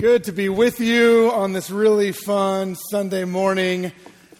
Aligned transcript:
Good 0.00 0.24
to 0.24 0.32
be 0.32 0.48
with 0.48 0.80
you 0.80 1.30
on 1.30 1.52
this 1.52 1.70
really 1.70 2.12
fun 2.12 2.74
Sunday 2.90 3.26
morning. 3.26 3.92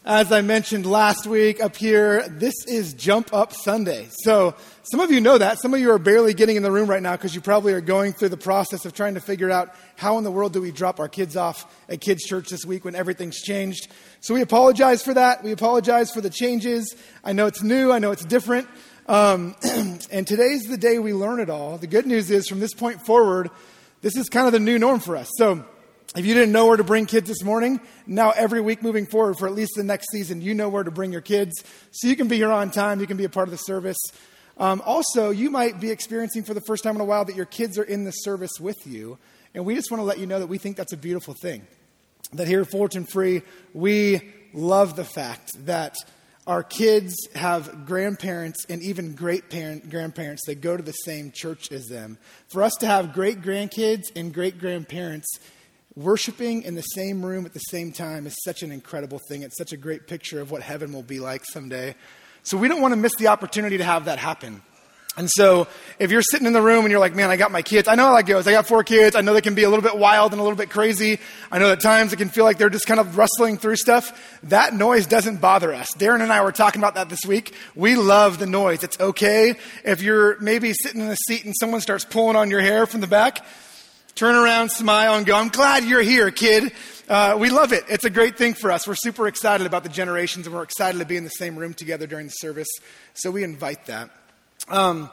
As 0.07 0.33
I 0.33 0.41
mentioned 0.41 0.87
last 0.87 1.27
week 1.27 1.63
up 1.63 1.77
here, 1.77 2.27
this 2.31 2.55
is 2.67 2.95
Jump 2.95 3.35
Up 3.35 3.53
Sunday. 3.53 4.09
So, 4.23 4.55
some 4.85 5.01
of 5.01 5.11
you 5.11 5.21
know 5.21 5.37
that. 5.37 5.61
Some 5.61 5.75
of 5.75 5.81
you 5.81 5.91
are 5.91 5.99
barely 5.99 6.33
getting 6.33 6.57
in 6.57 6.63
the 6.63 6.73
room 6.73 6.89
right 6.89 7.03
now 7.03 7.13
because 7.13 7.35
you 7.35 7.43
probably 7.43 7.75
are 7.75 7.83
going 7.83 8.15
through 8.15 8.31
the 8.31 8.39
process 8.39 8.87
of 8.87 8.95
trying 8.95 9.15
to 9.15 9.21
figure 9.21 9.51
out 9.51 9.75
how 9.97 10.17
in 10.17 10.25
the 10.25 10.31
world 10.31 10.55
do 10.55 10.63
we 10.63 10.71
drop 10.71 10.99
our 10.99 11.09
kids 11.09 11.37
off 11.37 11.71
at 11.91 12.01
kids' 12.01 12.25
church 12.25 12.49
this 12.49 12.65
week 12.65 12.87
when 12.87 12.95
everything's 12.95 13.43
changed. 13.43 13.89
So, 14.21 14.33
we 14.33 14.41
apologize 14.41 15.03
for 15.03 15.13
that. 15.13 15.45
We 15.45 15.53
apologize 15.53 16.11
for 16.11 16.23
the 16.23 16.31
changes. 16.31 16.97
I 17.23 17.35
know 17.35 17.45
it's 17.45 17.63
new, 17.63 17.93
I 17.93 17.99
know 17.99 18.13
it's 18.13 18.25
different. 18.25 18.67
Um, 19.07 19.55
and 20.11 20.27
today's 20.27 20.63
the 20.63 20.79
day 20.79 20.99
we 20.99 21.13
learn 21.13 21.39
it 21.39 21.51
all. 21.51 21.77
The 21.77 21.87
good 21.87 22.07
news 22.07 22.31
is, 22.31 22.49
from 22.49 22.61
this 22.61 22.73
point 22.73 23.05
forward, 23.05 23.51
this 24.03 24.17
is 24.17 24.29
kind 24.29 24.47
of 24.47 24.53
the 24.53 24.61
new 24.61 24.79
norm 24.79 25.01
for 25.01 25.17
us. 25.17 25.29
So, 25.37 25.65
if 26.17 26.27
you 26.27 26.35
didn't 26.35 26.51
know 26.51 26.67
where 26.67 26.77
to 26.77 26.83
bring 26.83 27.07
kids 27.07 27.29
this 27.29 27.45
morning, 27.45 27.81
now 28.05 28.31
every 28.31 28.61
week 28.61 28.83
moving 28.83 29.07
forward 29.07 29.39
for 29.39 29.47
at 29.47 29.55
least 29.55 29.73
the 29.77 29.85
next 29.85 30.11
season, 30.11 30.41
you 30.41 30.55
know 30.55 30.69
where 30.69 30.83
to 30.83 30.91
bring 30.91 31.13
your 31.13 31.21
kids. 31.21 31.63
So 31.93 32.09
you 32.09 32.17
can 32.17 32.27
be 32.27 32.37
here 32.37 32.51
on 32.51 32.73
time, 32.73 32.99
you 32.99 33.07
can 33.07 33.17
be 33.17 33.25
a 33.25 33.29
part 33.29 33.47
of 33.47 33.53
the 33.53 33.59
service. 33.59 33.99
Um, 34.57 34.83
also, 34.85 35.31
you 35.31 35.51
might 35.51 35.79
be 35.79 35.93
experiencing 35.93 36.43
for 36.43 36.53
the 36.53 36.61
first 36.63 36.83
time 36.83 36.97
in 36.97 37.01
a 37.01 37.05
while 37.05 37.25
that 37.27 37.37
your 37.37 37.47
kids 37.47 37.79
are 37.79 37.85
in 37.85 38.05
the 38.05 38.11
service 38.11 38.51
with 38.59 38.77
you. 38.87 39.19
And 39.55 39.65
we 39.65 39.77
just 39.77 39.91
want 39.93 40.01
to 40.01 40.05
let 40.05 40.19
you 40.19 40.27
know 40.27 40.41
that 40.41 40.49
we 40.49 40.59
think 40.59 40.77
that's 40.77 40.93
a 40.93 40.97
beautiful 40.97 41.35
thing. 41.41 41.65
That 42.33 42.49
here 42.49 42.63
at 42.63 42.71
Fullerton 42.71 43.05
Free, 43.05 43.43
we 43.73 44.21
love 44.53 44.97
the 44.97 45.05
fact 45.05 45.65
that 45.67 45.95
our 46.47 46.63
kids 46.63 47.15
have 47.35 47.87
grandparents 47.87 48.65
and 48.69 48.83
even 48.83 49.15
great 49.15 49.51
parent, 49.51 49.91
grandparents 49.91 50.47
that 50.47 50.61
go 50.61 50.77
to 50.77 50.83
the 50.83 50.93
same 50.93 51.31
church 51.31 51.71
as 51.71 51.87
them. 51.87 52.19
For 52.49 52.63
us 52.63 52.73
to 52.81 52.87
have 52.87 53.13
great 53.13 53.43
grandkids 53.43 54.05
and 54.17 54.33
great 54.33 54.59
grandparents 54.59 55.29
worshiping 55.95 56.63
in 56.63 56.75
the 56.75 56.83
same 56.83 57.25
room 57.25 57.45
at 57.47 57.53
the 57.53 57.61
same 57.61 57.93
time 57.93 58.27
is 58.27 58.37
such 58.45 58.63
an 58.63 58.73
incredible 58.73 59.21
thing. 59.29 59.43
It's 59.43 59.57
such 59.57 59.73
a 59.73 59.77
great 59.77 60.07
picture 60.07 60.41
of 60.41 60.51
what 60.51 60.63
heaven 60.63 60.93
will 60.93 61.03
be 61.03 61.21
like 61.21 61.45
someday. 61.45 61.95
So 62.43 62.57
we 62.57 62.69
don't 62.69 62.81
want 62.81 62.93
to 62.93 62.97
miss 62.97 63.15
the 63.17 63.29
opportunity 63.29 63.79
to 63.79 63.85
have 63.85 64.07
that 64.07 64.19
happen. 64.19 64.63
And 65.17 65.29
so, 65.29 65.67
if 65.99 66.11
you're 66.13 66.23
sitting 66.23 66.47
in 66.47 66.53
the 66.53 66.63
room 66.63 66.85
and 66.85 66.91
you're 66.91 67.01
like, 67.01 67.17
man, 67.17 67.31
I 67.31 67.37
got 67.37 67.51
my 67.51 67.63
kids, 67.63 67.89
I 67.89 67.97
know 67.97 68.07
how 68.07 68.17
that 68.17 68.27
goes. 68.27 68.47
I 68.47 68.53
got 68.53 68.67
four 68.69 68.85
kids. 68.85 69.17
I 69.17 69.23
know 69.23 69.35
they 69.35 69.41
can 69.41 69.57
be 69.57 69.65
a 69.65 69.69
little 69.69 69.83
bit 69.83 69.99
wild 69.99 70.33
and 70.33 70.41
a 70.41 70.43
little 70.43 70.57
bit 70.57 70.71
crazy. 70.71 71.19
I 71.51 71.59
know 71.59 71.73
at 71.73 71.81
times 71.81 72.13
it 72.13 72.17
can 72.17 72.29
feel 72.29 72.45
like 72.45 72.59
they're 72.59 72.71
just 72.71 72.87
kind 72.87 73.01
of 73.01 73.19
rustling 73.19 73.59
through 73.59 73.77
stuff. 73.77 74.39
That 74.45 74.73
noise 74.73 75.07
doesn't 75.07 75.41
bother 75.41 75.75
us. 75.75 75.93
Darren 75.95 76.23
and 76.23 76.33
I 76.33 76.43
were 76.43 76.53
talking 76.53 76.81
about 76.81 76.95
that 76.95 77.09
this 77.09 77.25
week. 77.27 77.55
We 77.75 77.97
love 77.97 78.39
the 78.39 78.47
noise. 78.47 78.85
It's 78.85 79.01
okay 79.01 79.57
if 79.85 80.01
you're 80.01 80.39
maybe 80.39 80.73
sitting 80.73 81.01
in 81.01 81.09
a 81.09 81.17
seat 81.27 81.45
and 81.45 81.55
someone 81.59 81.81
starts 81.81 82.05
pulling 82.05 82.37
on 82.37 82.49
your 82.49 82.61
hair 82.61 82.87
from 82.87 83.01
the 83.01 83.09
back. 83.09 83.45
Turn 84.15 84.37
around, 84.37 84.71
smile, 84.71 85.17
and 85.17 85.27
go, 85.27 85.37
I'm 85.37 85.49
glad 85.49 85.85
you're 85.85 86.03
here, 86.03 86.31
kid. 86.31 86.73
Uh, 87.09 87.37
we 87.39 87.51
love 87.51 87.73
it. 87.73 87.85
It's 87.89 88.05
a 88.05 88.11
great 88.11 88.39
thing 88.39 88.55
for 88.55 88.71
us. 88.71 88.87
We're 88.87 88.95
super 88.95 89.27
excited 89.27 89.67
about 89.67 89.83
the 89.83 89.89
generations, 89.89 90.47
and 90.47 90.55
we're 90.55 90.63
excited 90.63 90.99
to 90.99 91.05
be 91.05 91.17
in 91.17 91.25
the 91.25 91.31
same 91.31 91.57
room 91.57 91.75
together 91.75 92.07
during 92.07 92.27
the 92.27 92.33
service. 92.33 92.69
So 93.15 93.31
we 93.31 93.43
invite 93.43 93.87
that. 93.87 94.11
Um, 94.69 95.11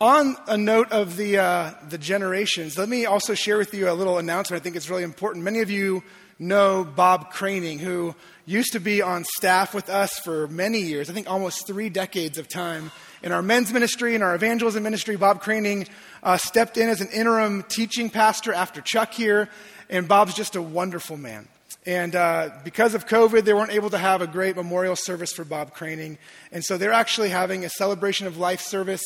on 0.00 0.36
a 0.46 0.56
note 0.56 0.90
of 0.92 1.16
the, 1.16 1.38
uh, 1.38 1.72
the 1.88 1.98
generations, 1.98 2.78
let 2.78 2.88
me 2.88 3.06
also 3.06 3.34
share 3.34 3.58
with 3.58 3.74
you 3.74 3.90
a 3.90 3.92
little 3.92 4.18
announcement 4.18 4.60
I 4.60 4.62
think 4.62 4.76
it's 4.76 4.88
really 4.88 5.02
important. 5.02 5.44
Many 5.44 5.60
of 5.60 5.70
you 5.70 6.02
know 6.38 6.84
Bob 6.84 7.32
Craning, 7.32 7.78
who 7.78 8.14
used 8.46 8.72
to 8.72 8.80
be 8.80 9.02
on 9.02 9.24
staff 9.24 9.74
with 9.74 9.90
us 9.90 10.18
for 10.20 10.48
many 10.48 10.80
years, 10.80 11.10
I 11.10 11.12
think 11.12 11.28
almost 11.30 11.66
three 11.66 11.90
decades 11.90 12.38
of 12.38 12.48
time. 12.48 12.90
In 13.22 13.32
our 13.32 13.42
men's 13.42 13.72
ministry 13.72 14.14
and 14.14 14.24
our 14.24 14.34
evangelism 14.34 14.82
ministry, 14.82 15.16
Bob 15.16 15.42
Craning 15.42 15.86
uh, 16.22 16.38
stepped 16.38 16.78
in 16.78 16.88
as 16.88 17.02
an 17.02 17.08
interim 17.08 17.62
teaching 17.64 18.08
pastor 18.08 18.54
after 18.54 18.80
Chuck 18.80 19.12
here, 19.12 19.50
and 19.90 20.08
Bob's 20.08 20.34
just 20.34 20.56
a 20.56 20.62
wonderful 20.62 21.18
man. 21.18 21.46
And 21.90 22.14
uh, 22.14 22.50
because 22.62 22.94
of 22.94 23.08
COVID, 23.08 23.42
they 23.42 23.52
weren't 23.52 23.72
able 23.72 23.90
to 23.90 23.98
have 23.98 24.22
a 24.22 24.28
great 24.28 24.54
memorial 24.54 24.94
service 24.94 25.32
for 25.32 25.44
Bob 25.44 25.74
Craning. 25.74 26.18
And 26.52 26.64
so 26.64 26.78
they're 26.78 26.92
actually 26.92 27.30
having 27.30 27.64
a 27.64 27.68
celebration 27.68 28.28
of 28.28 28.36
life 28.36 28.60
service 28.60 29.02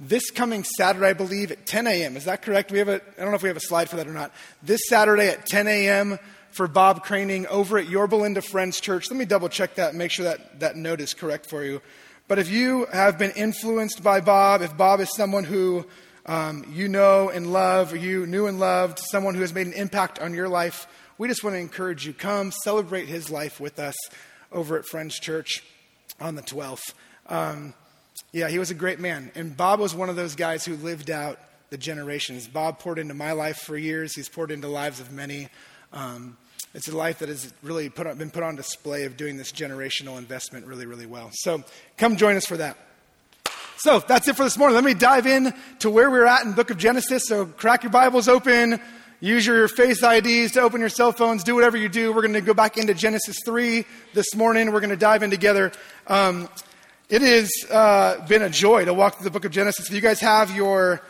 this 0.00 0.30
coming 0.30 0.64
Saturday, 0.64 1.08
I 1.08 1.12
believe, 1.12 1.52
at 1.52 1.66
10 1.66 1.86
a.m. 1.86 2.16
Is 2.16 2.24
that 2.24 2.40
correct? 2.40 2.72
We 2.72 2.78
have 2.78 2.88
a, 2.88 3.02
I 3.18 3.20
don't 3.20 3.32
know 3.32 3.34
if 3.34 3.42
we 3.42 3.50
have 3.50 3.58
a 3.58 3.60
slide 3.60 3.90
for 3.90 3.96
that 3.96 4.06
or 4.06 4.14
not. 4.14 4.32
This 4.62 4.80
Saturday 4.88 5.28
at 5.28 5.44
10 5.44 5.68
a.m. 5.68 6.18
for 6.52 6.66
Bob 6.66 7.04
Craning 7.04 7.44
over 7.48 7.76
at 7.76 7.86
Yorba 7.86 8.16
Linda 8.16 8.40
Friends 8.40 8.80
Church. 8.80 9.10
Let 9.10 9.18
me 9.18 9.26
double 9.26 9.50
check 9.50 9.74
that 9.74 9.90
and 9.90 9.98
make 9.98 10.10
sure 10.10 10.24
that 10.24 10.60
that 10.60 10.74
note 10.74 11.02
is 11.02 11.12
correct 11.12 11.44
for 11.44 11.62
you. 11.62 11.82
But 12.28 12.38
if 12.38 12.48
you 12.48 12.86
have 12.86 13.18
been 13.18 13.32
influenced 13.32 14.02
by 14.02 14.22
Bob, 14.22 14.62
if 14.62 14.74
Bob 14.74 15.00
is 15.00 15.14
someone 15.14 15.44
who 15.44 15.84
um, 16.24 16.64
you 16.72 16.88
know 16.88 17.28
and 17.28 17.52
love, 17.52 17.92
or 17.92 17.96
you 17.96 18.24
knew 18.24 18.46
and 18.46 18.58
loved, 18.58 19.00
someone 19.10 19.34
who 19.34 19.42
has 19.42 19.52
made 19.52 19.66
an 19.66 19.74
impact 19.74 20.18
on 20.18 20.32
your 20.32 20.48
life, 20.48 20.86
we 21.22 21.28
just 21.28 21.44
want 21.44 21.54
to 21.54 21.60
encourage 21.60 22.04
you. 22.04 22.12
Come 22.12 22.50
celebrate 22.50 23.06
his 23.06 23.30
life 23.30 23.60
with 23.60 23.78
us 23.78 23.94
over 24.50 24.76
at 24.76 24.84
Friends 24.84 25.20
Church 25.20 25.62
on 26.20 26.34
the 26.34 26.42
12th. 26.42 26.94
Um, 27.28 27.74
yeah, 28.32 28.48
he 28.48 28.58
was 28.58 28.72
a 28.72 28.74
great 28.74 28.98
man. 28.98 29.30
And 29.36 29.56
Bob 29.56 29.78
was 29.78 29.94
one 29.94 30.08
of 30.08 30.16
those 30.16 30.34
guys 30.34 30.64
who 30.64 30.74
lived 30.74 31.12
out 31.12 31.38
the 31.70 31.78
generations. 31.78 32.48
Bob 32.48 32.80
poured 32.80 32.98
into 32.98 33.14
my 33.14 33.30
life 33.30 33.58
for 33.58 33.76
years, 33.78 34.16
he's 34.16 34.28
poured 34.28 34.50
into 34.50 34.66
lives 34.66 34.98
of 34.98 35.12
many. 35.12 35.46
Um, 35.92 36.36
it's 36.74 36.88
a 36.88 36.96
life 36.96 37.20
that 37.20 37.28
has 37.28 37.54
really 37.62 37.88
put 37.88 38.08
on, 38.08 38.18
been 38.18 38.32
put 38.32 38.42
on 38.42 38.56
display 38.56 39.04
of 39.04 39.16
doing 39.16 39.36
this 39.36 39.52
generational 39.52 40.18
investment 40.18 40.66
really, 40.66 40.86
really 40.86 41.06
well. 41.06 41.30
So 41.34 41.62
come 41.98 42.16
join 42.16 42.34
us 42.34 42.46
for 42.46 42.56
that. 42.56 42.76
So 43.76 44.00
that's 44.00 44.26
it 44.26 44.34
for 44.34 44.42
this 44.42 44.58
morning. 44.58 44.74
Let 44.74 44.82
me 44.82 44.94
dive 44.94 45.28
in 45.28 45.54
to 45.80 45.90
where 45.90 46.10
we're 46.10 46.26
at 46.26 46.42
in 46.42 46.50
the 46.50 46.56
book 46.56 46.70
of 46.70 46.78
Genesis. 46.78 47.28
So 47.28 47.46
crack 47.46 47.84
your 47.84 47.92
Bibles 47.92 48.26
open, 48.26 48.80
use 49.22 49.46
your 49.46 49.68
face 49.68 50.02
IDs 50.02 50.52
to 50.52 50.60
open 50.60 50.80
your 50.80 50.88
cell 50.88 51.12
phones, 51.12 51.44
do 51.44 51.54
whatever 51.54 51.76
you 51.76 51.88
do. 51.88 52.12
We're 52.12 52.22
going 52.22 52.34
to 52.34 52.40
go 52.40 52.54
back 52.54 52.76
into 52.76 52.92
Genesis 52.92 53.36
3 53.44 53.86
this 54.14 54.34
morning. 54.34 54.72
We're 54.72 54.80
going 54.80 54.90
to 54.90 54.96
dive 54.96 55.22
in 55.22 55.30
together. 55.30 55.70
Um, 56.08 56.48
it 57.08 57.22
has 57.22 57.52
uh, 57.70 58.26
been 58.26 58.42
a 58.42 58.50
joy 58.50 58.84
to 58.84 58.92
walk 58.92 59.14
through 59.14 59.24
the 59.24 59.30
book 59.30 59.44
of 59.44 59.52
Genesis. 59.52 59.88
If 59.88 59.94
you 59.94 60.00
guys 60.00 60.18
have 60.18 60.54
your 60.54 61.02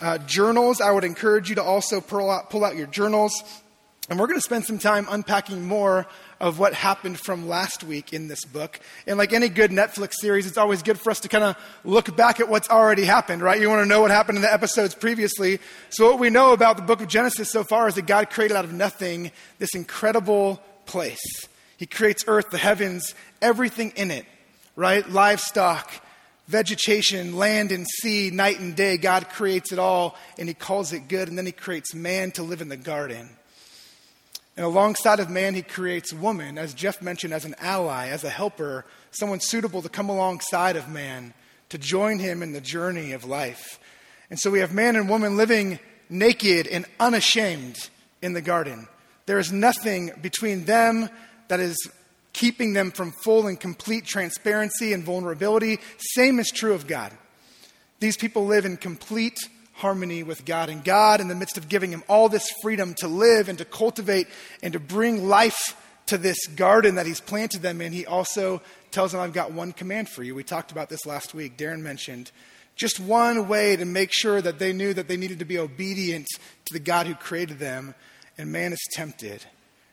uh, 0.00 0.18
journals, 0.18 0.80
I 0.80 0.90
would 0.90 1.04
encourage 1.04 1.48
you 1.48 1.54
to 1.54 1.62
also 1.62 2.00
pull 2.00 2.28
out, 2.28 2.50
pull 2.50 2.64
out 2.64 2.74
your 2.74 2.88
journals. 2.88 3.32
And 4.08 4.18
we're 4.18 4.26
going 4.26 4.38
to 4.38 4.44
spend 4.44 4.64
some 4.64 4.80
time 4.80 5.06
unpacking 5.08 5.64
more 5.64 6.08
of 6.40 6.58
what 6.58 6.72
happened 6.72 7.20
from 7.20 7.48
last 7.48 7.84
week 7.84 8.12
in 8.12 8.28
this 8.28 8.44
book. 8.44 8.80
And 9.06 9.18
like 9.18 9.32
any 9.32 9.48
good 9.48 9.70
Netflix 9.70 10.14
series, 10.14 10.46
it's 10.46 10.56
always 10.56 10.82
good 10.82 10.98
for 10.98 11.10
us 11.10 11.20
to 11.20 11.28
kind 11.28 11.44
of 11.44 11.56
look 11.84 12.16
back 12.16 12.40
at 12.40 12.48
what's 12.48 12.70
already 12.70 13.04
happened, 13.04 13.42
right? 13.42 13.60
You 13.60 13.68
want 13.68 13.82
to 13.82 13.88
know 13.88 14.00
what 14.00 14.10
happened 14.10 14.36
in 14.36 14.42
the 14.42 14.52
episodes 14.52 14.94
previously. 14.94 15.58
So, 15.90 16.10
what 16.10 16.18
we 16.18 16.30
know 16.30 16.52
about 16.52 16.76
the 16.76 16.82
book 16.82 17.02
of 17.02 17.08
Genesis 17.08 17.50
so 17.50 17.62
far 17.62 17.88
is 17.88 17.94
that 17.96 18.06
God 18.06 18.30
created 18.30 18.56
out 18.56 18.64
of 18.64 18.72
nothing 18.72 19.32
this 19.58 19.74
incredible 19.74 20.62
place. 20.86 21.20
He 21.76 21.86
creates 21.86 22.24
earth, 22.26 22.50
the 22.50 22.58
heavens, 22.58 23.14
everything 23.40 23.92
in 23.96 24.10
it, 24.10 24.24
right? 24.76 25.08
Livestock, 25.08 25.90
vegetation, 26.46 27.36
land 27.36 27.70
and 27.70 27.86
sea, 27.86 28.30
night 28.30 28.60
and 28.60 28.74
day. 28.74 28.96
God 28.96 29.28
creates 29.28 29.72
it 29.72 29.78
all 29.78 30.16
and 30.38 30.48
He 30.48 30.54
calls 30.54 30.92
it 30.92 31.08
good. 31.08 31.28
And 31.28 31.38
then 31.38 31.46
He 31.46 31.52
creates 31.52 31.94
man 31.94 32.32
to 32.32 32.42
live 32.42 32.60
in 32.60 32.68
the 32.68 32.76
garden. 32.76 33.28
And 34.60 34.66
alongside 34.66 35.20
of 35.20 35.30
man, 35.30 35.54
he 35.54 35.62
creates 35.62 36.12
woman, 36.12 36.58
as 36.58 36.74
Jeff 36.74 37.00
mentioned, 37.00 37.32
as 37.32 37.46
an 37.46 37.54
ally, 37.60 38.08
as 38.08 38.24
a 38.24 38.28
helper, 38.28 38.84
someone 39.10 39.40
suitable 39.40 39.80
to 39.80 39.88
come 39.88 40.10
alongside 40.10 40.76
of 40.76 40.86
man 40.86 41.32
to 41.70 41.78
join 41.78 42.18
him 42.18 42.42
in 42.42 42.52
the 42.52 42.60
journey 42.60 43.12
of 43.12 43.24
life. 43.24 43.80
And 44.28 44.38
so 44.38 44.50
we 44.50 44.58
have 44.58 44.74
man 44.74 44.96
and 44.96 45.08
woman 45.08 45.38
living 45.38 45.78
naked 46.10 46.66
and 46.66 46.84
unashamed 47.00 47.88
in 48.20 48.34
the 48.34 48.42
garden. 48.42 48.86
There 49.24 49.38
is 49.38 49.50
nothing 49.50 50.10
between 50.20 50.66
them 50.66 51.08
that 51.48 51.60
is 51.60 51.78
keeping 52.34 52.74
them 52.74 52.90
from 52.90 53.12
full 53.12 53.46
and 53.46 53.58
complete 53.58 54.04
transparency 54.04 54.92
and 54.92 55.04
vulnerability. 55.04 55.78
Same 55.96 56.38
is 56.38 56.50
true 56.50 56.74
of 56.74 56.86
God. 56.86 57.12
These 57.98 58.18
people 58.18 58.44
live 58.44 58.66
in 58.66 58.76
complete 58.76 59.40
harmony 59.80 60.22
with 60.22 60.44
God. 60.44 60.68
And 60.68 60.84
God, 60.84 61.20
in 61.20 61.28
the 61.28 61.34
midst 61.34 61.56
of 61.56 61.68
giving 61.68 61.90
him 61.90 62.04
all 62.08 62.28
this 62.28 62.46
freedom 62.62 62.94
to 62.98 63.08
live 63.08 63.48
and 63.48 63.58
to 63.58 63.64
cultivate 63.64 64.28
and 64.62 64.72
to 64.74 64.80
bring 64.80 65.28
life 65.28 65.76
to 66.06 66.18
this 66.18 66.46
garden 66.48 66.96
that 66.96 67.06
he's 67.06 67.20
planted 67.20 67.62
them 67.62 67.80
in, 67.80 67.92
he 67.92 68.06
also 68.06 68.60
tells 68.90 69.12
them, 69.12 69.20
I've 69.20 69.32
got 69.32 69.52
one 69.52 69.72
command 69.72 70.08
for 70.08 70.22
you. 70.22 70.34
We 70.34 70.44
talked 70.44 70.72
about 70.72 70.88
this 70.88 71.06
last 71.06 71.34
week. 71.34 71.56
Darren 71.56 71.80
mentioned 71.80 72.30
just 72.76 73.00
one 73.00 73.48
way 73.48 73.76
to 73.76 73.84
make 73.84 74.12
sure 74.12 74.40
that 74.40 74.58
they 74.58 74.72
knew 74.72 74.92
that 74.94 75.08
they 75.08 75.16
needed 75.16 75.38
to 75.38 75.44
be 75.44 75.58
obedient 75.58 76.26
to 76.66 76.72
the 76.72 76.80
God 76.80 77.06
who 77.06 77.14
created 77.14 77.58
them. 77.58 77.94
And 78.38 78.52
man 78.52 78.72
is 78.72 78.88
tempted 78.92 79.44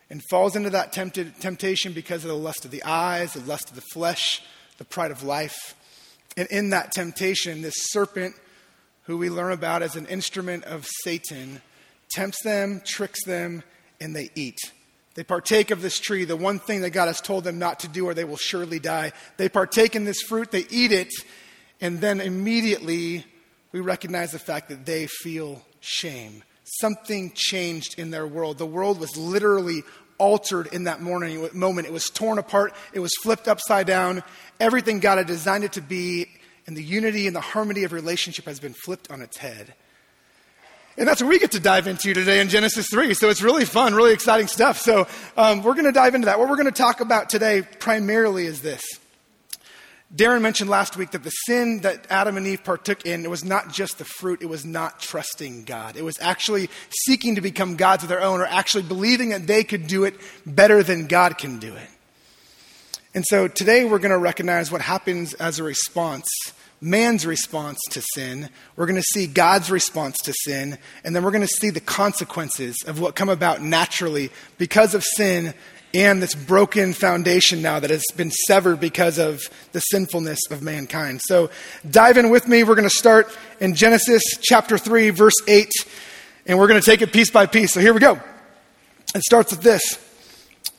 and 0.09 0.21
falls 0.29 0.55
into 0.55 0.69
that 0.71 0.93
tempted, 0.93 1.39
temptation 1.39 1.93
because 1.93 2.23
of 2.23 2.29
the 2.29 2.37
lust 2.37 2.65
of 2.65 2.71
the 2.71 2.83
eyes, 2.83 3.33
the 3.33 3.41
lust 3.41 3.69
of 3.69 3.75
the 3.75 3.83
flesh, 3.93 4.41
the 4.77 4.85
pride 4.85 5.11
of 5.11 5.23
life. 5.23 5.75
And 6.37 6.47
in 6.49 6.69
that 6.69 6.91
temptation, 6.91 7.61
this 7.61 7.75
serpent 7.89 8.35
who 9.07 9.17
we 9.17 9.29
learn 9.29 9.51
about 9.51 9.81
as 9.81 9.95
an 9.95 10.05
instrument 10.05 10.63
of 10.65 10.85
Satan, 11.03 11.61
tempts 12.09 12.43
them, 12.43 12.81
tricks 12.85 13.23
them, 13.25 13.63
and 13.99 14.15
they 14.15 14.29
eat. 14.35 14.59
They 15.15 15.23
partake 15.23 15.71
of 15.71 15.81
this 15.81 15.99
tree, 15.99 16.25
the 16.25 16.35
one 16.35 16.59
thing 16.59 16.81
that 16.81 16.91
God 16.91 17.07
has 17.07 17.19
told 17.19 17.43
them 17.43 17.57
not 17.57 17.79
to 17.79 17.87
do, 17.87 18.05
or 18.05 18.13
they 18.13 18.23
will 18.25 18.37
surely 18.37 18.79
die. 18.79 19.13
They 19.37 19.49
partake 19.49 19.95
in 19.95 20.05
this 20.05 20.21
fruit, 20.21 20.51
they 20.51 20.67
eat 20.69 20.91
it, 20.91 21.11
and 21.81 21.99
then 21.99 22.21
immediately 22.21 23.25
we 23.71 23.79
recognize 23.79 24.31
the 24.31 24.39
fact 24.39 24.69
that 24.69 24.85
they 24.85 25.07
feel 25.07 25.63
shame. 25.79 26.43
something 26.81 27.31
changed 27.33 27.97
in 27.97 28.11
their 28.11 28.27
world. 28.27 28.57
The 28.57 28.65
world 28.65 28.99
was 28.99 29.15
literally 29.15 29.83
altered 30.17 30.67
in 30.67 30.85
that 30.85 31.01
morning, 31.01 31.47
moment. 31.53 31.87
It 31.87 31.93
was 31.93 32.09
torn 32.09 32.39
apart, 32.39 32.73
it 32.93 32.99
was 32.99 33.11
flipped 33.21 33.47
upside 33.47 33.87
down. 33.87 34.23
Everything 34.59 34.99
God 34.99 35.17
had 35.17 35.27
designed 35.27 35.63
it 35.63 35.73
to 35.73 35.81
be, 35.81 36.27
and 36.67 36.75
the 36.75 36.83
unity 36.83 37.25
and 37.25 37.35
the 37.35 37.41
harmony 37.41 37.83
of 37.83 37.93
relationship 37.93 38.45
has 38.45 38.59
been 38.59 38.73
flipped 38.73 39.09
on 39.09 39.21
its 39.21 39.37
head. 39.37 39.73
And 40.97 41.07
that's 41.07 41.21
what 41.21 41.29
we 41.29 41.39
get 41.39 41.51
to 41.51 41.59
dive 41.59 41.87
into 41.87 42.13
today 42.13 42.41
in 42.41 42.49
Genesis 42.49 42.87
3. 42.91 43.13
So 43.13 43.29
it's 43.29 43.41
really 43.41 43.65
fun, 43.65 43.93
really 43.93 44.13
exciting 44.13 44.47
stuff. 44.47 44.79
So 44.79 45.07
um, 45.37 45.61
we're 45.61 45.75
going 45.75 45.85
to 45.85 45.91
dive 45.91 46.15
into 46.15 46.25
that. 46.25 46.39
What 46.39 46.49
we're 46.49 46.55
going 46.55 46.65
to 46.65 46.71
talk 46.71 46.99
about 47.01 47.29
today 47.29 47.61
primarily 47.61 48.45
is 48.45 48.61
this. 48.61 48.81
Darren 50.15 50.41
mentioned 50.41 50.69
last 50.69 50.95
week 50.95 51.11
that 51.11 51.23
the 51.23 51.29
sin 51.29 51.81
that 51.81 52.07
Adam 52.09 52.37
and 52.37 52.47
Eve 52.47 52.63
partook 52.63 53.05
in, 53.05 53.25
it 53.25 53.29
was 53.29 53.43
not 53.43 53.71
just 53.71 53.97
the 53.97 54.05
fruit, 54.05 54.41
it 54.41 54.47
was 54.47 54.65
not 54.65 54.99
trusting 54.99 55.65
God. 55.65 55.97
It 55.97 56.03
was 56.03 56.17
actually 56.21 56.69
seeking 57.05 57.35
to 57.35 57.41
become 57.41 57.75
gods 57.75 58.03
of 58.03 58.09
their 58.09 58.21
own 58.21 58.39
or 58.39 58.45
actually 58.45 58.83
believing 58.83 59.29
that 59.29 59.45
they 59.45 59.63
could 59.63 59.85
do 59.85 60.05
it 60.05 60.15
better 60.45 60.81
than 60.81 61.07
God 61.07 61.37
can 61.37 61.59
do 61.59 61.75
it. 61.75 61.89
And 63.17 63.25
so 63.25 63.47
today 63.47 63.83
we're 63.83 63.97
going 63.97 64.11
to 64.11 64.17
recognize 64.19 64.71
what 64.71 64.81
happens 64.81 65.33
as 65.33 65.57
a 65.57 65.63
response 65.63 66.27
man's 66.79 67.25
response 67.25 67.79
to 67.89 68.03
sin, 68.13 68.47
we're 68.75 68.85
going 68.85 69.01
to 69.01 69.07
see 69.11 69.25
God's 69.25 69.71
response 69.71 70.17
to 70.17 70.33
sin, 70.45 70.77
and 71.03 71.15
then 71.15 71.23
we're 71.23 71.31
going 71.31 71.41
to 71.41 71.47
see 71.47 71.71
the 71.71 71.79
consequences 71.79 72.75
of 72.85 72.99
what 72.99 73.15
come 73.15 73.29
about 73.29 73.63
naturally 73.63 74.29
because 74.59 74.93
of 74.93 75.03
sin 75.03 75.55
and 75.95 76.21
this 76.21 76.35
broken 76.35 76.93
foundation 76.93 77.63
now 77.63 77.79
that 77.79 77.89
has 77.89 78.03
been 78.15 78.29
severed 78.29 78.79
because 78.79 79.17
of 79.17 79.41
the 79.71 79.79
sinfulness 79.79 80.41
of 80.51 80.61
mankind. 80.61 81.19
So 81.23 81.49
dive 81.89 82.17
in 82.17 82.29
with 82.29 82.47
me. 82.47 82.61
We're 82.61 82.75
going 82.75 82.87
to 82.87 82.95
start 82.95 83.35
in 83.59 83.73
Genesis 83.73 84.21
chapter 84.43 84.77
3, 84.77 85.09
verse 85.09 85.41
8, 85.47 85.71
and 86.45 86.59
we're 86.59 86.67
going 86.67 86.79
to 86.79 86.85
take 86.85 87.01
it 87.01 87.11
piece 87.11 87.31
by 87.31 87.47
piece. 87.47 87.73
So 87.73 87.79
here 87.79 87.95
we 87.95 87.99
go. 87.99 88.21
It 89.15 89.23
starts 89.23 89.53
with 89.53 89.63
this. 89.63 90.06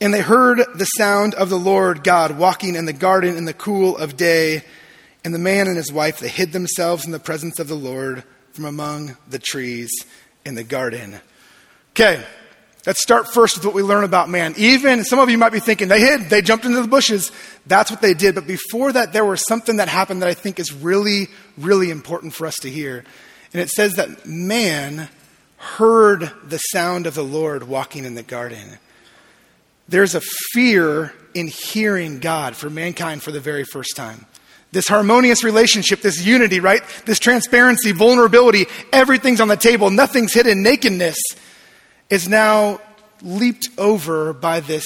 And 0.01 0.15
they 0.15 0.21
heard 0.21 0.59
the 0.75 0.85
sound 0.85 1.35
of 1.35 1.51
the 1.51 1.59
Lord 1.59 2.05
God 2.05 2.39
walking 2.39 2.77
in 2.77 2.87
the 2.87 2.93
garden 2.93 3.37
in 3.37 3.47
the 3.47 3.53
cool 3.53 3.97
of 3.97 4.17
day. 4.17 4.63
And 5.25 5.35
the 5.35 5.39
man 5.39 5.67
and 5.67 5.77
his 5.77 5.93
wife, 5.93 6.21
they 6.21 6.29
hid 6.29 6.53
themselves 6.53 7.05
in 7.05 7.11
the 7.11 7.19
presence 7.19 7.59
of 7.59 7.69
the 7.69 7.75
Lord 7.75 8.23
from 8.53 8.65
among 8.65 9.17
the 9.29 9.39
trees 9.39 9.91
in 10.45 10.55
the 10.55 10.65
garden. 10.65 11.19
Okay, 11.91 12.23
let's 12.87 13.03
start 13.03 13.33
first 13.33 13.57
with 13.57 13.67
what 13.67 13.75
we 13.75 13.83
learn 13.83 14.05
about 14.05 14.29
man. 14.29 14.55
Even, 14.57 15.05
some 15.05 15.19
of 15.19 15.31
you 15.31 15.39
might 15.39 15.53
be 15.53 15.59
thinking, 15.59 15.89
they 15.89 16.01
hid, 16.01 16.31
they 16.31 16.43
jumped 16.43 16.65
into 16.65 16.81
the 16.81 16.89
bushes. 16.89 17.33
That's 17.67 17.91
what 17.91 18.01
they 18.01 18.15
did. 18.15 18.37
But 18.37 18.47
before 18.47 18.93
that, 18.93 19.13
there 19.13 19.25
was 19.25 19.45
something 19.47 19.79
that 19.79 19.89
happened 19.89 20.23
that 20.23 20.29
I 20.29 20.35
think 20.35 20.61
is 20.61 20.73
really, 20.73 21.27
really 21.57 21.91
important 21.91 22.35
for 22.35 22.47
us 22.47 22.57
to 22.61 22.71
hear. 22.71 23.05
And 23.53 23.61
it 23.61 23.69
says 23.71 23.95
that 23.97 24.27
man 24.27 25.09
heard 25.57 26.31
the 26.45 26.59
sound 26.59 27.07
of 27.09 27.15
the 27.15 27.25
Lord 27.25 27.65
walking 27.65 28.05
in 28.05 28.15
the 28.15 28.23
garden. 28.23 28.79
There's 29.89 30.15
a 30.15 30.21
fear 30.53 31.13
in 31.35 31.49
hearing 31.49 32.21
God 32.21 32.57
for 32.57 32.69
mankind 32.69 33.23
for 33.23 33.31
the 33.31 33.41
very 33.41 33.65
first 33.65 33.97
time. 33.97 34.27
This 34.71 34.87
harmonious 34.87 35.43
relationship, 35.43 36.03
this 36.03 36.25
unity, 36.25 36.61
right? 36.61 36.83
This 37.07 37.19
transparency, 37.19 37.93
vulnerability, 37.93 38.67
everything's 38.93 39.41
on 39.41 39.49
the 39.49 39.57
table, 39.57 39.89
nothing's 39.89 40.35
hidden. 40.35 40.63
Nakedness 40.63 41.17
is 42.11 42.29
now 42.29 42.81
leaped 43.23 43.69
over 43.79 44.35
by 44.35 44.61
this 44.61 44.85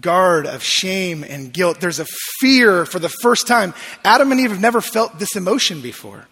guard 0.00 0.46
of 0.46 0.64
shame 0.64 1.22
and 1.22 1.52
guilt. 1.52 1.80
There's 1.80 2.00
a 2.00 2.06
fear 2.40 2.84
for 2.84 2.98
the 2.98 3.08
first 3.08 3.46
time. 3.46 3.74
Adam 4.04 4.32
and 4.32 4.40
Eve 4.40 4.50
have 4.50 4.60
never 4.60 4.80
felt 4.80 5.20
this 5.20 5.36
emotion 5.36 5.80
before. 5.80 6.26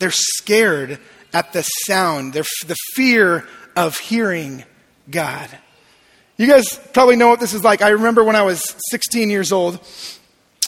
They're 0.00 0.10
scared 0.10 0.98
at 1.32 1.52
the 1.52 1.62
sound, 1.62 2.32
They're, 2.32 2.44
the 2.66 2.76
fear 2.94 3.46
of 3.76 3.98
hearing 3.98 4.64
God. 5.08 5.48
You 6.40 6.46
guys 6.46 6.80
probably 6.94 7.16
know 7.16 7.28
what 7.28 7.38
this 7.38 7.52
is 7.52 7.62
like. 7.62 7.82
I 7.82 7.90
remember 7.90 8.24
when 8.24 8.34
I 8.34 8.40
was 8.40 8.74
16 8.88 9.28
years 9.28 9.52
old, 9.52 9.78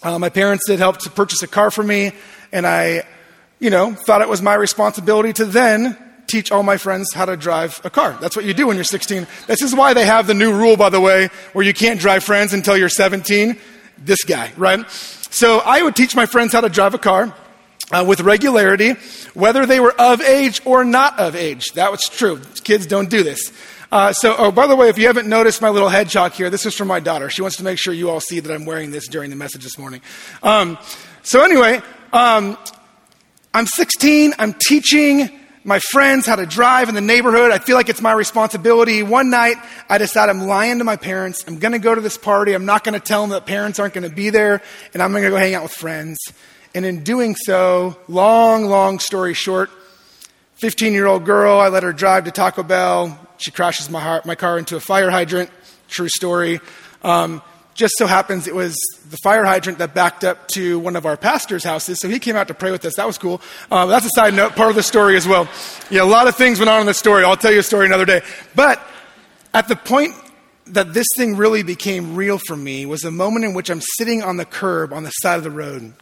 uh, 0.03 0.19
my 0.19 0.29
parents 0.29 0.67
did 0.67 0.79
help 0.79 0.99
to 0.99 1.09
purchase 1.09 1.43
a 1.43 1.47
car 1.47 1.71
for 1.71 1.83
me, 1.83 2.13
and 2.53 2.67
I, 2.67 3.07
you 3.59 3.71
know, 3.71 3.95
thought 3.95 4.21
it 4.21 4.29
was 4.29 4.43
my 4.43 4.53
responsibility 4.53 5.33
to 5.33 5.47
then 5.47 5.97
teach 6.27 6.53
all 6.53 6.63
my 6.63 6.77
friends 6.77 7.15
how 7.15 7.25
to 7.25 7.39
drive 7.39 7.81
a 7.85 7.89
car. 7.89 8.19
That's 8.21 8.37
what 8.37 8.45
you 8.45 8.53
do 8.53 8.67
when 8.67 8.77
you're 8.77 8.85
16. 8.85 9.27
This 9.47 9.63
is 9.63 9.75
why 9.75 9.95
they 9.95 10.05
have 10.05 10.27
the 10.27 10.35
new 10.35 10.53
rule, 10.53 10.77
by 10.77 10.91
the 10.91 11.01
way, 11.01 11.31
where 11.55 11.65
you 11.65 11.73
can't 11.73 11.99
drive 11.99 12.23
friends 12.23 12.53
until 12.53 12.77
you're 12.77 12.91
17. 12.91 13.59
This 13.97 14.25
guy, 14.25 14.53
right? 14.59 14.91
So 14.91 15.61
I 15.61 15.81
would 15.81 15.97
teach 15.97 16.15
my 16.15 16.27
friends 16.27 16.53
how 16.53 16.61
to 16.61 16.69
drive 16.69 16.93
a 16.93 16.99
car. 16.99 17.35
Uh, 17.91 18.03
with 18.03 18.21
regularity, 18.21 18.93
whether 19.35 19.67
they 19.67 19.79
were 19.79 19.93
of 20.01 20.23
age 20.23 20.63
or 20.65 20.83
not 20.83 21.19
of 21.19 21.37
age. 21.37 21.73
That 21.75 21.91
was 21.91 22.01
true. 22.05 22.41
Kids 22.65 22.87
don't 22.87 23.11
do 23.11 23.23
this. 23.23 23.53
Uh, 23.93 24.11
so, 24.11 24.35
oh, 24.39 24.51
by 24.51 24.67
the 24.67 24.75
way, 24.75 24.89
if 24.89 24.97
you 24.97 25.07
haven't 25.07 25.29
noticed 25.29 25.61
my 25.61 25.69
little 25.69 25.91
hedgehog 25.91 26.33
here, 26.33 26.49
this 26.49 26.65
is 26.65 26.75
from 26.75 26.89
my 26.89 26.99
daughter. 26.99 27.29
She 27.29 27.43
wants 27.43 27.59
to 27.59 27.63
make 27.63 27.79
sure 27.79 27.93
you 27.93 28.09
all 28.09 28.21
see 28.21 28.41
that 28.41 28.51
I'm 28.51 28.65
wearing 28.65 28.91
this 28.91 29.07
during 29.07 29.29
the 29.29 29.37
message 29.37 29.63
this 29.65 29.77
morning. 29.77 30.01
Um, 30.43 30.79
so, 31.23 31.45
anyway, 31.45 31.83
um, 32.11 32.57
I'm 33.53 33.67
16. 33.67 34.33
I'm 34.39 34.55
teaching 34.55 35.29
my 35.63 35.79
friends 35.79 36.25
how 36.25 36.37
to 36.37 36.47
drive 36.47 36.89
in 36.89 36.95
the 36.95 37.03
neighborhood. 37.03 37.51
I 37.51 37.59
feel 37.59 37.77
like 37.77 37.91
it's 37.91 38.01
my 38.01 38.13
responsibility. 38.13 39.03
One 39.03 39.29
night, 39.29 39.57
I 39.91 39.99
decide 39.99 40.31
I'm 40.31 40.47
lying 40.47 40.79
to 40.79 40.85
my 40.85 40.97
parents. 40.97 41.45
I'm 41.47 41.59
going 41.59 41.73
to 41.73 41.79
go 41.79 41.95
to 41.95 42.01
this 42.01 42.17
party. 42.17 42.55
I'm 42.55 42.65
not 42.65 42.85
going 42.85 42.99
to 42.99 43.07
tell 43.07 43.21
them 43.21 43.31
that 43.31 43.45
parents 43.45 43.79
aren't 43.79 43.93
going 43.93 44.09
to 44.09 44.15
be 44.15 44.31
there, 44.31 44.63
and 44.95 45.03
I'm 45.03 45.11
going 45.11 45.25
to 45.25 45.29
go 45.29 45.37
hang 45.37 45.55
out 45.55 45.65
with 45.65 45.73
friends. 45.73 46.19
And 46.75 46.87
in 46.87 47.05
doing 47.05 47.37
so, 47.37 47.99
long, 48.09 48.65
long 48.65 49.01
story 49.01 49.35
short, 49.35 49.69
15 50.55 50.95
year 50.95 51.07
old 51.07 51.27
girl, 51.27 51.61
I 51.61 51.69
let 51.69 51.83
her 51.83 51.93
drive 51.93 52.25
to 52.25 52.31
Taco 52.31 52.63
Bell. 52.63 53.19
She 53.43 53.51
crashes 53.51 53.91
my, 53.91 54.01
heart, 54.01 54.25
my 54.25 54.35
car 54.35 54.59
into 54.59 54.77
a 54.77 54.81
fire 54.81 55.11
hydrant. 55.11 55.51
True 55.89 56.09
story. 56.09 56.61
Um, 57.03 57.43
just 57.75 57.95
so 57.97 58.07
happens 58.07 58.47
it 58.47 58.55
was 58.55 58.77
the 59.09 59.17
fire 59.23 59.45
hydrant 59.45 59.79
that 59.79 59.95
backed 59.95 60.25
up 60.25 60.47
to 60.49 60.79
one 60.79 60.95
of 60.95 61.07
our 61.07 61.17
pastor's 61.17 61.65
houses, 61.65 61.99
so 62.01 62.09
he 62.09 62.19
came 62.19 62.37
out 62.37 62.49
to 62.49 62.55
pray 62.55 62.71
with 62.71 62.85
us. 62.85 62.95
That 62.97 63.07
was 63.07 63.19
cool. 63.19 63.41
Um, 63.71 63.89
that's 63.89 64.07
a 64.07 64.11
side 64.11 64.35
note, 64.35 64.55
part 64.55 64.71
of 64.71 64.77
the 64.77 64.83
story 64.83 65.17
as 65.17 65.27
well. 65.27 65.49
Yeah, 65.91 66.03
a 66.03 66.05
lot 66.05 66.29
of 66.29 66.37
things 66.37 66.59
went 66.59 66.69
on 66.69 66.81
in 66.81 66.87
the 66.87 66.95
story. 66.95 67.25
I'll 67.25 67.37
tell 67.37 67.53
you 67.53 67.61
a 67.61 67.63
story 67.63 67.87
another 67.87 68.05
day. 68.05 68.23
But 68.55 68.81
at 69.55 69.69
the 69.69 69.77
point 69.77 70.15
that 70.67 70.95
this 70.95 71.07
thing 71.17 71.37
really 71.37 71.63
became 71.63 72.15
real 72.15 72.39
for 72.47 72.57
me 72.57 72.87
was 72.87 73.01
the 73.01 73.11
moment 73.11 73.45
in 73.45 73.55
which 73.55 73.71
I'm 73.71 73.83
sitting 73.97 74.23
on 74.23 74.37
the 74.37 74.45
curb 74.45 74.93
on 74.93 75.03
the 75.03 75.11
side 75.11 75.37
of 75.37 75.45
the 75.45 75.51
road. 75.51 75.93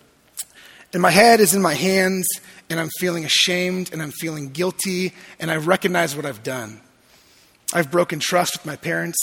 And 0.93 1.03
my 1.03 1.11
head 1.11 1.39
is 1.39 1.55
in 1.55 1.63
my 1.63 1.75
hands, 1.75 2.27
and 2.69 2.81
I'm 2.81 2.91
feeling 2.99 3.25
ashamed, 3.25 3.93
and 3.93 4.03
I'm 4.03 4.11
feeling 4.11 4.51
guilty, 4.51 5.15
and 5.39 5.51
I 5.51 5.57
recognize 5.57 6.17
what 6.17 6.27
I've 6.27 6.43
done. 6.43 6.81
I've 7.73 7.91
broken 7.91 8.19
trust 8.19 8.59
with 8.59 8.67
my 8.67 8.77
parents. 8.77 9.19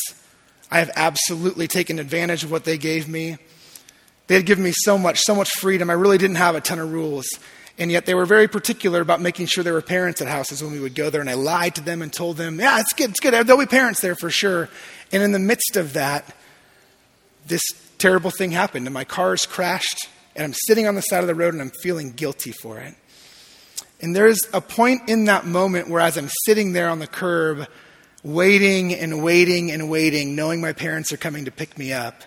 I 0.72 0.80
have 0.80 0.92
absolutely 0.96 1.68
taken 1.68 2.00
advantage 2.00 2.44
of 2.44 2.52
what 2.52 2.64
they 2.64 2.78
gave 2.78 3.08
me. 3.08 3.38
They 4.28 4.36
had 4.36 4.46
given 4.46 4.64
me 4.64 4.74
so 4.74 4.98
much, 4.98 5.20
so 5.20 5.36
much 5.36 5.50
freedom. 5.52 5.90
I 5.90 5.94
really 5.94 6.18
didn't 6.18 6.36
have 6.36 6.56
a 6.56 6.62
ton 6.62 6.80
of 6.80 6.92
rules. 6.92 7.28
And 7.80 7.92
yet 7.92 8.06
they 8.06 8.16
were 8.16 8.26
very 8.26 8.48
particular 8.48 9.02
about 9.02 9.22
making 9.22 9.46
sure 9.46 9.64
there 9.64 9.74
were 9.74 9.82
parents 9.82 10.22
at 10.22 10.28
houses 10.28 10.64
when 10.64 10.72
we 10.72 10.80
would 10.80 10.96
go 10.96 11.10
there. 11.10 11.22
And 11.22 11.30
I 11.30 11.36
lied 11.36 11.76
to 11.76 11.82
them 11.82 12.02
and 12.02 12.12
told 12.12 12.38
them, 12.38 12.60
yeah, 12.60 12.80
it's 12.80 12.94
good, 12.94 13.12
it's 13.12 13.20
good. 13.20 13.34
There'll 13.34 13.60
be 13.60 13.66
parents 13.68 14.02
there 14.02 14.16
for 14.16 14.30
sure. 14.30 14.68
And 15.12 15.24
in 15.24 15.32
the 15.32 15.40
midst 15.40 15.78
of 15.78 15.94
that, 15.94 16.36
this 17.46 17.62
terrible 17.98 18.32
thing 18.32 18.52
happened. 18.52 18.88
And 18.88 18.94
my 18.94 19.04
car's 19.04 19.46
crashed. 19.46 20.08
And 20.36 20.44
I'm 20.44 20.54
sitting 20.54 20.88
on 20.88 20.96
the 20.96 21.02
side 21.02 21.22
of 21.22 21.28
the 21.28 21.36
road 21.36 21.54
and 21.54 21.62
I'm 21.62 21.72
feeling 21.82 22.12
guilty 22.12 22.52
for 22.52 22.80
it. 22.80 22.96
And 24.02 24.16
there's 24.16 24.40
a 24.54 24.62
point 24.62 25.10
in 25.10 25.26
that 25.26 25.46
moment 25.46 25.90
where, 25.90 26.02
as 26.02 26.18
I'm 26.18 26.30
sitting 26.46 26.74
there 26.74 26.90
on 26.90 27.00
the 27.00 27.08
curb, 27.08 27.68
waiting 28.28 28.94
and 28.94 29.24
waiting 29.24 29.72
and 29.72 29.90
waiting, 29.90 30.36
knowing 30.36 30.62
my 30.62 30.74
parents 30.74 31.12
are 31.12 31.18
coming 31.18 31.46
to 31.46 31.52
pick 31.52 31.78
me 31.78 31.94
up, 31.94 32.24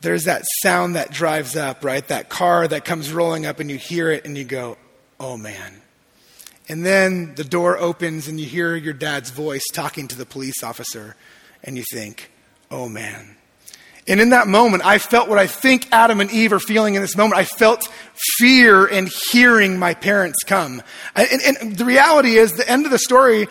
there's 0.00 0.24
that 0.24 0.42
sound 0.62 0.96
that 0.96 1.10
drives 1.10 1.56
up, 1.56 1.84
right? 1.84 2.06
That 2.08 2.28
car 2.28 2.66
that 2.68 2.84
comes 2.84 3.12
rolling 3.12 3.46
up 3.46 3.60
and 3.60 3.70
you 3.70 3.76
hear 3.76 4.10
it 4.10 4.24
and 4.24 4.36
you 4.36 4.44
go, 4.44 4.76
oh 5.20 5.36
man. 5.36 5.82
And 6.68 6.84
then 6.84 7.34
the 7.34 7.44
door 7.44 7.78
opens 7.78 8.26
and 8.26 8.40
you 8.40 8.46
hear 8.46 8.74
your 8.74 8.92
dad's 8.92 9.30
voice 9.30 9.64
talking 9.72 10.08
to 10.08 10.16
the 10.16 10.26
police 10.26 10.62
officer 10.62 11.16
and 11.62 11.76
you 11.76 11.84
think, 11.92 12.30
oh 12.70 12.88
man. 12.88 13.36
And 14.08 14.20
in 14.20 14.30
that 14.30 14.46
moment, 14.46 14.84
I 14.86 14.98
felt 14.98 15.28
what 15.28 15.38
I 15.38 15.48
think 15.48 15.88
Adam 15.90 16.20
and 16.20 16.30
Eve 16.30 16.52
are 16.52 16.60
feeling 16.60 16.94
in 16.94 17.02
this 17.02 17.16
moment. 17.16 17.38
I 17.38 17.44
felt 17.44 17.88
fear 18.38 18.86
in 18.86 19.08
hearing 19.32 19.78
my 19.78 19.94
parents 19.94 20.44
come. 20.44 20.80
And, 21.16 21.60
and, 21.60 21.76
the 21.76 21.84
reality 21.84 22.36
is, 22.36 22.52
the 22.52 22.68
end 22.70 22.84
of 22.84 22.92
the 22.92 23.00
story, 23.00 23.48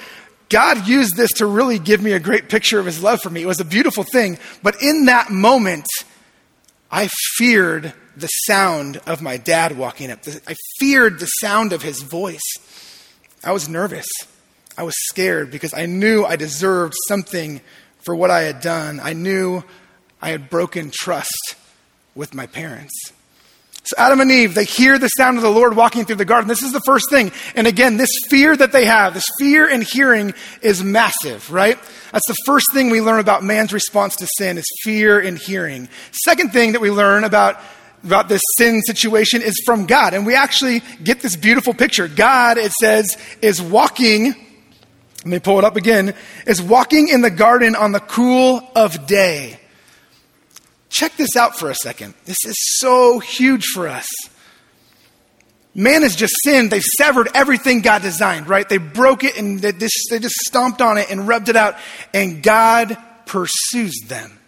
God 0.49 0.87
used 0.87 1.15
this 1.15 1.33
to 1.33 1.45
really 1.45 1.79
give 1.79 2.01
me 2.01 2.11
a 2.11 2.19
great 2.19 2.49
picture 2.49 2.79
of 2.79 2.85
his 2.85 3.01
love 3.01 3.19
for 3.21 3.29
me. 3.29 3.41
It 3.41 3.47
was 3.47 3.59
a 3.59 3.65
beautiful 3.65 4.03
thing. 4.03 4.37
But 4.61 4.81
in 4.81 5.05
that 5.05 5.31
moment, 5.31 5.87
I 6.91 7.09
feared 7.37 7.93
the 8.15 8.27
sound 8.27 8.97
of 9.07 9.21
my 9.21 9.37
dad 9.37 9.77
walking 9.77 10.11
up. 10.11 10.19
I 10.47 10.55
feared 10.79 11.19
the 11.19 11.25
sound 11.25 11.73
of 11.73 11.81
his 11.81 12.01
voice. 12.01 12.41
I 13.43 13.51
was 13.51 13.67
nervous. 13.67 14.07
I 14.77 14.83
was 14.83 14.95
scared 15.07 15.51
because 15.51 15.73
I 15.73 15.85
knew 15.85 16.25
I 16.25 16.35
deserved 16.35 16.93
something 17.07 17.61
for 18.03 18.15
what 18.15 18.31
I 18.31 18.41
had 18.41 18.61
done. 18.61 18.99
I 19.01 19.13
knew 19.13 19.63
I 20.21 20.29
had 20.29 20.49
broken 20.49 20.91
trust 20.93 21.55
with 22.13 22.33
my 22.33 22.45
parents. 22.45 22.93
So 23.85 23.95
Adam 23.99 24.19
and 24.19 24.31
Eve, 24.31 24.55
they 24.55 24.65
hear 24.65 24.97
the 24.97 25.09
sound 25.09 25.37
of 25.37 25.43
the 25.43 25.51
Lord 25.51 25.75
walking 25.75 26.05
through 26.05 26.15
the 26.15 26.25
garden. 26.25 26.47
This 26.47 26.63
is 26.63 26.71
the 26.71 26.81
first 26.81 27.07
thing. 27.11 27.31
And 27.55 27.67
again, 27.67 27.97
this 27.97 28.09
fear 28.29 28.57
that 28.57 28.71
they 28.71 28.85
have, 28.85 29.13
this 29.13 29.27
fear 29.37 29.69
and 29.69 29.83
hearing 29.83 30.33
is 30.63 30.83
massive, 30.83 31.51
right? 31.51 31.77
That's 32.11 32.27
the 32.27 32.35
first 32.47 32.65
thing 32.73 32.89
we 32.89 32.99
learn 32.99 33.19
about 33.19 33.43
man's 33.43 33.71
response 33.71 34.15
to 34.17 34.27
sin 34.37 34.57
is 34.57 34.65
fear 34.81 35.19
and 35.19 35.37
hearing. 35.37 35.87
Second 36.11 36.51
thing 36.51 36.71
that 36.71 36.81
we 36.81 36.89
learn 36.89 37.23
about 37.23 37.59
about 38.03 38.29
this 38.29 38.41
sin 38.57 38.81
situation 38.83 39.41
is 39.41 39.55
from 39.65 39.87
God. 39.87 40.13
And 40.13 40.25
we 40.25 40.35
actually 40.35 40.81
get 41.03 41.21
this 41.21 41.35
beautiful 41.35 41.73
picture. 41.73 42.07
God, 42.07 42.57
it 42.57 42.71
says, 42.71 43.17
is 43.41 43.61
walking, 43.61 44.35
let 45.17 45.25
me 45.25 45.39
pull 45.39 45.57
it 45.57 45.65
up 45.65 45.75
again, 45.75 46.13
is 46.45 46.61
walking 46.61 47.07
in 47.07 47.21
the 47.21 47.31
garden 47.31 47.75
on 47.75 47.91
the 47.91 47.99
cool 47.99 48.67
of 48.75 49.07
day. 49.07 49.59
Check 50.89 51.17
this 51.17 51.35
out 51.35 51.57
for 51.57 51.69
a 51.69 51.75
second. 51.75 52.13
This 52.25 52.37
is 52.45 52.55
so 52.77 53.19
huge 53.19 53.65
for 53.73 53.87
us. 53.87 54.07
Man 55.73 56.03
has 56.03 56.15
just 56.15 56.33
sinned. 56.43 56.71
They've 56.71 56.81
severed 56.97 57.27
everything 57.33 57.81
God 57.81 58.01
designed, 58.01 58.47
right? 58.47 58.67
They 58.67 58.77
broke 58.77 59.25
it 59.25 59.37
and 59.37 59.59
they 59.59 59.73
just, 59.73 60.07
they 60.09 60.19
just 60.19 60.35
stomped 60.35 60.81
on 60.81 60.97
it 60.97 61.11
and 61.11 61.27
rubbed 61.27 61.49
it 61.49 61.57
out. 61.57 61.75
And 62.13 62.41
God 62.41 62.97
pursues 63.25 63.93
them. 64.07 64.39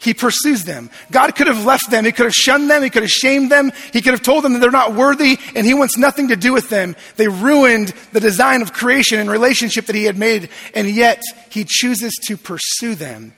He 0.00 0.14
pursues 0.14 0.64
them. 0.64 0.90
God 1.12 1.36
could 1.36 1.46
have 1.46 1.64
left 1.64 1.88
them. 1.92 2.04
He 2.04 2.10
could 2.10 2.24
have 2.24 2.34
shunned 2.34 2.68
them. 2.68 2.82
He 2.82 2.90
could 2.90 3.04
have 3.04 3.10
shamed 3.10 3.52
them. 3.52 3.70
He 3.92 4.02
could 4.02 4.14
have 4.14 4.22
told 4.22 4.42
them 4.42 4.54
that 4.54 4.58
they're 4.58 4.72
not 4.72 4.94
worthy 4.94 5.38
and 5.54 5.64
he 5.64 5.74
wants 5.74 5.96
nothing 5.96 6.26
to 6.28 6.36
do 6.36 6.52
with 6.52 6.68
them. 6.70 6.96
They 7.14 7.28
ruined 7.28 7.94
the 8.12 8.18
design 8.18 8.62
of 8.62 8.72
creation 8.72 9.20
and 9.20 9.30
relationship 9.30 9.86
that 9.86 9.94
he 9.94 10.02
had 10.02 10.18
made, 10.18 10.48
and 10.74 10.88
yet 10.88 11.22
he 11.50 11.64
chooses 11.64 12.12
to 12.26 12.36
pursue 12.36 12.96
them. 12.96 13.32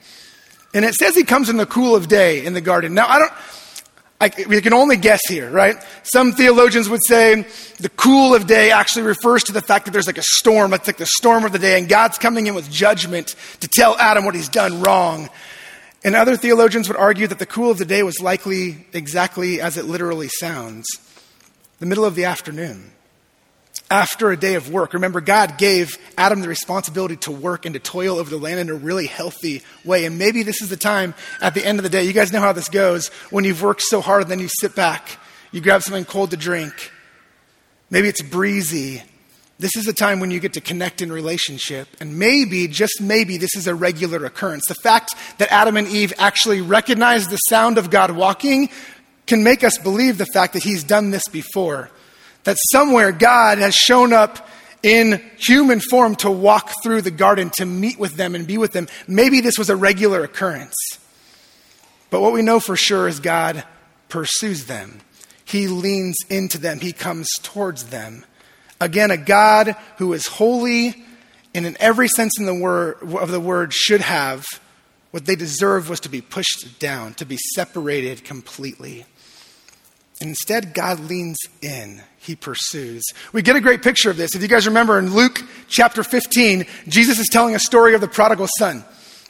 And 0.75 0.83
it 0.83 0.93
says 0.93 1.15
he 1.15 1.23
comes 1.23 1.49
in 1.49 1.55
the 1.55 1.65
cool 1.65 1.95
of 1.95 2.09
day 2.09 2.45
in 2.45 2.53
the 2.53 2.59
garden. 2.59 2.93
Now, 2.93 3.07
I 3.07 3.19
don't, 3.19 3.31
I, 4.19 4.45
we 4.49 4.59
can 4.59 4.73
only 4.73 4.97
guess 4.97 5.21
here, 5.25 5.49
right? 5.49 5.77
Some 6.03 6.33
theologians 6.33 6.89
would 6.89 7.03
say 7.03 7.47
the 7.79 7.89
cool 7.95 8.35
of 8.35 8.45
day 8.45 8.71
actually 8.71 9.03
refers 9.03 9.45
to 9.45 9.53
the 9.53 9.61
fact 9.61 9.85
that 9.85 9.91
there's 9.91 10.05
like 10.05 10.17
a 10.17 10.23
storm. 10.23 10.73
It's 10.73 10.85
like 10.85 10.97
the 10.97 11.05
storm 11.05 11.45
of 11.45 11.53
the 11.53 11.59
day, 11.59 11.79
and 11.79 11.87
God's 11.87 12.17
coming 12.17 12.47
in 12.47 12.55
with 12.55 12.69
judgment 12.69 13.35
to 13.61 13.69
tell 13.69 13.95
Adam 13.97 14.25
what 14.25 14.35
he's 14.35 14.49
done 14.49 14.81
wrong. 14.81 15.29
And 16.03 16.13
other 16.13 16.35
theologians 16.35 16.89
would 16.89 16.97
argue 16.97 17.27
that 17.27 17.39
the 17.39 17.45
cool 17.45 17.71
of 17.71 17.77
the 17.77 17.85
day 17.85 18.03
was 18.03 18.19
likely 18.19 18.85
exactly 18.91 19.61
as 19.61 19.77
it 19.77 19.85
literally 19.85 20.27
sounds 20.27 20.85
the 21.79 21.85
middle 21.85 22.03
of 22.03 22.15
the 22.15 22.25
afternoon 22.25 22.91
after 23.89 24.31
a 24.31 24.37
day 24.37 24.55
of 24.55 24.71
work. 24.71 24.93
Remember, 24.93 25.21
God 25.21 25.57
gave 25.57 25.97
Adam 26.17 26.41
the 26.41 26.47
responsibility 26.47 27.17
to 27.17 27.31
work 27.31 27.65
and 27.65 27.73
to 27.73 27.79
toil 27.79 28.17
over 28.17 28.29
the 28.29 28.37
land 28.37 28.59
in 28.59 28.69
a 28.69 28.73
really 28.73 29.05
healthy 29.05 29.61
way. 29.83 30.05
And 30.05 30.17
maybe 30.17 30.43
this 30.43 30.61
is 30.61 30.69
the 30.69 30.77
time 30.77 31.13
at 31.41 31.53
the 31.53 31.65
end 31.65 31.79
of 31.79 31.83
the 31.83 31.89
day. 31.89 32.03
You 32.03 32.13
guys 32.13 32.33
know 32.33 32.39
how 32.39 32.51
this 32.51 32.69
goes. 32.69 33.09
When 33.29 33.43
you've 33.43 33.61
worked 33.61 33.81
so 33.81 34.01
hard, 34.01 34.23
and 34.23 34.31
then 34.31 34.39
you 34.39 34.49
sit 34.59 34.75
back, 34.75 35.19
you 35.51 35.61
grab 35.61 35.83
something 35.83 36.05
cold 36.05 36.31
to 36.31 36.37
drink. 36.37 36.91
Maybe 37.89 38.07
it's 38.07 38.23
breezy. 38.23 39.03
This 39.59 39.75
is 39.75 39.87
a 39.87 39.93
time 39.93 40.19
when 40.19 40.31
you 40.31 40.39
get 40.39 40.53
to 40.53 40.61
connect 40.61 41.01
in 41.01 41.11
relationship. 41.11 41.87
And 41.99 42.17
maybe, 42.17 42.67
just 42.67 42.99
maybe, 42.99 43.37
this 43.37 43.55
is 43.55 43.67
a 43.67 43.75
regular 43.75 44.25
occurrence. 44.25 44.65
The 44.67 44.75
fact 44.75 45.13
that 45.37 45.51
Adam 45.51 45.77
and 45.77 45.87
Eve 45.87 46.11
actually 46.17 46.61
recognized 46.61 47.29
the 47.29 47.37
sound 47.37 47.77
of 47.77 47.91
God 47.91 48.11
walking 48.11 48.69
can 49.27 49.43
make 49.43 49.63
us 49.63 49.77
believe 49.77 50.17
the 50.17 50.25
fact 50.25 50.53
that 50.53 50.63
He's 50.63 50.83
done 50.83 51.11
this 51.11 51.27
before 51.29 51.91
that 52.45 52.57
somewhere 52.71 53.11
God 53.11 53.57
has 53.57 53.75
shown 53.75 54.13
up 54.13 54.47
in 54.81 55.21
human 55.37 55.79
form 55.79 56.15
to 56.17 56.31
walk 56.31 56.71
through 56.81 57.01
the 57.01 57.11
garden, 57.11 57.49
to 57.57 57.65
meet 57.65 57.99
with 57.99 58.15
them 58.15 58.35
and 58.35 58.47
be 58.47 58.57
with 58.57 58.71
them. 58.71 58.87
Maybe 59.07 59.41
this 59.41 59.57
was 59.57 59.69
a 59.69 59.75
regular 59.75 60.23
occurrence. 60.23 60.75
But 62.09 62.21
what 62.21 62.33
we 62.33 62.41
know 62.41 62.59
for 62.59 62.75
sure 62.75 63.07
is 63.07 63.19
God 63.19 63.63
pursues 64.09 64.65
them. 64.65 65.01
He 65.43 65.67
leans 65.67 66.15
into 66.29 66.57
them. 66.57 66.79
He 66.79 66.93
comes 66.93 67.27
towards 67.43 67.85
them. 67.85 68.25
Again, 68.79 69.11
a 69.11 69.17
God 69.17 69.75
who 69.97 70.13
is 70.13 70.27
holy 70.27 71.03
and 71.53 71.65
in 71.65 71.77
every 71.79 72.07
sense 72.07 72.37
in 72.37 72.45
the 72.45 72.53
word, 72.53 72.97
of 73.01 73.31
the 73.31 73.39
word 73.39 73.73
should 73.73 74.01
have 74.01 74.45
what 75.11 75.25
they 75.25 75.37
deserve 75.37 75.89
was 75.89 76.01
to 76.01 76.09
be 76.09 76.19
pushed 76.19 76.77
down, 76.77 77.13
to 77.13 77.25
be 77.25 77.37
separated 77.55 78.25
completely. 78.25 79.05
Instead, 80.21 80.73
God 80.73 80.99
leans 81.01 81.37
in. 81.61 82.01
He 82.17 82.35
pursues. 82.35 83.03
We 83.33 83.41
get 83.41 83.55
a 83.55 83.61
great 83.61 83.83
picture 83.83 84.09
of 84.09 84.17
this. 84.17 84.35
If 84.35 84.41
you 84.41 84.47
guys 84.47 84.65
remember 84.65 84.97
in 84.97 85.13
Luke 85.13 85.43
chapter 85.67 86.03
15, 86.03 86.65
Jesus 86.87 87.19
is 87.19 87.27
telling 87.31 87.53
a 87.53 87.59
story 87.59 87.93
of 87.93 88.01
the 88.01 88.07
prodigal 88.07 88.47
son. 88.57 88.83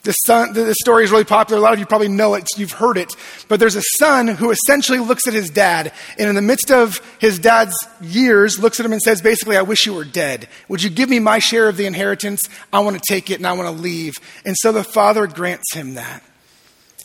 This, 0.03 0.15
son, 0.23 0.53
this 0.53 0.77
story 0.79 1.03
is 1.03 1.11
really 1.11 1.23
popular. 1.23 1.59
A 1.59 1.63
lot 1.63 1.73
of 1.73 1.79
you 1.79 1.85
probably 1.87 2.09
know 2.09 2.35
it, 2.35 2.47
you've 2.57 2.71
heard 2.71 2.97
it. 2.97 3.11
But 3.47 3.59
there's 3.59 3.75
a 3.75 3.81
son 3.99 4.27
who 4.27 4.51
essentially 4.51 4.99
looks 4.99 5.27
at 5.27 5.33
his 5.33 5.49
dad, 5.49 5.91
and 6.19 6.29
in 6.29 6.35
the 6.35 6.43
midst 6.43 6.71
of 6.71 7.01
his 7.19 7.39
dad's 7.39 7.75
years, 7.99 8.59
looks 8.59 8.79
at 8.79 8.85
him 8.85 8.93
and 8.93 9.01
says, 9.01 9.19
basically, 9.19 9.57
I 9.57 9.63
wish 9.63 9.87
you 9.87 9.95
were 9.95 10.05
dead. 10.05 10.47
Would 10.69 10.83
you 10.83 10.91
give 10.91 11.09
me 11.09 11.17
my 11.17 11.39
share 11.39 11.67
of 11.67 11.75
the 11.75 11.87
inheritance? 11.87 12.39
I 12.71 12.81
want 12.81 12.95
to 12.95 13.01
take 13.05 13.31
it 13.31 13.37
and 13.37 13.47
I 13.47 13.53
want 13.53 13.75
to 13.75 13.81
leave. 13.81 14.13
And 14.45 14.55
so 14.59 14.71
the 14.71 14.83
father 14.83 15.25
grants 15.25 15.73
him 15.73 15.95
that. 15.95 16.21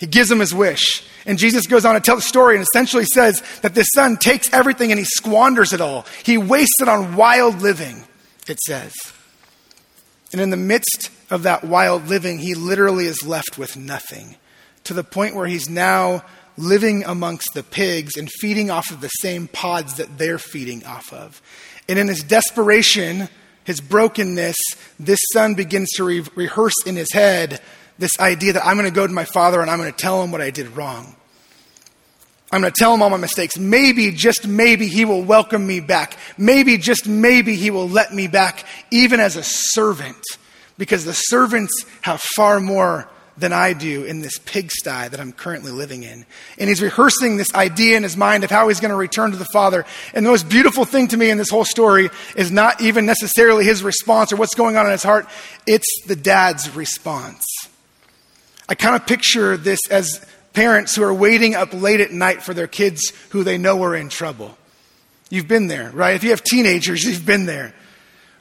He 0.01 0.07
gives 0.07 0.31
him 0.31 0.41
his 0.41 0.55
wish. 0.55 1.05
And 1.27 1.39
Jesus 1.39 1.67
goes 1.67 1.85
on 1.85 1.95
to 1.95 2.01
tell 2.01 2.17
the 2.17 2.23
story 2.23 2.57
and 2.57 2.65
essentially 2.65 3.05
says 3.05 3.43
that 3.61 3.75
this 3.75 3.89
son 3.95 4.17
takes 4.17 4.51
everything 4.53 4.91
and 4.91 4.99
he 4.99 5.05
squanders 5.05 5.75
it 5.75 5.83
all. 5.83 6.07
He 6.25 6.39
wastes 6.39 6.81
it 6.81 6.89
on 6.89 7.17
wild 7.17 7.61
living, 7.61 8.05
it 8.49 8.59
says. 8.61 8.95
And 10.33 10.41
in 10.41 10.49
the 10.49 10.57
midst 10.57 11.11
of 11.29 11.43
that 11.43 11.65
wild 11.65 12.09
living, 12.09 12.39
he 12.39 12.55
literally 12.55 13.05
is 13.05 13.27
left 13.27 13.59
with 13.59 13.77
nothing 13.77 14.37
to 14.85 14.95
the 14.95 15.05
point 15.05 15.35
where 15.35 15.47
he's 15.47 15.69
now 15.69 16.25
living 16.57 17.05
amongst 17.05 17.53
the 17.53 17.63
pigs 17.63 18.17
and 18.17 18.31
feeding 18.41 18.71
off 18.71 18.91
of 18.91 19.03
the 19.03 19.09
same 19.09 19.49
pods 19.49 19.97
that 19.97 20.17
they're 20.17 20.39
feeding 20.39 20.85
off 20.87 21.13
of. 21.13 21.43
And 21.89 21.99
in 21.99 22.09
his 22.09 22.23
desperation, 22.23 23.29
his 23.65 23.81
brokenness, 23.83 24.57
this 24.99 25.21
son 25.35 25.55
begins 25.55 25.91
to 25.97 26.05
re- 26.05 26.25
rehearse 26.35 26.75
in 26.87 26.97
his 26.97 27.13
head 27.13 27.61
this 28.01 28.19
idea 28.19 28.55
that 28.55 28.67
I'm 28.67 28.77
going 28.77 28.89
to 28.89 28.95
go 28.95 29.07
to 29.07 29.13
my 29.13 29.27
father 29.27 29.61
and 29.61 29.71
I'm 29.71 29.79
going 29.79 29.93
to 29.93 29.97
tell 29.97 30.23
him 30.25 30.33
what 30.33 30.41
I 30.41 30.51
did 30.51 30.75
wrong. 30.75 31.15
I'm 32.51 32.63
going 32.63 32.73
to 32.73 32.79
tell 32.79 32.95
him 32.95 33.03
all 33.03 33.11
my 33.11 33.19
mistakes. 33.19 33.59
Maybe, 33.59 34.11
just 34.11 34.49
maybe, 34.49 34.89
he 34.89 35.05
will 35.05 35.23
welcome 35.23 35.65
me 35.65 35.79
back. 35.79 36.17
Maybe, 36.37 36.79
just 36.79 37.07
maybe, 37.07 37.55
he 37.55 37.71
will 37.71 37.89
let 37.89 38.13
me 38.13 38.27
back, 38.27 38.65
even 38.91 39.21
as 39.21 39.37
a 39.37 39.43
servant, 39.45 40.25
because 40.77 41.05
the 41.05 41.13
servants 41.13 41.85
have 42.01 42.21
far 42.21 42.59
more 42.59 43.09
than 43.37 43.53
I 43.53 43.75
do 43.75 44.05
in 44.05 44.21
this 44.21 44.39
pigsty 44.39 45.09
that 45.09 45.21
I'm 45.21 45.33
currently 45.33 45.71
living 45.71 46.03
in. 46.03 46.25
And 46.59 46.69
he's 46.69 46.83
rehearsing 46.83 47.37
this 47.37 47.55
idea 47.55 47.97
in 47.97 48.03
his 48.03 48.17
mind 48.17 48.45
of 48.45 48.51
how 48.51 48.69
he's 48.69 48.81
going 48.81 48.91
to 48.91 48.97
return 48.97 49.31
to 49.31 49.37
the 49.37 49.47
Father. 49.53 49.85
And 50.15 50.25
the 50.25 50.31
most 50.31 50.49
beautiful 50.49 50.85
thing 50.85 51.09
to 51.09 51.17
me 51.17 51.31
in 51.31 51.39
this 51.39 51.51
whole 51.51 51.65
story 51.65 52.11
is 52.35 52.51
not 52.51 52.81
even 52.81 53.07
necessarily 53.07 53.65
his 53.65 53.83
response 53.83 54.33
or 54.33 54.37
what's 54.37 54.55
going 54.55 54.77
on 54.77 54.87
in 54.87 54.93
his 54.93 55.03
heart, 55.03 55.29
it's 55.67 56.03
the 56.07 56.17
dad's 56.17 56.75
response. 56.75 57.47
I 58.71 58.77
kind 58.77 58.95
of 58.95 59.05
picture 59.05 59.57
this 59.57 59.81
as 59.91 60.25
parents 60.53 60.95
who 60.95 61.03
are 61.03 61.13
waiting 61.13 61.57
up 61.57 61.75
late 61.75 62.01
at 62.01 62.13
night 62.13 62.41
for 62.41 62.55
their 62.55 62.69
kids 62.69 63.13
who 63.31 63.43
they 63.43 63.59
know 63.59 63.83
are 63.83 63.97
in 63.97 64.09
trouble. 64.09 64.57
You've 65.29 65.49
been 65.49 65.67
there, 65.67 65.91
right? 65.91 66.15
If 66.15 66.23
you 66.23 66.31
have 66.31 66.45
teenagers, 66.45 67.03
you've 67.03 67.27
been 67.27 67.47
there, 67.47 67.75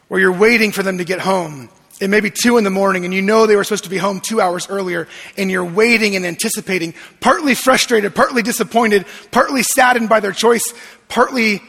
where 0.08 0.20
you're 0.20 0.32
waiting 0.32 0.72
for 0.72 0.84
them 0.84 1.00
to 1.00 1.04
get 1.04 1.20
home. 1.20 1.70
It 2.00 2.12
may 2.12 2.20
be 2.20 2.30
two 2.30 2.60
in 2.60 2.64
the 2.64 2.70
morning 2.70 3.06
and 3.06 3.14
you 3.14 3.24
know 3.24 3.48
they 3.48 3.56
were 3.56 3.64
supposed 3.64 3.86
to 3.86 3.90
be 3.90 3.98
home 3.98 4.22
two 4.22 4.40
hours 4.40 4.70
earlier 4.70 5.08
and 5.36 5.50
you're 5.50 5.66
waiting 5.66 6.16
and 6.16 6.26
anticipating, 6.28 6.94
partly 7.20 7.56
frustrated, 7.56 8.14
partly 8.14 8.44
disappointed, 8.44 9.06
partly 9.32 9.64
saddened 9.64 10.10
by 10.10 10.20
their 10.20 10.32
choice, 10.32 10.74
partly 11.10 11.60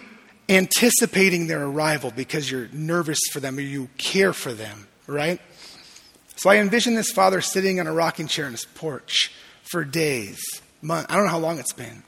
anticipating 0.51 1.47
their 1.47 1.65
arrival 1.65 2.13
because 2.15 2.51
you're 2.51 2.69
nervous 2.73 3.21
for 3.33 3.41
them 3.41 3.57
or 3.57 3.63
you 3.63 3.89
care 3.97 4.35
for 4.35 4.53
them, 4.53 4.87
right? 5.07 5.41
So 6.41 6.49
I 6.49 6.57
envision 6.57 6.95
this 6.95 7.13
father 7.13 7.43
sitting 7.43 7.81
on 7.81 7.87
a 7.87 7.93
rocking 7.93 8.27
chair 8.27 8.47
on 8.47 8.53
his 8.53 8.65
porch 8.65 9.31
for 9.71 9.85
days, 9.85 10.41
months, 10.81 11.13
I 11.13 11.17
don't 11.17 11.27
know 11.27 11.31
how 11.33 11.39
long 11.39 11.59
it's 11.59 11.75
been, 11.75 12.03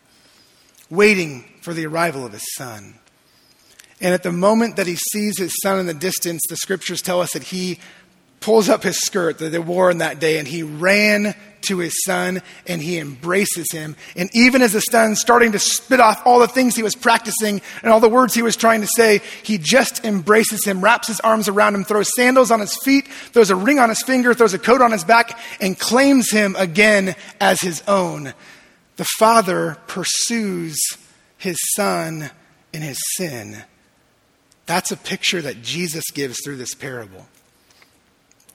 waiting 0.89 1.45
for 1.61 1.75
the 1.75 1.85
arrival 1.85 2.25
of 2.25 2.33
his 2.33 2.55
son. 2.55 2.95
And 4.01 4.15
at 4.15 4.23
the 4.23 4.33
moment 4.33 4.77
that 4.77 4.87
he 4.87 4.97
sees 4.97 5.39
his 5.39 5.53
son 5.63 5.81
in 5.81 5.85
the 5.85 5.93
distance, 5.93 6.41
the 6.49 6.57
scriptures 6.57 7.03
tell 7.03 7.21
us 7.21 7.35
that 7.35 7.43
he 7.43 7.79
pulls 8.43 8.69
up 8.69 8.83
his 8.83 8.99
skirt 8.99 9.39
that 9.39 9.51
they 9.51 9.59
wore 9.59 9.91
on 9.91 9.99
that 9.99 10.21
day 10.21 10.39
and 10.39 10.47
he 10.47 10.63
ran 10.63 11.35
to 11.63 11.79
his 11.79 12.03
son 12.05 12.43
and 12.67 12.83
he 12.83 12.99
embraces 12.99 13.71
him. 13.73 13.97
And 14.17 14.29
even 14.35 14.63
as 14.63 14.73
the 14.73 14.81
son's 14.81 15.21
starting 15.21 15.53
to 15.53 15.59
spit 15.59 16.01
off 16.01 16.27
all 16.27 16.41
the 16.41 16.49
things 16.49 16.77
he 16.77 16.83
was 16.83 16.95
practicing 16.95 17.63
and 17.83 17.93
all 17.93 18.01
the 18.01 18.09
words 18.09 18.35
he 18.35 18.43
was 18.43 18.57
trying 18.57 18.81
to 18.81 18.89
say, 18.97 19.21
he 19.43 19.59
just 19.59 20.05
embraces 20.05 20.65
him, 20.65 20.81
wraps 20.81 21.09
his 21.09 21.21
arms 21.21 21.49
around 21.49 21.75
him, 21.75 21.85
throws 21.85 22.11
sandals 22.15 22.51
on 22.51 22.61
his 22.61 22.77
feet, 22.85 23.09
throws 23.09 23.51
a 23.51 23.57
ring 23.57 23.79
on 23.79 23.89
his 23.89 24.03
finger, 24.03 24.35
throws 24.35 24.55
a 24.55 24.59
coat 24.59 24.83
on 24.83 24.93
his 24.93 25.05
back, 25.05 25.39
and 25.61 25.79
claims 25.79 26.31
him 26.31 26.57
again 26.59 27.15
as 27.41 27.61
his 27.61 27.83
own. 27.87 28.35
The 28.97 29.07
father 29.19 29.79
pursues 29.87 30.79
his 31.39 31.59
son 31.75 32.31
in 32.73 32.83
his 32.83 32.99
sin. 33.17 33.63
That's 34.67 34.91
a 34.91 34.97
picture 34.97 35.43
that 35.43 35.63
Jesus 35.63 36.05
gives 36.13 36.39
through 36.45 36.57
this 36.57 36.75
parable. 36.75 37.27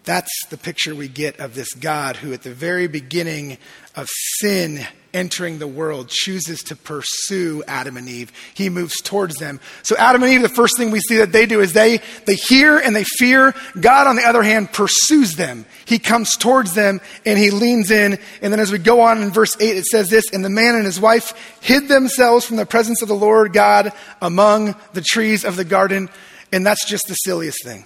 That's 0.08 0.32
the 0.50 0.56
picture 0.56 0.96
we 0.96 1.10
get 1.10 1.42
of 1.42 1.54
this 1.54 1.68
God 1.74 2.16
who, 2.16 2.32
at 2.32 2.42
the 2.42 2.54
very 2.54 2.88
beginning 2.88 3.58
of 3.94 4.08
sin 4.40 4.88
entering 5.14 5.60
the 5.60 5.68
world, 5.68 6.08
chooses 6.08 6.60
to 6.64 6.78
pursue 6.78 7.62
Adam 7.68 7.98
and 7.98 8.08
Eve. 8.08 8.32
He 8.54 8.70
moves 8.70 9.02
towards 9.02 9.36
them. 9.36 9.60
So 9.84 9.98
Adam 9.98 10.24
and 10.24 10.32
Eve, 10.32 10.44
the 10.44 10.48
first 10.48 10.78
thing 10.78 10.92
we 10.92 11.02
see 11.02 11.18
that 11.18 11.34
they 11.34 11.46
do 11.46 11.60
is 11.60 11.74
they, 11.74 12.00
they 12.26 12.36
hear 12.36 12.78
and 12.78 12.96
they 12.96 13.04
fear. 13.04 13.54
God, 13.78 14.08
on 14.08 14.16
the 14.16 14.24
other 14.24 14.44
hand, 14.44 14.72
pursues 14.72 15.36
them. 15.36 15.66
He 15.84 16.00
comes 16.00 16.38
towards 16.38 16.74
them 16.74 17.02
and 17.26 17.38
he 17.38 17.52
leans 17.52 17.92
in. 17.92 18.18
And 18.42 18.54
then 18.54 18.62
as 18.62 18.72
we 18.72 18.78
go 18.78 19.02
on 19.02 19.22
in 19.22 19.32
verse 19.32 19.60
8, 19.60 19.76
it 19.76 19.86
says 19.88 20.10
this, 20.10 20.32
and 20.32 20.46
the 20.46 20.50
man 20.50 20.76
and 20.76 20.86
his 20.86 21.02
wife 21.02 21.60
hid 21.60 21.90
themselves 21.90 22.46
from 22.46 22.56
the 22.56 22.66
presence 22.66 23.02
of 23.02 23.10
the 23.10 23.14
Lord 23.14 23.52
God 23.52 23.92
among 24.22 24.74
the 24.94 25.02
trees 25.02 25.44
of 25.44 25.58
the 25.58 25.66
garden. 25.66 26.08
And 26.54 26.66
that's 26.66 26.86
just 26.86 27.10
the 27.10 27.16
silliest 27.16 27.62
thing. 27.66 27.86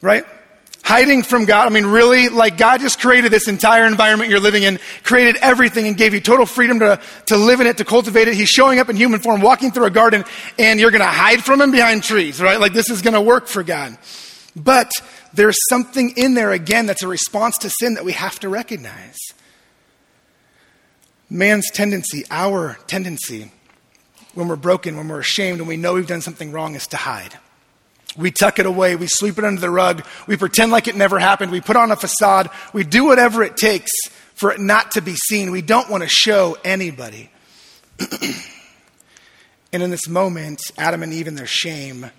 Right? 0.00 0.26
Hiding 0.92 1.22
from 1.22 1.46
God. 1.46 1.66
I 1.66 1.70
mean, 1.70 1.86
really, 1.86 2.28
like 2.28 2.58
God 2.58 2.80
just 2.80 3.00
created 3.00 3.32
this 3.32 3.48
entire 3.48 3.86
environment 3.86 4.28
you're 4.28 4.40
living 4.40 4.62
in, 4.62 4.78
created 5.02 5.36
everything 5.40 5.86
and 5.86 5.96
gave 5.96 6.12
you 6.12 6.20
total 6.20 6.44
freedom 6.44 6.80
to, 6.80 7.00
to 7.26 7.38
live 7.38 7.62
in 7.62 7.66
it, 7.66 7.78
to 7.78 7.84
cultivate 7.86 8.28
it. 8.28 8.34
He's 8.34 8.50
showing 8.50 8.78
up 8.78 8.90
in 8.90 8.96
human 8.96 9.18
form, 9.20 9.40
walking 9.40 9.72
through 9.72 9.86
a 9.86 9.90
garden, 9.90 10.22
and 10.58 10.78
you're 10.78 10.90
going 10.90 11.00
to 11.00 11.06
hide 11.06 11.42
from 11.42 11.62
him 11.62 11.70
behind 11.70 12.02
trees, 12.02 12.42
right? 12.42 12.60
Like 12.60 12.74
this 12.74 12.90
is 12.90 13.00
going 13.00 13.14
to 13.14 13.22
work 13.22 13.46
for 13.46 13.62
God. 13.62 13.96
But 14.54 14.90
there's 15.32 15.56
something 15.70 16.12
in 16.14 16.34
there 16.34 16.52
again 16.52 16.84
that's 16.84 17.02
a 17.02 17.08
response 17.08 17.56
to 17.58 17.70
sin 17.70 17.94
that 17.94 18.04
we 18.04 18.12
have 18.12 18.38
to 18.40 18.50
recognize. 18.50 19.16
Man's 21.30 21.70
tendency, 21.70 22.24
our 22.30 22.76
tendency, 22.86 23.50
when 24.34 24.46
we're 24.46 24.56
broken, 24.56 24.98
when 24.98 25.08
we're 25.08 25.20
ashamed, 25.20 25.60
when 25.60 25.68
we 25.68 25.78
know 25.78 25.94
we've 25.94 26.06
done 26.06 26.20
something 26.20 26.52
wrong, 26.52 26.74
is 26.74 26.86
to 26.88 26.98
hide. 26.98 27.38
We 28.16 28.30
tuck 28.30 28.58
it 28.58 28.66
away. 28.66 28.96
We 28.96 29.06
sweep 29.08 29.38
it 29.38 29.44
under 29.44 29.60
the 29.60 29.70
rug. 29.70 30.04
We 30.26 30.36
pretend 30.36 30.70
like 30.70 30.88
it 30.88 30.96
never 30.96 31.18
happened. 31.18 31.50
We 31.50 31.60
put 31.60 31.76
on 31.76 31.90
a 31.90 31.96
facade. 31.96 32.50
We 32.72 32.84
do 32.84 33.04
whatever 33.06 33.42
it 33.42 33.56
takes 33.56 33.90
for 34.34 34.52
it 34.52 34.60
not 34.60 34.92
to 34.92 35.00
be 35.00 35.14
seen. 35.14 35.50
We 35.50 35.62
don't 35.62 35.88
want 35.88 36.02
to 36.02 36.08
show 36.08 36.56
anybody. 36.64 37.30
and 39.72 39.82
in 39.82 39.90
this 39.90 40.08
moment, 40.08 40.60
Adam 40.76 41.02
and 41.02 41.12
Eve, 41.12 41.28
in 41.28 41.36
their 41.36 41.46
shame, 41.46 42.10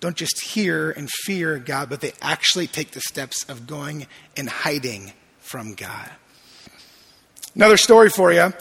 don't 0.00 0.16
just 0.16 0.40
hear 0.42 0.90
and 0.90 1.10
fear 1.10 1.58
God, 1.58 1.88
but 1.88 2.00
they 2.00 2.12
actually 2.20 2.66
take 2.66 2.92
the 2.92 3.00
steps 3.00 3.44
of 3.44 3.66
going 3.66 4.06
and 4.36 4.48
hiding 4.48 5.12
from 5.40 5.74
God. 5.74 6.10
Another 7.54 7.76
story 7.76 8.10
for 8.10 8.32
you. 8.32 8.52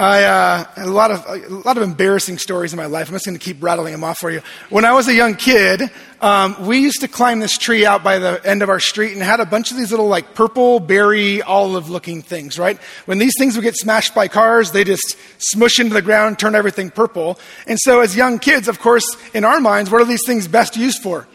I 0.00 0.24
uh, 0.24 0.64
a 0.78 0.86
lot 0.86 1.10
of 1.10 1.26
a 1.26 1.48
lot 1.50 1.76
of 1.76 1.82
embarrassing 1.82 2.38
stories 2.38 2.72
in 2.72 2.78
my 2.78 2.86
life. 2.86 3.08
I'm 3.08 3.14
just 3.14 3.26
going 3.26 3.38
to 3.38 3.44
keep 3.44 3.62
rattling 3.62 3.92
them 3.92 4.02
off 4.02 4.16
for 4.16 4.30
you. 4.30 4.40
When 4.70 4.86
I 4.86 4.94
was 4.94 5.08
a 5.08 5.12
young 5.12 5.34
kid, 5.34 5.82
um, 6.22 6.56
we 6.66 6.78
used 6.78 7.02
to 7.02 7.08
climb 7.08 7.38
this 7.38 7.58
tree 7.58 7.84
out 7.84 8.02
by 8.02 8.18
the 8.18 8.40
end 8.42 8.62
of 8.62 8.70
our 8.70 8.80
street 8.80 9.12
and 9.12 9.22
had 9.22 9.40
a 9.40 9.44
bunch 9.44 9.70
of 9.70 9.76
these 9.76 9.90
little 9.90 10.08
like 10.08 10.34
purple 10.34 10.80
berry 10.80 11.42
olive 11.42 11.90
looking 11.90 12.22
things. 12.22 12.58
Right? 12.58 12.78
When 13.04 13.18
these 13.18 13.34
things 13.38 13.56
would 13.56 13.62
get 13.62 13.76
smashed 13.76 14.14
by 14.14 14.28
cars, 14.28 14.70
they 14.70 14.84
just 14.84 15.18
smush 15.36 15.78
into 15.78 15.92
the 15.92 16.00
ground, 16.00 16.38
turn 16.38 16.54
everything 16.54 16.88
purple. 16.88 17.38
And 17.66 17.78
so, 17.78 18.00
as 18.00 18.16
young 18.16 18.38
kids, 18.38 18.68
of 18.68 18.80
course, 18.80 19.04
in 19.34 19.44
our 19.44 19.60
minds, 19.60 19.90
what 19.90 20.00
are 20.00 20.06
these 20.06 20.24
things 20.24 20.48
best 20.48 20.78
used 20.78 21.02
for? 21.02 21.28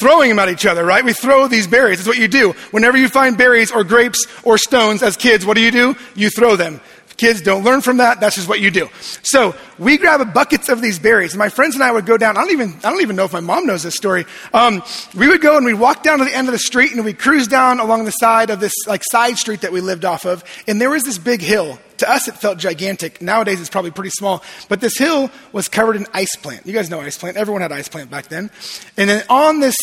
throwing 0.00 0.30
them 0.30 0.38
at 0.40 0.48
each 0.48 0.66
other, 0.66 0.84
right? 0.84 1.04
We 1.04 1.12
throw 1.12 1.46
these 1.46 1.68
berries. 1.68 1.98
That's 1.98 2.08
what 2.08 2.18
you 2.18 2.26
do. 2.26 2.54
Whenever 2.72 2.98
you 2.98 3.08
find 3.08 3.38
berries 3.38 3.70
or 3.70 3.84
grapes 3.84 4.26
or 4.42 4.58
stones 4.58 5.00
as 5.00 5.16
kids, 5.16 5.46
what 5.46 5.54
do 5.54 5.60
you 5.62 5.70
do? 5.70 5.94
You 6.16 6.28
throw 6.28 6.56
them. 6.56 6.80
Kids 7.22 7.40
don't 7.40 7.62
learn 7.62 7.82
from 7.82 7.98
that. 7.98 8.18
That's 8.18 8.34
just 8.34 8.48
what 8.48 8.58
you 8.58 8.72
do. 8.72 8.88
So 9.22 9.54
we 9.78 9.96
grab 9.96 10.34
buckets 10.34 10.68
of 10.68 10.82
these 10.82 10.98
berries. 10.98 11.34
And 11.34 11.38
my 11.38 11.50
friends 11.50 11.76
and 11.76 11.84
I 11.84 11.92
would 11.92 12.04
go 12.04 12.16
down. 12.16 12.36
I 12.36 12.40
don't 12.40 12.50
even, 12.50 12.74
I 12.82 12.90
don't 12.90 13.00
even 13.00 13.14
know 13.14 13.22
if 13.22 13.32
my 13.32 13.38
mom 13.38 13.64
knows 13.64 13.84
this 13.84 13.94
story. 13.94 14.24
Um, 14.52 14.82
we 15.14 15.28
would 15.28 15.40
go 15.40 15.56
and 15.56 15.64
we'd 15.64 15.74
walk 15.74 16.02
down 16.02 16.18
to 16.18 16.24
the 16.24 16.36
end 16.36 16.48
of 16.48 16.52
the 16.52 16.58
street 16.58 16.90
and 16.90 17.04
we'd 17.04 17.20
cruise 17.20 17.46
down 17.46 17.78
along 17.78 18.06
the 18.06 18.10
side 18.10 18.50
of 18.50 18.58
this 18.58 18.72
like 18.88 19.02
side 19.08 19.38
street 19.38 19.60
that 19.60 19.70
we 19.70 19.80
lived 19.80 20.04
off 20.04 20.24
of. 20.24 20.42
And 20.66 20.80
there 20.80 20.90
was 20.90 21.04
this 21.04 21.16
big 21.16 21.40
hill. 21.42 21.78
To 21.98 22.10
us, 22.10 22.26
it 22.26 22.34
felt 22.34 22.58
gigantic. 22.58 23.22
Nowadays, 23.22 23.60
it's 23.60 23.70
probably 23.70 23.92
pretty 23.92 24.10
small. 24.10 24.42
But 24.68 24.80
this 24.80 24.98
hill 24.98 25.30
was 25.52 25.68
covered 25.68 25.94
in 25.94 26.06
ice 26.12 26.34
plant. 26.34 26.66
You 26.66 26.72
guys 26.72 26.90
know 26.90 27.00
ice 27.00 27.16
plant. 27.16 27.36
Everyone 27.36 27.62
had 27.62 27.70
ice 27.70 27.88
plant 27.88 28.10
back 28.10 28.26
then. 28.26 28.50
And 28.96 29.08
then 29.08 29.24
on 29.28 29.60
this 29.60 29.76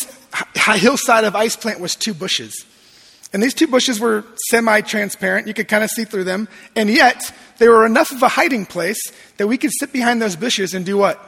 hillside 0.54 1.24
of 1.24 1.34
ice 1.34 1.56
plant 1.56 1.80
was 1.80 1.94
two 1.94 2.12
bushes. 2.12 2.66
And 3.32 3.42
these 3.42 3.54
two 3.54 3.68
bushes 3.68 4.00
were 4.00 4.24
semi 4.48 4.80
transparent. 4.80 5.46
You 5.46 5.54
could 5.54 5.68
kind 5.68 5.84
of 5.84 5.90
see 5.90 6.04
through 6.04 6.24
them. 6.24 6.48
And 6.74 6.90
yet, 6.90 7.32
they 7.58 7.68
were 7.68 7.86
enough 7.86 8.10
of 8.10 8.22
a 8.22 8.28
hiding 8.28 8.66
place 8.66 9.00
that 9.36 9.46
we 9.46 9.56
could 9.56 9.70
sit 9.72 9.92
behind 9.92 10.20
those 10.20 10.36
bushes 10.36 10.74
and 10.74 10.84
do 10.84 10.96
what? 10.96 11.24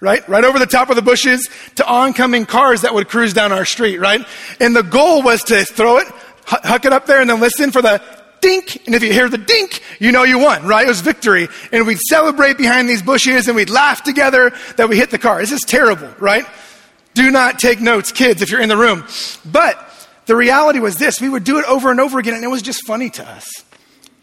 Right? 0.00 0.26
Right 0.28 0.44
over 0.44 0.58
the 0.58 0.66
top 0.66 0.90
of 0.90 0.96
the 0.96 1.02
bushes 1.02 1.48
to 1.76 1.86
oncoming 1.86 2.46
cars 2.46 2.82
that 2.82 2.94
would 2.94 3.08
cruise 3.08 3.32
down 3.32 3.52
our 3.52 3.64
street, 3.64 3.98
right? 3.98 4.26
And 4.58 4.74
the 4.74 4.82
goal 4.82 5.22
was 5.22 5.42
to 5.44 5.64
throw 5.64 5.98
it, 5.98 6.08
huck 6.44 6.84
it 6.84 6.92
up 6.92 7.06
there, 7.06 7.20
and 7.20 7.28
then 7.28 7.40
listen 7.40 7.70
for 7.70 7.82
the 7.82 8.02
dink. 8.40 8.86
And 8.86 8.94
if 8.94 9.02
you 9.02 9.12
hear 9.12 9.28
the 9.28 9.38
dink, 9.38 9.82
you 9.98 10.12
know 10.12 10.24
you 10.24 10.38
won, 10.38 10.66
right? 10.66 10.86
It 10.86 10.88
was 10.88 11.00
victory. 11.00 11.48
And 11.72 11.86
we'd 11.86 12.00
celebrate 12.00 12.56
behind 12.56 12.88
these 12.88 13.02
bushes 13.02 13.46
and 13.46 13.56
we'd 13.56 13.70
laugh 13.70 14.02
together 14.02 14.52
that 14.76 14.88
we 14.88 14.96
hit 14.96 15.10
the 15.10 15.18
car. 15.18 15.40
This 15.40 15.52
is 15.52 15.62
terrible, 15.62 16.08
right? 16.18 16.46
Do 17.14 17.30
not 17.30 17.58
take 17.58 17.80
notes, 17.80 18.12
kids, 18.12 18.40
if 18.40 18.50
you're 18.50 18.60
in 18.60 18.68
the 18.68 18.76
room. 18.76 19.04
But 19.44 19.89
the 20.30 20.36
reality 20.36 20.78
was 20.78 20.96
this 20.96 21.20
we 21.20 21.28
would 21.28 21.42
do 21.42 21.58
it 21.58 21.64
over 21.64 21.90
and 21.90 21.98
over 21.98 22.20
again, 22.20 22.34
and 22.34 22.44
it 22.44 22.46
was 22.46 22.62
just 22.62 22.86
funny 22.86 23.10
to 23.10 23.28
us. 23.28 23.50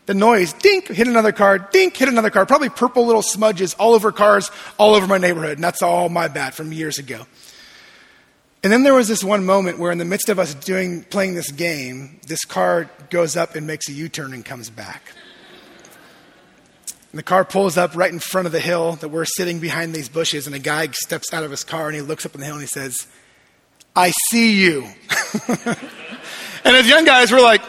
The 0.06 0.14
noise, 0.14 0.54
dink, 0.54 0.88
hit 0.88 1.06
another 1.06 1.34
car, 1.34 1.60
dink, 1.60 1.98
hit 1.98 2.08
another 2.08 2.30
car. 2.30 2.46
Probably 2.46 2.70
purple 2.70 3.06
little 3.06 3.22
smudges 3.22 3.74
all 3.74 3.94
over 3.94 4.14
cars, 4.14 4.50
all 4.78 4.96
over 4.96 5.06
my 5.06 5.18
neighborhood. 5.18 5.58
And 5.58 5.64
that's 5.66 5.82
all 5.82 6.08
my 6.08 6.30
bad 6.30 6.54
from 6.54 6.72
years 6.72 6.98
ago. 6.98 7.28
And 8.64 8.72
then 8.72 8.84
there 8.84 8.94
was 8.94 9.10
this 9.10 9.22
one 9.22 9.46
moment 9.46 9.80
where, 9.80 9.92
in 9.92 9.98
the 9.98 10.06
midst 10.06 10.30
of 10.30 10.40
us 10.40 10.54
doing, 10.54 11.04
playing 11.04 11.36
this 11.36 11.52
game, 11.52 12.22
this 12.26 12.46
car 12.46 12.90
goes 13.10 13.36
up 13.36 13.56
and 13.56 13.68
makes 13.68 13.90
a 13.90 13.92
U 13.92 14.08
turn 14.08 14.34
and 14.34 14.46
comes 14.46 14.70
back. 14.70 15.12
And 17.12 17.20
the 17.20 17.24
car 17.24 17.44
pulls 17.44 17.76
up 17.76 17.98
right 17.98 18.14
in 18.14 18.20
front 18.20 18.46
of 18.46 18.54
the 18.54 18.62
hill 18.62 18.94
that 19.02 19.10
we're 19.10 19.26
sitting 19.26 19.60
behind 19.60 19.94
these 19.94 20.08
bushes, 20.08 20.48
and 20.48 20.56
a 20.56 20.60
guy 20.60 20.88
steps 20.88 21.34
out 21.34 21.44
of 21.44 21.52
his 21.52 21.66
car 21.66 21.88
and 21.88 21.96
he 21.96 22.02
looks 22.02 22.26
up 22.26 22.34
on 22.34 22.40
the 22.40 22.46
hill 22.46 22.56
and 22.56 22.64
he 22.64 22.68
says, 22.68 23.08
I 23.98 24.12
see 24.30 24.62
you. 24.62 24.84
and 25.48 26.76
as 26.76 26.88
young 26.88 27.04
guys, 27.04 27.32
we're 27.32 27.42
like, 27.42 27.64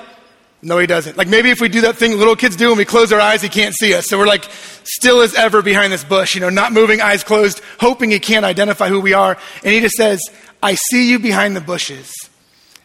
no, 0.61 0.79
he 0.79 0.87
doesn't. 0.87 1.17
Like 1.17 1.27
maybe 1.27 1.49
if 1.49 1.59
we 1.59 1.71
do 1.71 1.81
that 1.83 1.97
thing 1.97 2.19
little 2.19 2.37
kids 2.37 2.55
do 2.55 2.69
and 2.69 2.77
we 2.77 2.85
close 2.85 3.15
our 3.15 3.21
eyes, 3.21 3.41
he 3.41 3.49
can't 3.49 3.75
see 3.75 3.95
us. 3.95 4.09
So 4.09 4.19
we're 4.19 4.27
like 4.27 4.45
still 4.85 5.23
as 5.23 5.35
ever 5.35 5.63
behind 5.63 5.91
this 5.91 6.05
bush, 6.05 6.35
you 6.35 6.43
know, 6.43 6.51
not 6.51 6.73
moving, 6.73 7.01
eyes 7.01 7.25
closed, 7.25 7.63
hoping 7.81 8.11
he 8.11 8.21
can't 8.21 8.45
identify 8.45 8.91
who 8.91 9.01
we 9.01 9.15
are. 9.15 9.39
And 9.65 9.73
he 9.73 9.81
just 9.81 9.95
says, 9.95 10.21
I 10.63 10.75
see 10.75 11.09
you 11.09 11.19
behind 11.19 11.57
the 11.57 11.63
bushes. 11.63 12.13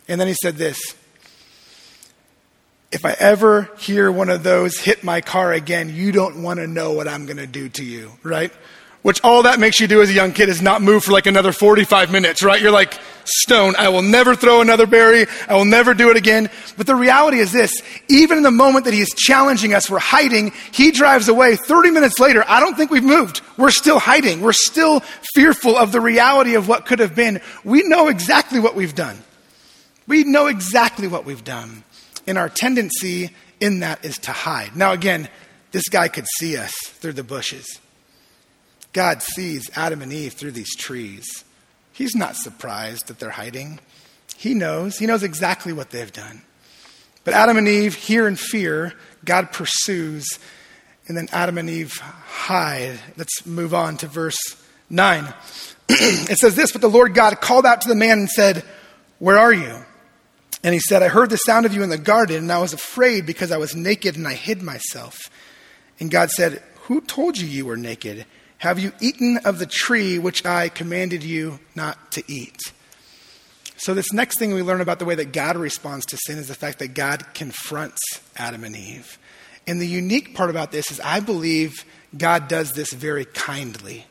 And 0.07 0.21
then 0.21 0.29
he 0.29 0.35
said 0.35 0.55
this 0.55 0.79
If 2.93 3.03
I 3.03 3.11
ever 3.19 3.71
hear 3.77 4.09
one 4.09 4.29
of 4.29 4.43
those 4.43 4.79
hit 4.79 5.03
my 5.03 5.19
car 5.19 5.51
again, 5.51 5.93
you 5.93 6.13
don't 6.13 6.43
want 6.43 6.61
to 6.61 6.67
know 6.67 6.93
what 6.93 7.09
I'm 7.09 7.25
going 7.25 7.37
to 7.37 7.47
do 7.47 7.67
to 7.67 7.83
you, 7.83 8.13
right? 8.23 8.53
Which 9.01 9.21
all 9.21 9.43
that 9.43 9.59
makes 9.59 9.81
you 9.81 9.87
do 9.87 10.01
as 10.01 10.09
a 10.09 10.13
young 10.13 10.31
kid 10.31 10.47
is 10.47 10.61
not 10.61 10.81
move 10.81 11.03
for 11.03 11.11
like 11.11 11.25
another 11.25 11.51
45 11.51 12.09
minutes, 12.09 12.41
right? 12.41 12.61
You're 12.61 12.71
like, 12.71 12.97
stone. 13.25 13.75
I 13.77 13.89
will 13.89 14.01
never 14.01 14.35
throw 14.35 14.61
another 14.61 14.85
berry. 14.85 15.25
I 15.47 15.55
will 15.55 15.65
never 15.65 15.93
do 15.93 16.09
it 16.09 16.17
again. 16.17 16.49
But 16.77 16.87
the 16.87 16.95
reality 16.95 17.39
is 17.39 17.51
this 17.51 17.71
even 18.07 18.37
in 18.37 18.43
the 18.43 18.51
moment 18.51 18.85
that 18.85 18.93
he 18.93 19.01
is 19.01 19.09
challenging 19.15 19.73
us, 19.73 19.89
we're 19.89 19.99
hiding. 19.99 20.51
He 20.71 20.91
drives 20.91 21.27
away. 21.27 21.55
30 21.55 21.91
minutes 21.91 22.19
later, 22.19 22.43
I 22.47 22.59
don't 22.59 22.75
think 22.75 22.91
we've 22.91 23.03
moved. 23.03 23.41
We're 23.57 23.71
still 23.71 23.99
hiding. 23.99 24.41
We're 24.41 24.53
still 24.53 25.01
fearful 25.33 25.77
of 25.77 25.91
the 25.91 26.01
reality 26.01 26.55
of 26.55 26.67
what 26.67 26.85
could 26.85 26.99
have 26.99 27.15
been. 27.15 27.41
We 27.63 27.83
know 27.83 28.07
exactly 28.07 28.59
what 28.59 28.75
we've 28.75 28.95
done. 28.95 29.17
We 30.07 30.23
know 30.23 30.47
exactly 30.47 31.07
what 31.07 31.25
we've 31.25 31.43
done. 31.43 31.83
And 32.27 32.37
our 32.37 32.49
tendency 32.49 33.31
in 33.59 33.79
that 33.79 34.03
is 34.03 34.17
to 34.19 34.31
hide. 34.31 34.75
Now, 34.75 34.91
again, 34.91 35.29
this 35.71 35.87
guy 35.89 36.07
could 36.07 36.25
see 36.37 36.57
us 36.57 36.73
through 36.85 37.13
the 37.13 37.23
bushes. 37.23 37.79
God 38.93 39.23
sees 39.23 39.69
Adam 39.75 40.01
and 40.01 40.13
Eve 40.13 40.33
through 40.33 40.51
these 40.51 40.75
trees. 40.75 41.42
He's 41.93 42.15
not 42.15 42.35
surprised 42.35 43.07
that 43.07 43.19
they're 43.19 43.29
hiding. 43.29 43.79
He 44.35 44.53
knows. 44.53 44.97
He 44.97 45.05
knows 45.05 45.23
exactly 45.23 45.71
what 45.71 45.91
they've 45.91 46.11
done. 46.11 46.41
But 47.23 47.35
Adam 47.35 47.55
and 47.55 47.67
Eve 47.67 47.95
hear 47.95 48.27
in 48.27 48.35
fear. 48.35 48.93
God 49.23 49.51
pursues. 49.51 50.27
And 51.07 51.15
then 51.15 51.29
Adam 51.31 51.57
and 51.57 51.69
Eve 51.69 51.93
hide. 51.99 52.99
Let's 53.15 53.45
move 53.45 53.73
on 53.73 53.97
to 53.97 54.07
verse 54.07 54.37
9. 54.89 55.33
it 55.89 56.39
says 56.39 56.55
this 56.55 56.71
But 56.71 56.81
the 56.81 56.89
Lord 56.89 57.13
God 57.13 57.39
called 57.39 57.65
out 57.65 57.81
to 57.81 57.87
the 57.87 57.95
man 57.95 58.19
and 58.19 58.29
said, 58.29 58.63
Where 59.19 59.37
are 59.37 59.53
you? 59.53 59.85
And 60.63 60.73
he 60.73 60.79
said, 60.79 61.03
I 61.03 61.09
heard 61.09 61.29
the 61.29 61.37
sound 61.37 61.65
of 61.65 61.73
you 61.73 61.83
in 61.83 61.89
the 61.89 61.97
garden, 61.97 62.37
and 62.37 62.51
I 62.51 62.59
was 62.59 62.73
afraid 62.73 63.25
because 63.25 63.51
I 63.51 63.57
was 63.57 63.75
naked 63.75 64.15
and 64.15 64.27
I 64.27 64.33
hid 64.33 64.61
myself. 64.61 65.17
And 65.99 66.09
God 66.09 66.31
said, 66.31 66.63
Who 66.83 67.01
told 67.01 67.37
you 67.37 67.47
you 67.47 67.65
were 67.65 67.77
naked? 67.77 68.25
Have 68.63 68.79
you 68.79 68.93
eaten 69.01 69.39
of 69.43 69.59
the 69.59 69.65
tree 69.65 70.17
which 70.17 70.45
I 70.45 70.69
commanded 70.69 71.21
you 71.21 71.59
not 71.75 72.13
to 72.13 72.23
eat? 72.31 72.61
So, 73.75 73.93
this 73.93 74.13
next 74.13 74.39
thing 74.39 74.53
we 74.53 74.61
learn 74.61 74.79
about 74.79 74.99
the 74.99 75.05
way 75.05 75.15
that 75.15 75.33
God 75.33 75.57
responds 75.57 76.05
to 76.05 76.17
sin 76.17 76.37
is 76.37 76.47
the 76.47 76.55
fact 76.55 76.79
that 76.79 76.93
God 76.93 77.25
confronts 77.33 77.99
Adam 78.37 78.63
and 78.63 78.73
Eve. 78.73 79.19
And 79.67 79.81
the 79.81 79.85
unique 79.85 80.33
part 80.33 80.49
about 80.49 80.71
this 80.71 80.91
is 80.91 81.01
I 81.01 81.19
believe 81.19 81.83
God 82.17 82.47
does 82.47 82.71
this 82.71 82.93
very 82.93 83.25
kindly. 83.25 84.05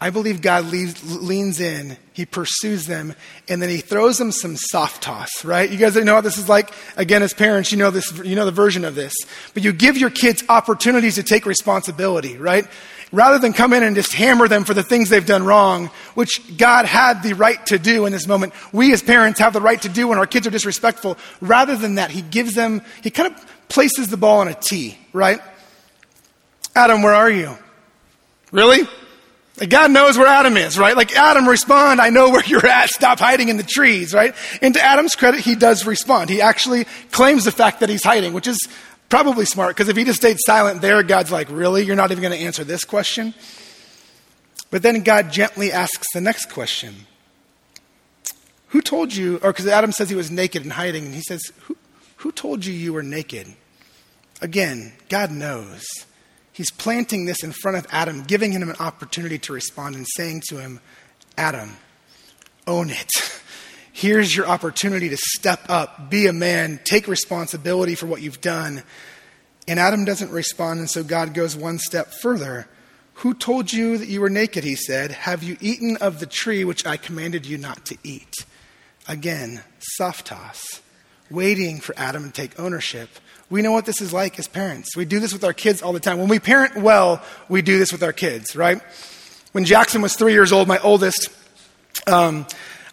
I 0.00 0.08
believe 0.08 0.40
God 0.40 0.64
leaves, 0.66 1.20
leans 1.22 1.60
in, 1.60 1.98
he 2.14 2.24
pursues 2.24 2.86
them, 2.86 3.14
and 3.46 3.60
then 3.60 3.68
he 3.68 3.78
throws 3.78 4.16
them 4.16 4.32
some 4.32 4.56
soft 4.56 5.02
toss, 5.02 5.44
right? 5.44 5.68
You 5.70 5.76
guys 5.76 5.96
know 5.96 6.14
what 6.14 6.24
this 6.24 6.38
is 6.38 6.48
like? 6.48 6.70
Again, 6.96 7.22
as 7.22 7.34
parents, 7.34 7.72
you 7.72 7.78
know 7.78 7.90
this, 7.90 8.10
you 8.24 8.36
know 8.36 8.46
the 8.46 8.50
version 8.52 8.86
of 8.86 8.94
this. 8.94 9.14
But 9.52 9.64
you 9.64 9.72
give 9.72 9.98
your 9.98 10.10
kids 10.10 10.44
opportunities 10.48 11.16
to 11.16 11.22
take 11.22 11.44
responsibility, 11.44 12.38
right? 12.38 12.66
Rather 13.12 13.38
than 13.38 13.52
come 13.52 13.72
in 13.72 13.82
and 13.82 13.94
just 13.94 14.12
hammer 14.12 14.48
them 14.48 14.64
for 14.64 14.74
the 14.74 14.82
things 14.82 15.08
they've 15.08 15.24
done 15.24 15.44
wrong, 15.44 15.90
which 16.14 16.56
God 16.56 16.86
had 16.86 17.22
the 17.22 17.34
right 17.34 17.64
to 17.66 17.78
do 17.78 18.04
in 18.04 18.12
this 18.12 18.26
moment. 18.26 18.52
We 18.72 18.92
as 18.92 19.02
parents 19.02 19.38
have 19.38 19.52
the 19.52 19.60
right 19.60 19.80
to 19.82 19.88
do 19.88 20.08
when 20.08 20.18
our 20.18 20.26
kids 20.26 20.46
are 20.46 20.50
disrespectful. 20.50 21.16
Rather 21.40 21.76
than 21.76 21.96
that, 21.96 22.10
he 22.10 22.22
gives 22.22 22.54
them, 22.54 22.82
he 23.02 23.10
kind 23.10 23.32
of 23.32 23.46
places 23.68 24.08
the 24.08 24.16
ball 24.16 24.40
on 24.40 24.48
a 24.48 24.54
tee, 24.54 24.98
right? 25.12 25.40
Adam, 26.74 27.02
where 27.02 27.14
are 27.14 27.30
you? 27.30 27.56
Really? 28.50 28.86
Like 29.58 29.70
God 29.70 29.90
knows 29.90 30.18
where 30.18 30.26
Adam 30.26 30.56
is, 30.56 30.78
right? 30.78 30.96
Like 30.96 31.16
Adam, 31.16 31.48
respond. 31.48 32.00
I 32.00 32.10
know 32.10 32.30
where 32.30 32.44
you're 32.46 32.66
at. 32.66 32.90
Stop 32.90 33.18
hiding 33.18 33.48
in 33.48 33.56
the 33.56 33.62
trees, 33.62 34.12
right? 34.12 34.34
And 34.60 34.74
to 34.74 34.82
Adam's 34.82 35.14
credit, 35.14 35.40
he 35.40 35.54
does 35.54 35.86
respond. 35.86 36.28
He 36.28 36.40
actually 36.40 36.84
claims 37.12 37.44
the 37.44 37.52
fact 37.52 37.80
that 37.80 37.88
he's 37.88 38.04
hiding, 38.04 38.32
which 38.32 38.46
is 38.46 38.58
probably 39.08 39.44
smart 39.44 39.76
because 39.76 39.88
if 39.88 39.96
he 39.96 40.04
just 40.04 40.18
stayed 40.18 40.36
silent 40.40 40.80
there, 40.80 41.02
God's 41.02 41.30
like, 41.32 41.48
really? 41.50 41.84
You're 41.84 41.96
not 41.96 42.10
even 42.10 42.22
going 42.22 42.38
to 42.38 42.44
answer 42.44 42.64
this 42.64 42.84
question? 42.84 43.34
But 44.70 44.82
then 44.82 45.02
God 45.02 45.30
gently 45.30 45.72
asks 45.72 46.06
the 46.12 46.20
next 46.20 46.50
question. 46.50 46.94
Who 48.68 48.82
told 48.82 49.14
you, 49.14 49.36
or 49.42 49.52
because 49.52 49.66
Adam 49.66 49.92
says 49.92 50.10
he 50.10 50.16
was 50.16 50.30
naked 50.30 50.62
and 50.62 50.72
hiding, 50.72 51.06
and 51.06 51.14
he 51.14 51.22
says, 51.22 51.52
who, 51.62 51.76
who 52.16 52.32
told 52.32 52.64
you 52.64 52.72
you 52.72 52.92
were 52.92 53.02
naked? 53.02 53.46
Again, 54.42 54.92
God 55.08 55.30
knows. 55.30 55.86
He's 56.52 56.70
planting 56.70 57.26
this 57.26 57.42
in 57.42 57.52
front 57.52 57.76
of 57.76 57.86
Adam, 57.90 58.24
giving 58.24 58.52
him 58.52 58.68
an 58.68 58.76
opportunity 58.80 59.38
to 59.40 59.52
respond 59.52 59.94
and 59.94 60.06
saying 60.16 60.42
to 60.48 60.58
him, 60.58 60.80
Adam, 61.38 61.76
own 62.66 62.90
it. 62.90 63.10
Here's 63.96 64.36
your 64.36 64.46
opportunity 64.46 65.08
to 65.08 65.16
step 65.16 65.70
up, 65.70 66.10
be 66.10 66.26
a 66.26 66.32
man, 66.34 66.80
take 66.84 67.08
responsibility 67.08 67.94
for 67.94 68.04
what 68.04 68.20
you've 68.20 68.42
done. 68.42 68.82
And 69.66 69.80
Adam 69.80 70.04
doesn't 70.04 70.30
respond, 70.30 70.80
and 70.80 70.90
so 70.90 71.02
God 71.02 71.32
goes 71.32 71.56
one 71.56 71.78
step 71.78 72.12
further. 72.20 72.68
Who 73.14 73.32
told 73.32 73.72
you 73.72 73.96
that 73.96 74.06
you 74.06 74.20
were 74.20 74.28
naked? 74.28 74.64
He 74.64 74.74
said. 74.74 75.12
Have 75.12 75.42
you 75.42 75.56
eaten 75.62 75.96
of 75.96 76.20
the 76.20 76.26
tree 76.26 76.62
which 76.62 76.84
I 76.84 76.98
commanded 76.98 77.46
you 77.46 77.56
not 77.56 77.86
to 77.86 77.96
eat? 78.02 78.34
Again, 79.08 79.62
soft 79.78 80.26
toss, 80.26 80.82
waiting 81.30 81.80
for 81.80 81.94
Adam 81.96 82.24
to 82.24 82.30
take 82.30 82.60
ownership. 82.60 83.08
We 83.48 83.62
know 83.62 83.72
what 83.72 83.86
this 83.86 84.02
is 84.02 84.12
like 84.12 84.38
as 84.38 84.46
parents. 84.46 84.94
We 84.94 85.06
do 85.06 85.20
this 85.20 85.32
with 85.32 85.42
our 85.42 85.54
kids 85.54 85.80
all 85.80 85.94
the 85.94 86.00
time. 86.00 86.18
When 86.18 86.28
we 86.28 86.38
parent 86.38 86.76
well, 86.76 87.22
we 87.48 87.62
do 87.62 87.78
this 87.78 87.92
with 87.92 88.02
our 88.02 88.12
kids, 88.12 88.54
right? 88.54 88.78
When 89.52 89.64
Jackson 89.64 90.02
was 90.02 90.14
three 90.16 90.34
years 90.34 90.52
old, 90.52 90.68
my 90.68 90.80
oldest, 90.80 91.30
um, 92.06 92.46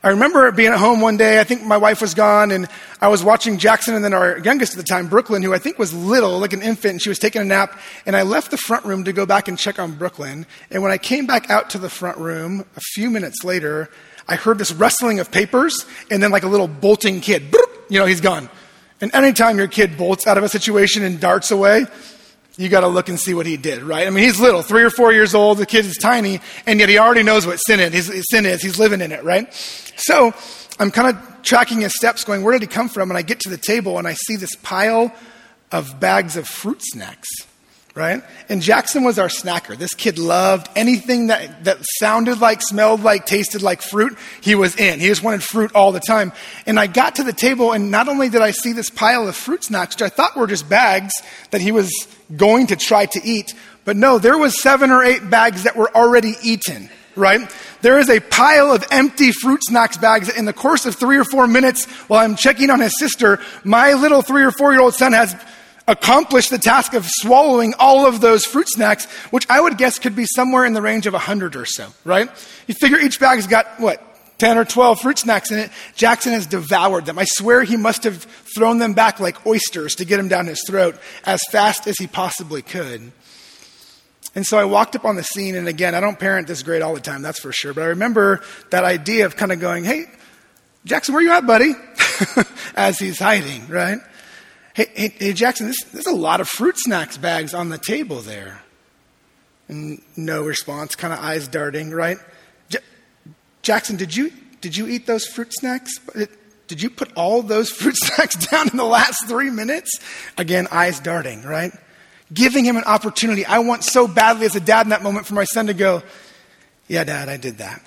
I 0.05 0.09
remember 0.09 0.51
being 0.51 0.73
at 0.73 0.79
home 0.79 0.99
one 0.99 1.15
day. 1.15 1.39
I 1.39 1.45
think 1.45 1.63
my 1.63 1.77
wife 1.77 2.01
was 2.01 2.13
gone, 2.13 2.51
and 2.51 2.67
I 2.99 3.07
was 3.07 3.23
watching 3.23 3.57
Jackson 3.57 3.95
and 3.95 4.03
then 4.03 4.13
our 4.13 4.37
youngest 4.39 4.73
at 4.73 4.77
the 4.77 4.83
time, 4.83 5.07
Brooklyn, 5.07 5.41
who 5.41 5.53
I 5.53 5.59
think 5.59 5.79
was 5.79 5.93
little, 5.93 6.39
like 6.39 6.51
an 6.51 6.61
infant, 6.61 6.91
and 6.91 7.01
she 7.01 7.07
was 7.07 7.19
taking 7.19 7.41
a 7.41 7.45
nap. 7.45 7.79
And 8.05 8.13
I 8.13 8.23
left 8.23 8.51
the 8.51 8.57
front 8.57 8.83
room 8.83 9.05
to 9.05 9.13
go 9.13 9.25
back 9.25 9.47
and 9.47 9.57
check 9.57 9.79
on 9.79 9.93
Brooklyn. 9.93 10.45
And 10.69 10.83
when 10.83 10.91
I 10.91 10.97
came 10.97 11.25
back 11.25 11.49
out 11.49 11.69
to 11.69 11.77
the 11.77 11.89
front 11.89 12.17
room 12.17 12.65
a 12.75 12.81
few 12.81 13.09
minutes 13.09 13.45
later, 13.45 13.89
I 14.27 14.35
heard 14.35 14.57
this 14.57 14.73
rustling 14.73 15.21
of 15.21 15.31
papers, 15.31 15.85
and 16.11 16.21
then 16.21 16.31
like 16.31 16.43
a 16.43 16.49
little 16.49 16.67
bolting 16.67 17.21
kid, 17.21 17.55
you 17.87 17.97
know, 17.97 18.05
he's 18.05 18.21
gone. 18.21 18.49
And 18.99 19.13
anytime 19.15 19.57
your 19.57 19.67
kid 19.67 19.97
bolts 19.97 20.27
out 20.27 20.37
of 20.37 20.43
a 20.43 20.49
situation 20.49 21.03
and 21.03 21.17
darts 21.17 21.49
away, 21.49 21.85
you 22.57 22.69
got 22.69 22.81
to 22.81 22.87
look 22.87 23.09
and 23.09 23.19
see 23.19 23.33
what 23.33 23.45
he 23.45 23.57
did, 23.57 23.81
right? 23.81 24.05
I 24.05 24.09
mean, 24.09 24.23
he's 24.23 24.39
little, 24.39 24.61
three 24.61 24.83
or 24.83 24.89
four 24.89 25.11
years 25.11 25.33
old. 25.33 25.57
The 25.57 25.65
kid 25.65 25.85
is 25.85 25.97
tiny, 25.97 26.39
and 26.65 26.79
yet 26.79 26.89
he 26.89 26.99
already 26.99 27.23
knows 27.23 27.47
what 27.47 27.57
sin 27.57 27.79
is. 27.79 28.07
His, 28.07 28.25
sin 28.29 28.45
is. 28.45 28.61
He's 28.61 28.77
living 28.77 29.01
in 29.01 29.11
it, 29.11 29.23
right? 29.23 29.51
So 29.95 30.33
I'm 30.79 30.91
kind 30.91 31.15
of 31.15 31.41
tracking 31.41 31.81
his 31.81 31.95
steps, 31.95 32.23
going, 32.23 32.43
where 32.43 32.53
did 32.53 32.61
he 32.61 32.67
come 32.67 32.89
from? 32.89 33.09
And 33.09 33.17
I 33.17 33.23
get 33.23 33.39
to 33.41 33.49
the 33.49 33.57
table, 33.57 33.97
and 33.97 34.07
I 34.07 34.13
see 34.13 34.35
this 34.35 34.55
pile 34.55 35.13
of 35.71 35.99
bags 35.99 36.37
of 36.37 36.47
fruit 36.47 36.81
snacks 36.81 37.27
right? 37.95 38.23
And 38.49 38.61
Jackson 38.61 39.03
was 39.03 39.19
our 39.19 39.27
snacker. 39.27 39.77
This 39.77 39.93
kid 39.93 40.17
loved 40.17 40.67
anything 40.75 41.27
that, 41.27 41.65
that 41.65 41.77
sounded 41.99 42.39
like, 42.39 42.61
smelled 42.61 43.03
like, 43.03 43.25
tasted 43.25 43.61
like 43.61 43.81
fruit, 43.81 44.17
he 44.41 44.55
was 44.55 44.75
in. 44.77 44.99
He 44.99 45.07
just 45.07 45.23
wanted 45.23 45.43
fruit 45.43 45.71
all 45.75 45.91
the 45.91 45.99
time. 45.99 46.31
And 46.65 46.79
I 46.79 46.87
got 46.87 47.15
to 47.15 47.23
the 47.23 47.33
table, 47.33 47.71
and 47.71 47.91
not 47.91 48.07
only 48.07 48.29
did 48.29 48.41
I 48.41 48.51
see 48.51 48.73
this 48.73 48.89
pile 48.89 49.27
of 49.27 49.35
fruit 49.35 49.63
snacks, 49.63 49.95
which 49.95 50.01
I 50.01 50.09
thought 50.09 50.35
were 50.35 50.47
just 50.47 50.67
bags 50.67 51.13
that 51.51 51.61
he 51.61 51.71
was 51.71 51.91
going 52.35 52.67
to 52.67 52.75
try 52.75 53.05
to 53.07 53.21
eat, 53.23 53.53
but 53.85 53.95
no, 53.95 54.19
there 54.19 54.37
was 54.37 54.61
seven 54.61 54.91
or 54.91 55.03
eight 55.03 55.29
bags 55.29 55.63
that 55.63 55.75
were 55.75 55.93
already 55.95 56.35
eaten. 56.41 56.89
Right? 57.15 57.41
There 57.81 57.99
is 57.99 58.09
a 58.09 58.19
pile 58.19 58.71
of 58.71 58.83
empty 58.89 59.31
fruit 59.31 59.63
snacks 59.63 59.97
bags. 59.97 60.29
In 60.29 60.45
the 60.45 60.53
course 60.53 60.87
of 60.87 60.95
three 60.95 61.17
or 61.17 61.23
four 61.23 61.45
minutes, 61.45 61.85
while 62.07 62.21
I'm 62.21 62.35
checking 62.35 62.71
on 62.71 62.79
his 62.79 62.97
sister, 62.97 63.39
my 63.63 63.93
little 63.93 64.23
three 64.23 64.43
or 64.43 64.51
four 64.51 64.71
year 64.71 64.81
old 64.81 64.95
son 64.95 65.13
has 65.13 65.35
accomplished 65.87 66.49
the 66.49 66.57
task 66.57 66.93
of 66.93 67.05
swallowing 67.05 67.73
all 67.77 68.07
of 68.07 68.21
those 68.21 68.45
fruit 68.45 68.69
snacks, 68.69 69.05
which 69.31 69.45
I 69.49 69.59
would 69.59 69.77
guess 69.77 69.99
could 69.99 70.15
be 70.15 70.25
somewhere 70.25 70.65
in 70.65 70.73
the 70.73 70.81
range 70.81 71.05
of 71.07 71.13
100 71.13 71.55
or 71.55 71.65
so, 71.65 71.89
right? 72.05 72.29
You 72.67 72.73
figure 72.73 72.97
each 72.97 73.19
bag's 73.19 73.47
got, 73.47 73.79
what, 73.79 74.01
10 74.37 74.57
or 74.57 74.65
12 74.65 75.01
fruit 75.01 75.19
snacks 75.19 75.51
in 75.51 75.59
it. 75.59 75.71
Jackson 75.95 76.33
has 76.33 76.45
devoured 76.45 77.05
them. 77.05 77.19
I 77.19 77.25
swear 77.25 77.63
he 77.63 77.77
must 77.77 78.03
have 78.03 78.23
thrown 78.23 78.79
them 78.79 78.93
back 78.93 79.19
like 79.19 79.45
oysters 79.45 79.95
to 79.95 80.05
get 80.05 80.17
them 80.17 80.27
down 80.27 80.47
his 80.47 80.63
throat 80.67 80.99
as 81.25 81.41
fast 81.51 81.87
as 81.87 81.97
he 81.97 82.07
possibly 82.07 82.61
could. 82.61 83.11
And 84.35 84.45
so 84.45 84.57
I 84.57 84.65
walked 84.65 84.95
up 84.95 85.05
on 85.05 85.15
the 85.15 85.23
scene, 85.23 85.55
and 85.55 85.67
again, 85.67 85.93
I 85.93 85.99
don't 85.99 86.17
parent 86.17 86.47
this 86.47 86.63
great 86.63 86.81
all 86.81 86.95
the 86.95 86.99
time, 86.99 87.21
that's 87.21 87.39
for 87.39 87.51
sure, 87.51 87.73
but 87.73 87.83
I 87.83 87.87
remember 87.87 88.41
that 88.71 88.83
idea 88.83 89.27
of 89.27 89.35
kind 89.35 89.51
of 89.51 89.59
going, 89.59 89.83
hey, 89.83 90.05
Jackson, 90.85 91.13
where 91.13 91.23
you 91.23 91.31
at, 91.31 91.45
buddy? 91.45 91.73
as 92.75 92.97
he's 92.97 93.19
hiding, 93.19 93.67
right? 93.67 93.99
Hey, 94.73 94.87
hey, 94.95 95.13
hey 95.19 95.33
Jackson, 95.33 95.67
this, 95.67 95.83
there's 95.93 96.07
a 96.07 96.15
lot 96.15 96.41
of 96.41 96.49
fruit 96.49 96.77
snacks 96.77 97.17
bags 97.17 97.53
on 97.53 97.69
the 97.69 97.77
table 97.77 98.21
there. 98.21 98.61
And 99.67 100.01
no 100.17 100.43
response, 100.43 100.95
kind 100.95 101.13
of 101.13 101.19
eyes 101.19 101.47
darting, 101.47 101.91
right? 101.91 102.17
Jackson, 103.63 103.95
did 103.95 104.15
you, 104.15 104.31
did 104.61 104.77
you 104.77 104.87
eat 104.87 105.07
those 105.07 105.25
fruit 105.25 105.51
snacks? 105.53 105.91
Did 106.67 106.81
you 106.81 106.89
put 106.89 107.11
all 107.15 107.41
those 107.41 107.71
fruit 107.71 107.95
snacks 108.01 108.35
down 108.47 108.69
in 108.69 108.77
the 108.77 108.85
last 108.85 109.27
three 109.27 109.49
minutes? 109.49 109.99
Again, 110.37 110.67
eyes 110.69 110.99
darting, 110.99 111.43
right? 111.43 111.71
Giving 112.33 112.65
him 112.65 112.77
an 112.77 112.83
opportunity. 112.83 113.45
I 113.45 113.59
want 113.59 113.83
so 113.83 114.07
badly 114.07 114.45
as 114.45 114.55
a 114.55 114.59
dad 114.59 114.85
in 114.85 114.89
that 114.89 115.01
moment 115.01 115.25
for 115.25 115.33
my 115.33 115.45
son 115.45 115.67
to 115.67 115.73
go, 115.73 116.03
Yeah, 116.87 117.03
dad, 117.03 117.29
I 117.29 117.37
did 117.37 117.57
that. 117.59 117.81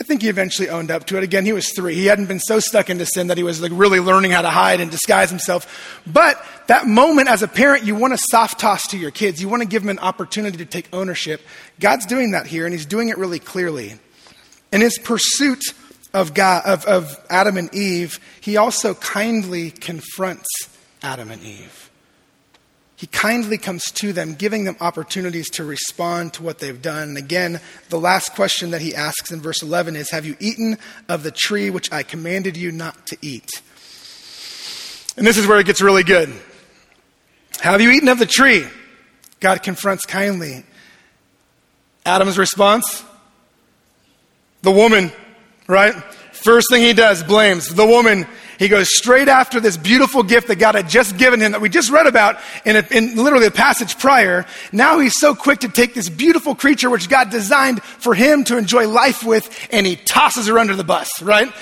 I 0.00 0.04
think 0.04 0.22
he 0.22 0.28
eventually 0.28 0.68
owned 0.68 0.90
up 0.90 1.06
to 1.06 1.16
it. 1.16 1.22
Again, 1.22 1.44
he 1.44 1.52
was 1.52 1.70
three. 1.76 1.94
He 1.94 2.06
hadn't 2.06 2.26
been 2.26 2.40
so 2.40 2.58
stuck 2.60 2.90
into 2.90 3.06
sin 3.06 3.28
that 3.28 3.36
he 3.36 3.44
was 3.44 3.60
like 3.60 3.70
really 3.74 4.00
learning 4.00 4.30
how 4.30 4.42
to 4.42 4.48
hide 4.50 4.80
and 4.80 4.90
disguise 4.90 5.30
himself. 5.30 6.00
But 6.06 6.42
that 6.66 6.86
moment 6.86 7.28
as 7.28 7.42
a 7.42 7.48
parent, 7.48 7.84
you 7.84 7.94
want 7.94 8.12
to 8.12 8.18
soft 8.30 8.58
toss 8.58 8.88
to 8.88 8.98
your 8.98 9.10
kids. 9.10 9.40
You 9.40 9.48
want 9.48 9.62
to 9.62 9.68
give 9.68 9.82
them 9.82 9.90
an 9.90 9.98
opportunity 9.98 10.56
to 10.58 10.64
take 10.64 10.88
ownership. 10.92 11.40
God's 11.78 12.06
doing 12.06 12.32
that 12.32 12.46
here, 12.46 12.64
and 12.64 12.74
he's 12.74 12.86
doing 12.86 13.10
it 13.10 13.18
really 13.18 13.38
clearly. 13.38 13.98
In 14.72 14.80
his 14.80 14.98
pursuit 14.98 15.62
of, 16.14 16.34
God, 16.34 16.62
of, 16.64 16.84
of 16.86 17.16
Adam 17.30 17.56
and 17.56 17.72
Eve, 17.74 18.18
he 18.40 18.56
also 18.56 18.94
kindly 18.94 19.70
confronts 19.70 20.48
Adam 21.02 21.30
and 21.30 21.42
Eve. 21.42 21.90
He 22.96 23.08
kindly 23.08 23.58
comes 23.58 23.84
to 23.94 24.12
them, 24.12 24.34
giving 24.34 24.62
them 24.62 24.76
opportunities 24.80 25.50
to 25.50 25.64
respond 25.64 26.34
to 26.34 26.42
what 26.44 26.60
they've 26.60 26.80
done. 26.80 27.08
And 27.08 27.18
again, 27.18 27.60
the 27.88 27.98
last 27.98 28.34
question 28.34 28.70
that 28.70 28.80
he 28.80 28.94
asks 28.94 29.32
in 29.32 29.40
verse 29.40 29.60
11 29.60 29.96
is 29.96 30.10
Have 30.10 30.24
you 30.24 30.36
eaten 30.38 30.78
of 31.08 31.24
the 31.24 31.32
tree 31.32 31.68
which 31.68 31.90
I 31.92 32.04
commanded 32.04 32.56
you 32.56 32.70
not 32.70 33.06
to 33.08 33.18
eat? 33.20 33.50
And 35.16 35.26
this 35.26 35.36
is 35.36 35.48
where 35.48 35.58
it 35.58 35.66
gets 35.66 35.82
really 35.82 36.04
good. 36.04 36.32
Have 37.60 37.80
you 37.80 37.90
eaten 37.90 38.08
of 38.08 38.20
the 38.20 38.26
tree? 38.26 38.66
God 39.40 39.64
confronts 39.64 40.06
kindly. 40.06 40.64
Adam's 42.06 42.38
response? 42.38 43.02
The 44.62 44.70
woman, 44.70 45.12
right? 45.66 45.94
First 46.32 46.68
thing 46.70 46.82
he 46.82 46.92
does, 46.92 47.22
blames 47.22 47.72
the 47.72 47.86
woman. 47.86 48.26
He 48.58 48.68
goes 48.68 48.96
straight 48.96 49.28
after 49.28 49.58
this 49.58 49.76
beautiful 49.76 50.22
gift 50.22 50.48
that 50.48 50.56
God 50.56 50.76
had 50.76 50.88
just 50.88 51.16
given 51.16 51.40
him 51.40 51.52
that 51.52 51.60
we 51.60 51.68
just 51.68 51.90
read 51.90 52.06
about 52.06 52.38
in, 52.64 52.76
a, 52.76 52.86
in 52.90 53.16
literally 53.16 53.46
a 53.46 53.50
passage 53.50 53.98
prior. 53.98 54.46
Now 54.70 55.00
he's 55.00 55.18
so 55.18 55.34
quick 55.34 55.60
to 55.60 55.68
take 55.68 55.94
this 55.94 56.08
beautiful 56.08 56.54
creature 56.54 56.90
which 56.90 57.08
God 57.08 57.30
designed 57.30 57.82
for 57.82 58.14
him 58.14 58.44
to 58.44 58.56
enjoy 58.56 58.88
life 58.88 59.24
with 59.24 59.68
and 59.72 59.84
he 59.84 59.96
tosses 59.96 60.46
her 60.46 60.58
under 60.58 60.76
the 60.76 60.84
bus, 60.84 61.22
right? 61.22 61.52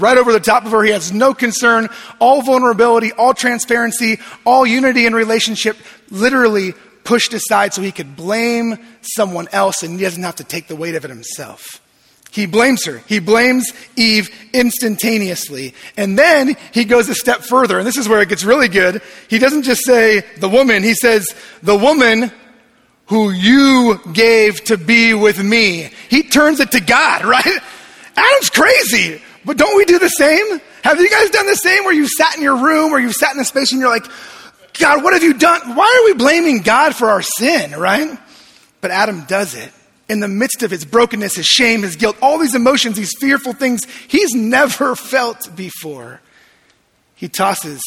right 0.00 0.16
over 0.16 0.32
the 0.32 0.40
top 0.40 0.64
of 0.64 0.72
her. 0.72 0.82
He 0.82 0.90
has 0.92 1.12
no 1.12 1.34
concern, 1.34 1.88
all 2.18 2.40
vulnerability, 2.42 3.12
all 3.12 3.34
transparency, 3.34 4.20
all 4.46 4.66
unity 4.66 5.04
in 5.04 5.14
relationship, 5.14 5.76
literally 6.10 6.72
pushed 7.04 7.34
aside 7.34 7.74
so 7.74 7.82
he 7.82 7.92
could 7.92 8.16
blame 8.16 8.78
someone 9.02 9.48
else 9.52 9.82
and 9.82 9.98
he 9.98 10.04
doesn't 10.04 10.22
have 10.22 10.36
to 10.36 10.44
take 10.44 10.66
the 10.66 10.76
weight 10.76 10.94
of 10.94 11.04
it 11.04 11.10
himself. 11.10 11.80
He 12.30 12.46
blames 12.46 12.84
her. 12.84 12.98
He 13.08 13.18
blames 13.18 13.72
Eve 13.96 14.30
instantaneously. 14.52 15.74
And 15.96 16.18
then 16.18 16.56
he 16.72 16.84
goes 16.84 17.08
a 17.08 17.14
step 17.14 17.40
further, 17.40 17.78
and 17.78 17.86
this 17.86 17.96
is 17.96 18.08
where 18.08 18.20
it 18.20 18.28
gets 18.28 18.44
really 18.44 18.68
good. 18.68 19.02
He 19.28 19.38
doesn't 19.38 19.64
just 19.64 19.84
say 19.84 20.20
the 20.38 20.48
woman, 20.48 20.82
he 20.82 20.94
says 20.94 21.26
the 21.62 21.76
woman 21.76 22.30
who 23.06 23.30
you 23.30 24.00
gave 24.12 24.62
to 24.64 24.76
be 24.76 25.14
with 25.14 25.42
me. 25.42 25.90
He 26.08 26.22
turns 26.22 26.60
it 26.60 26.70
to 26.72 26.80
God, 26.80 27.24
right? 27.24 27.58
Adam's 28.16 28.50
crazy, 28.50 29.20
but 29.44 29.56
don't 29.56 29.76
we 29.76 29.84
do 29.84 29.98
the 29.98 30.08
same? 30.08 30.60
Have 30.84 31.00
you 31.00 31.10
guys 31.10 31.30
done 31.30 31.46
the 31.46 31.56
same 31.56 31.84
where 31.84 31.94
you 31.94 32.06
sat 32.06 32.36
in 32.36 32.42
your 32.42 32.62
room 32.62 32.92
or 32.92 33.00
you 33.00 33.12
sat 33.12 33.34
in 33.34 33.40
a 33.40 33.44
space 33.44 33.72
and 33.72 33.80
you're 33.80 33.90
like, 33.90 34.06
God, 34.78 35.02
what 35.02 35.14
have 35.14 35.22
you 35.22 35.34
done? 35.34 35.74
Why 35.74 36.00
are 36.00 36.04
we 36.06 36.14
blaming 36.14 36.62
God 36.62 36.94
for 36.94 37.10
our 37.10 37.22
sin, 37.22 37.72
right? 37.72 38.16
But 38.80 38.92
Adam 38.92 39.24
does 39.24 39.56
it 39.56 39.72
in 40.10 40.18
the 40.18 40.28
midst 40.28 40.64
of 40.64 40.72
his 40.72 40.84
brokenness, 40.84 41.36
his 41.36 41.46
shame, 41.46 41.82
his 41.82 41.94
guilt, 41.94 42.16
all 42.20 42.36
these 42.36 42.56
emotions, 42.56 42.96
these 42.96 43.16
fearful 43.20 43.52
things 43.52 43.84
he's 44.08 44.34
never 44.34 44.96
felt 44.96 45.54
before. 45.54 46.20
He 47.14 47.28
tosses 47.28 47.80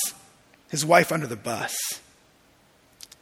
his 0.70 0.86
wife 0.86 1.12
under 1.12 1.28
the 1.28 1.36
bus. 1.36 1.76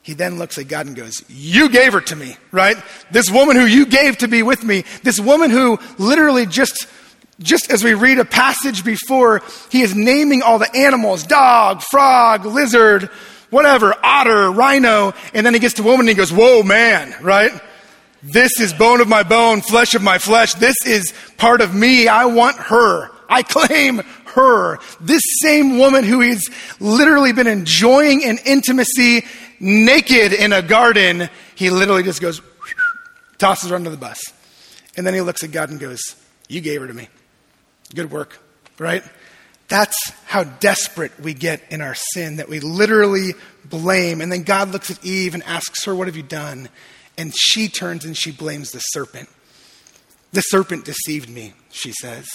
He 0.03 0.13
then 0.13 0.37
looks 0.37 0.57
at 0.59 0.67
God 0.67 0.85
and 0.85 0.95
goes, 0.95 1.23
You 1.29 1.69
gave 1.69 1.93
her 1.93 2.01
to 2.01 2.15
me, 2.15 2.37
right? 2.51 2.77
This 3.09 3.29
woman 3.31 3.55
who 3.55 3.65
you 3.65 3.87
gave 3.87 4.19
to 4.19 4.27
be 4.27 4.43
with 4.43 4.63
me, 4.63 4.83
this 5.01 5.19
woman 5.19 5.49
who 5.49 5.79
literally 5.97 6.45
just, 6.45 6.87
just 7.39 7.71
as 7.71 7.83
we 7.83 7.95
read 7.95 8.19
a 8.19 8.25
passage 8.25 8.85
before, 8.85 9.41
he 9.71 9.81
is 9.81 9.95
naming 9.95 10.43
all 10.43 10.59
the 10.59 10.71
animals 10.75 11.23
dog, 11.23 11.81
frog, 11.81 12.45
lizard, 12.45 13.09
whatever, 13.49 13.95
otter, 14.03 14.51
rhino, 14.51 15.13
and 15.33 15.43
then 15.43 15.55
he 15.55 15.59
gets 15.59 15.75
to 15.75 15.83
woman 15.83 16.01
and 16.01 16.09
he 16.09 16.15
goes, 16.15 16.31
Whoa, 16.31 16.61
man, 16.61 17.15
right? 17.23 17.51
This 18.23 18.59
is 18.59 18.73
bone 18.73 19.01
of 19.01 19.07
my 19.07 19.23
bone, 19.23 19.61
flesh 19.61 19.95
of 19.95 20.01
my 20.01 20.19
flesh. 20.19 20.53
This 20.53 20.75
is 20.85 21.13
part 21.37 21.61
of 21.61 21.73
me. 21.73 22.07
I 22.07 22.25
want 22.25 22.57
her. 22.57 23.09
I 23.27 23.43
claim 23.43 23.99
her. 24.35 24.77
This 24.99 25.23
same 25.41 25.79
woman 25.79 26.03
who 26.03 26.19
he's 26.19 26.49
literally 26.79 27.33
been 27.33 27.47
enjoying 27.47 28.23
an 28.23 28.37
intimacy 28.45 29.25
naked 29.59 30.33
in 30.33 30.53
a 30.53 30.61
garden, 30.61 31.29
he 31.55 31.69
literally 31.69 32.03
just 32.03 32.21
goes, 32.21 32.41
tosses 33.39 33.69
her 33.69 33.75
under 33.75 33.89
the 33.89 33.97
bus. 33.97 34.21
And 34.95 35.07
then 35.07 35.13
he 35.13 35.21
looks 35.21 35.43
at 35.43 35.51
God 35.51 35.69
and 35.69 35.79
goes, 35.79 36.01
You 36.47 36.61
gave 36.61 36.81
her 36.81 36.87
to 36.87 36.93
me. 36.93 37.07
Good 37.95 38.11
work, 38.11 38.39
right? 38.77 39.03
That's 39.67 40.11
how 40.25 40.43
desperate 40.43 41.17
we 41.19 41.33
get 41.33 41.61
in 41.69 41.81
our 41.81 41.95
sin, 41.95 42.35
that 42.35 42.49
we 42.49 42.59
literally 42.59 43.33
blame. 43.65 44.19
And 44.21 44.31
then 44.31 44.43
God 44.43 44.69
looks 44.69 44.91
at 44.91 45.03
Eve 45.03 45.33
and 45.33 45.43
asks 45.43 45.85
her, 45.85 45.95
What 45.95 46.07
have 46.07 46.17
you 46.17 46.23
done? 46.23 46.69
And 47.21 47.31
she 47.35 47.67
turns 47.67 48.03
and 48.03 48.17
she 48.17 48.31
blames 48.31 48.71
the 48.71 48.79
serpent. 48.79 49.29
The 50.33 50.41
serpent 50.41 50.85
deceived 50.85 51.29
me, 51.29 51.53
she 51.69 51.91
says. 51.91 52.27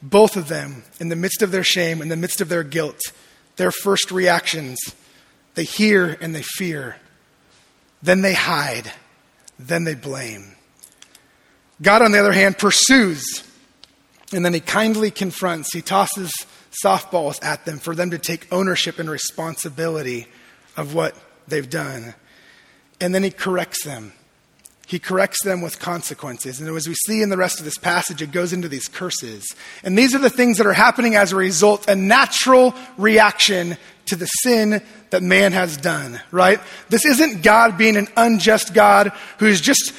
Both 0.00 0.36
of 0.36 0.46
them, 0.46 0.84
in 1.00 1.08
the 1.08 1.16
midst 1.16 1.42
of 1.42 1.50
their 1.50 1.64
shame, 1.64 2.00
in 2.00 2.08
the 2.08 2.14
midst 2.14 2.40
of 2.40 2.48
their 2.48 2.62
guilt, 2.62 3.00
their 3.56 3.72
first 3.72 4.12
reactions 4.12 4.78
they 5.56 5.64
hear 5.64 6.16
and 6.20 6.36
they 6.36 6.42
fear. 6.42 6.98
Then 8.00 8.22
they 8.22 8.34
hide. 8.34 8.92
Then 9.58 9.82
they 9.82 9.96
blame. 9.96 10.54
God, 11.82 12.00
on 12.00 12.12
the 12.12 12.20
other 12.20 12.30
hand, 12.30 12.58
pursues. 12.58 13.42
And 14.32 14.44
then 14.44 14.54
he 14.54 14.60
kindly 14.60 15.10
confronts. 15.10 15.74
He 15.74 15.82
tosses 15.82 16.30
softballs 16.84 17.42
at 17.42 17.64
them 17.64 17.80
for 17.80 17.96
them 17.96 18.12
to 18.12 18.18
take 18.18 18.46
ownership 18.52 19.00
and 19.00 19.10
responsibility 19.10 20.28
of 20.76 20.94
what 20.94 21.16
they've 21.48 21.68
done. 21.68 22.14
And 23.02 23.12
then 23.12 23.24
he 23.24 23.30
corrects 23.30 23.84
them. 23.84 24.12
He 24.86 24.98
corrects 24.98 25.42
them 25.42 25.60
with 25.60 25.78
consequences. 25.78 26.60
And 26.60 26.68
as 26.76 26.86
we 26.86 26.94
see 26.94 27.22
in 27.22 27.30
the 27.30 27.36
rest 27.36 27.58
of 27.58 27.64
this 27.64 27.78
passage, 27.78 28.22
it 28.22 28.30
goes 28.30 28.52
into 28.52 28.68
these 28.68 28.88
curses. 28.88 29.44
And 29.82 29.98
these 29.98 30.14
are 30.14 30.18
the 30.18 30.30
things 30.30 30.58
that 30.58 30.66
are 30.66 30.72
happening 30.72 31.16
as 31.16 31.32
a 31.32 31.36
result, 31.36 31.88
a 31.88 31.96
natural 31.96 32.74
reaction 32.96 33.76
to 34.06 34.16
the 34.16 34.26
sin 34.26 34.82
that 35.10 35.22
man 35.22 35.52
has 35.52 35.76
done, 35.76 36.20
right? 36.30 36.60
This 36.90 37.04
isn't 37.04 37.42
God 37.42 37.76
being 37.76 37.96
an 37.96 38.06
unjust 38.16 38.74
God 38.74 39.12
who's 39.38 39.60
just 39.60 39.92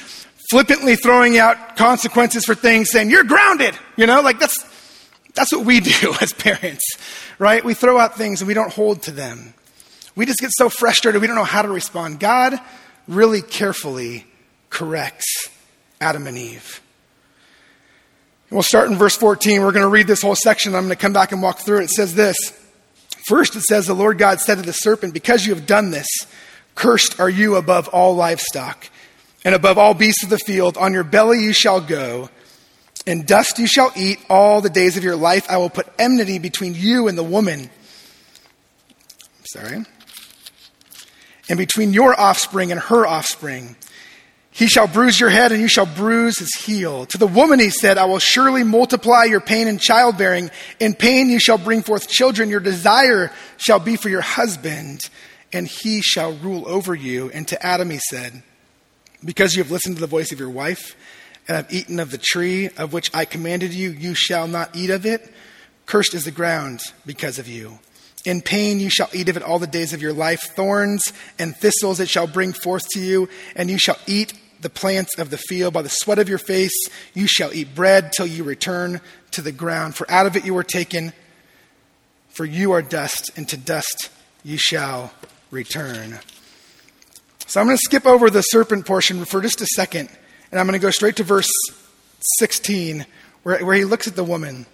flippantly 0.50 0.96
throwing 0.96 1.38
out 1.38 1.76
consequences 1.76 2.44
for 2.44 2.54
things 2.54 2.90
saying, 2.90 3.10
you're 3.10 3.24
grounded, 3.24 3.74
you 3.96 4.06
know, 4.06 4.22
like 4.22 4.38
that's, 4.38 4.64
that's 5.34 5.52
what 5.52 5.66
we 5.66 5.80
do 6.00 6.14
as 6.22 6.32
parents, 6.32 6.84
right? 7.38 7.64
We 7.64 7.74
throw 7.74 7.98
out 7.98 8.16
things 8.16 8.40
and 8.40 8.48
we 8.48 8.54
don't 8.54 8.72
hold 8.72 9.02
to 9.02 9.10
them. 9.10 9.52
We 10.16 10.26
just 10.26 10.38
get 10.38 10.50
so 10.52 10.68
frustrated 10.68 11.20
we 11.20 11.26
don't 11.26 11.36
know 11.36 11.42
how 11.44 11.62
to 11.62 11.68
respond. 11.68 12.20
God 12.20 12.60
really 13.06 13.42
carefully 13.42 14.26
corrects 14.70 15.48
Adam 16.00 16.26
and 16.26 16.36
Eve. 16.36 16.80
We'll 18.50 18.62
start 18.62 18.90
in 18.90 18.96
verse 18.96 19.16
14. 19.16 19.62
We're 19.62 19.72
going 19.72 19.82
to 19.82 19.88
read 19.88 20.06
this 20.06 20.22
whole 20.22 20.36
section. 20.36 20.74
I'm 20.74 20.82
going 20.82 20.90
to 20.90 20.96
come 20.96 21.12
back 21.12 21.32
and 21.32 21.42
walk 21.42 21.58
through 21.58 21.80
it. 21.80 21.84
It 21.84 21.90
says 21.90 22.14
this 22.14 22.36
First, 23.26 23.56
it 23.56 23.62
says, 23.62 23.86
The 23.86 23.94
Lord 23.94 24.18
God 24.18 24.40
said 24.40 24.56
to 24.56 24.62
the 24.62 24.72
serpent, 24.72 25.14
Because 25.14 25.46
you 25.46 25.54
have 25.54 25.66
done 25.66 25.90
this, 25.90 26.06
cursed 26.74 27.18
are 27.18 27.30
you 27.30 27.56
above 27.56 27.88
all 27.88 28.14
livestock 28.14 28.88
and 29.44 29.54
above 29.54 29.78
all 29.78 29.94
beasts 29.94 30.22
of 30.22 30.30
the 30.30 30.38
field. 30.38 30.76
On 30.76 30.92
your 30.92 31.04
belly 31.04 31.42
you 31.42 31.52
shall 31.52 31.80
go, 31.80 32.28
and 33.06 33.26
dust 33.26 33.58
you 33.58 33.66
shall 33.66 33.92
eat 33.96 34.18
all 34.28 34.60
the 34.60 34.70
days 34.70 34.96
of 34.96 35.04
your 35.04 35.16
life. 35.16 35.50
I 35.50 35.56
will 35.56 35.70
put 35.70 35.88
enmity 35.98 36.38
between 36.38 36.74
you 36.74 37.08
and 37.08 37.16
the 37.16 37.24
woman. 37.24 37.70
Sorry. 39.46 39.84
And 41.48 41.58
between 41.58 41.92
your 41.92 42.18
offspring 42.18 42.72
and 42.72 42.80
her 42.80 43.06
offspring. 43.06 43.76
He 44.54 44.68
shall 44.68 44.86
bruise 44.86 45.18
your 45.18 45.30
head, 45.30 45.50
and 45.50 45.60
you 45.60 45.66
shall 45.66 45.84
bruise 45.84 46.38
his 46.38 46.54
heel. 46.54 47.06
To 47.06 47.18
the 47.18 47.26
woman 47.26 47.58
he 47.58 47.70
said, 47.70 47.98
I 47.98 48.04
will 48.04 48.20
surely 48.20 48.62
multiply 48.62 49.24
your 49.24 49.40
pain 49.40 49.66
in 49.66 49.78
childbearing. 49.78 50.48
In 50.78 50.94
pain 50.94 51.28
you 51.28 51.40
shall 51.40 51.58
bring 51.58 51.82
forth 51.82 52.08
children. 52.08 52.48
Your 52.48 52.60
desire 52.60 53.32
shall 53.56 53.80
be 53.80 53.96
for 53.96 54.08
your 54.08 54.20
husband, 54.20 55.00
and 55.52 55.66
he 55.66 56.00
shall 56.02 56.34
rule 56.34 56.68
over 56.68 56.94
you. 56.94 57.30
And 57.30 57.48
to 57.48 57.66
Adam 57.66 57.90
he 57.90 57.98
said, 57.98 58.44
Because 59.24 59.56
you 59.56 59.62
have 59.64 59.72
listened 59.72 59.96
to 59.96 60.00
the 60.00 60.06
voice 60.06 60.30
of 60.30 60.38
your 60.38 60.50
wife, 60.50 60.94
and 61.48 61.56
have 61.56 61.72
eaten 61.72 61.98
of 61.98 62.12
the 62.12 62.18
tree 62.18 62.70
of 62.76 62.92
which 62.92 63.10
I 63.12 63.24
commanded 63.24 63.74
you, 63.74 63.90
you 63.90 64.14
shall 64.14 64.46
not 64.46 64.76
eat 64.76 64.90
of 64.90 65.04
it. 65.04 65.32
Cursed 65.86 66.14
is 66.14 66.24
the 66.24 66.30
ground 66.30 66.80
because 67.04 67.40
of 67.40 67.48
you. 67.48 67.80
In 68.24 68.40
pain 68.40 68.80
you 68.80 68.88
shall 68.88 69.10
eat 69.12 69.28
of 69.28 69.36
it 69.36 69.42
all 69.42 69.58
the 69.58 69.66
days 69.66 69.92
of 69.92 70.00
your 70.00 70.12
life. 70.12 70.40
Thorns 70.54 71.12
and 71.38 71.54
thistles 71.56 72.00
it 72.00 72.08
shall 72.08 72.26
bring 72.26 72.52
forth 72.52 72.88
to 72.90 73.00
you, 73.00 73.28
and 73.54 73.70
you 73.70 73.78
shall 73.78 73.98
eat 74.06 74.32
the 74.60 74.70
plants 74.70 75.18
of 75.18 75.30
the 75.30 75.36
field. 75.36 75.74
By 75.74 75.82
the 75.82 75.90
sweat 75.90 76.18
of 76.18 76.28
your 76.28 76.38
face 76.38 76.88
you 77.12 77.26
shall 77.26 77.52
eat 77.52 77.74
bread 77.74 78.12
till 78.12 78.26
you 78.26 78.44
return 78.44 79.00
to 79.32 79.42
the 79.42 79.52
ground. 79.52 79.94
For 79.94 80.10
out 80.10 80.26
of 80.26 80.36
it 80.36 80.46
you 80.46 80.54
were 80.54 80.64
taken, 80.64 81.12
for 82.30 82.44
you 82.44 82.72
are 82.72 82.82
dust, 82.82 83.30
and 83.36 83.48
to 83.50 83.56
dust 83.56 84.10
you 84.42 84.56
shall 84.56 85.12
return. 85.50 86.18
So 87.46 87.60
I'm 87.60 87.66
going 87.66 87.76
to 87.76 87.82
skip 87.82 88.06
over 88.06 88.30
the 88.30 88.42
serpent 88.42 88.86
portion 88.86 89.24
for 89.26 89.42
just 89.42 89.60
a 89.60 89.66
second, 89.66 90.08
and 90.50 90.58
I'm 90.58 90.66
going 90.66 90.78
to 90.78 90.84
go 90.84 90.90
straight 90.90 91.16
to 91.16 91.24
verse 91.24 91.50
16, 92.38 93.04
where, 93.42 93.64
where 93.64 93.76
he 93.76 93.84
looks 93.84 94.08
at 94.08 94.16
the 94.16 94.24
woman. 94.24 94.64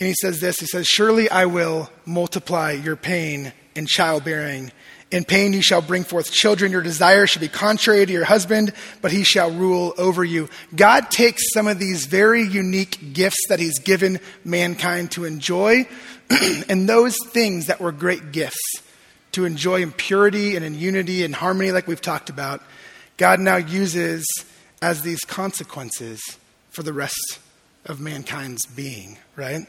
And 0.00 0.08
he 0.08 0.14
says 0.14 0.40
this 0.40 0.58
He 0.58 0.66
says, 0.66 0.86
Surely 0.86 1.30
I 1.30 1.46
will 1.46 1.90
multiply 2.04 2.72
your 2.72 2.96
pain 2.96 3.52
in 3.76 3.86
childbearing 3.86 4.72
in 5.10 5.24
pain 5.24 5.52
you 5.52 5.62
shall 5.62 5.82
bring 5.82 6.04
forth 6.04 6.30
children. 6.30 6.72
Your 6.72 6.82
desire 6.82 7.26
shall 7.26 7.40
be 7.40 7.48
contrary 7.48 8.06
to 8.06 8.12
your 8.12 8.24
husband, 8.24 8.72
but 9.02 9.10
he 9.10 9.24
shall 9.24 9.50
rule 9.50 9.92
over 9.98 10.24
you. 10.24 10.48
God 10.74 11.10
takes 11.10 11.52
some 11.52 11.66
of 11.66 11.78
these 11.78 12.06
very 12.06 12.42
unique 12.42 13.12
gifts 13.12 13.40
that 13.48 13.58
he's 13.58 13.78
given 13.80 14.20
mankind 14.44 15.10
to 15.12 15.24
enjoy, 15.24 15.88
and 16.68 16.88
those 16.88 17.16
things 17.28 17.66
that 17.66 17.80
were 17.80 17.92
great 17.92 18.32
gifts 18.32 18.82
to 19.32 19.44
enjoy 19.44 19.82
in 19.82 19.92
purity 19.92 20.56
and 20.56 20.64
in 20.64 20.78
unity 20.78 21.24
and 21.24 21.34
harmony, 21.34 21.72
like 21.72 21.86
we've 21.86 22.00
talked 22.00 22.30
about, 22.30 22.62
God 23.16 23.40
now 23.40 23.56
uses 23.56 24.24
as 24.82 25.02
these 25.02 25.20
consequences 25.20 26.20
for 26.70 26.82
the 26.82 26.92
rest 26.92 27.38
of 27.84 28.00
mankind's 28.00 28.64
being, 28.66 29.18
right? 29.36 29.66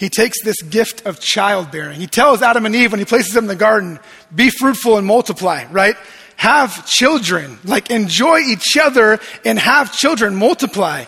He 0.00 0.08
takes 0.08 0.42
this 0.42 0.62
gift 0.62 1.04
of 1.04 1.20
childbearing. 1.20 2.00
He 2.00 2.06
tells 2.06 2.40
Adam 2.40 2.64
and 2.64 2.74
Eve 2.74 2.90
when 2.90 3.00
he 3.00 3.04
places 3.04 3.34
them 3.34 3.44
in 3.44 3.48
the 3.48 3.54
garden, 3.54 4.00
be 4.34 4.48
fruitful 4.48 4.96
and 4.96 5.06
multiply, 5.06 5.66
right? 5.70 5.94
Have 6.36 6.86
children, 6.86 7.58
like 7.64 7.90
enjoy 7.90 8.38
each 8.38 8.78
other 8.80 9.20
and 9.44 9.58
have 9.58 9.92
children, 9.92 10.36
multiply. 10.36 11.04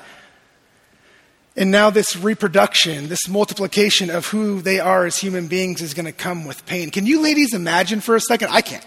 And 1.56 1.70
now, 1.70 1.88
this 1.88 2.16
reproduction, 2.16 3.08
this 3.08 3.26
multiplication 3.28 4.10
of 4.10 4.26
who 4.26 4.60
they 4.60 4.78
are 4.78 5.06
as 5.06 5.16
human 5.16 5.46
beings 5.46 5.80
is 5.80 5.94
going 5.94 6.04
to 6.04 6.12
come 6.12 6.44
with 6.44 6.66
pain. 6.66 6.90
Can 6.90 7.06
you 7.06 7.22
ladies 7.22 7.54
imagine 7.54 8.02
for 8.02 8.14
a 8.14 8.20
second? 8.20 8.48
I 8.50 8.60
can't. 8.60 8.86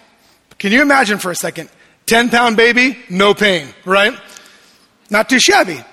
Can 0.59 0.71
you 0.71 0.83
imagine 0.83 1.17
for 1.17 1.31
a 1.31 1.35
second? 1.35 1.67
10 2.05 2.29
pound 2.29 2.57
baby, 2.57 2.95
no 3.09 3.33
pain, 3.33 3.69
right? 3.85 4.13
Not 5.09 5.29
too 5.29 5.39
shabby, 5.39 5.83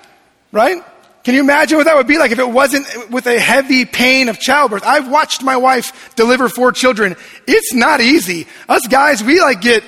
right? 0.51 0.83
Can 1.23 1.35
you 1.35 1.39
imagine 1.39 1.77
what 1.77 1.85
that 1.85 1.95
would 1.95 2.07
be 2.07 2.17
like 2.17 2.31
if 2.31 2.39
it 2.39 2.49
wasn't 2.49 2.85
with 3.09 3.25
a 3.27 3.39
heavy 3.39 3.85
pain 3.85 4.27
of 4.27 4.39
childbirth? 4.39 4.83
I've 4.85 5.09
watched 5.09 5.41
my 5.41 5.55
wife 5.55 6.13
deliver 6.15 6.49
four 6.49 6.73
children. 6.73 7.15
It's 7.47 7.73
not 7.73 8.01
easy. 8.01 8.45
Us 8.67 8.85
guys, 8.87 9.23
we 9.23 9.39
like 9.39 9.61
get 9.61 9.83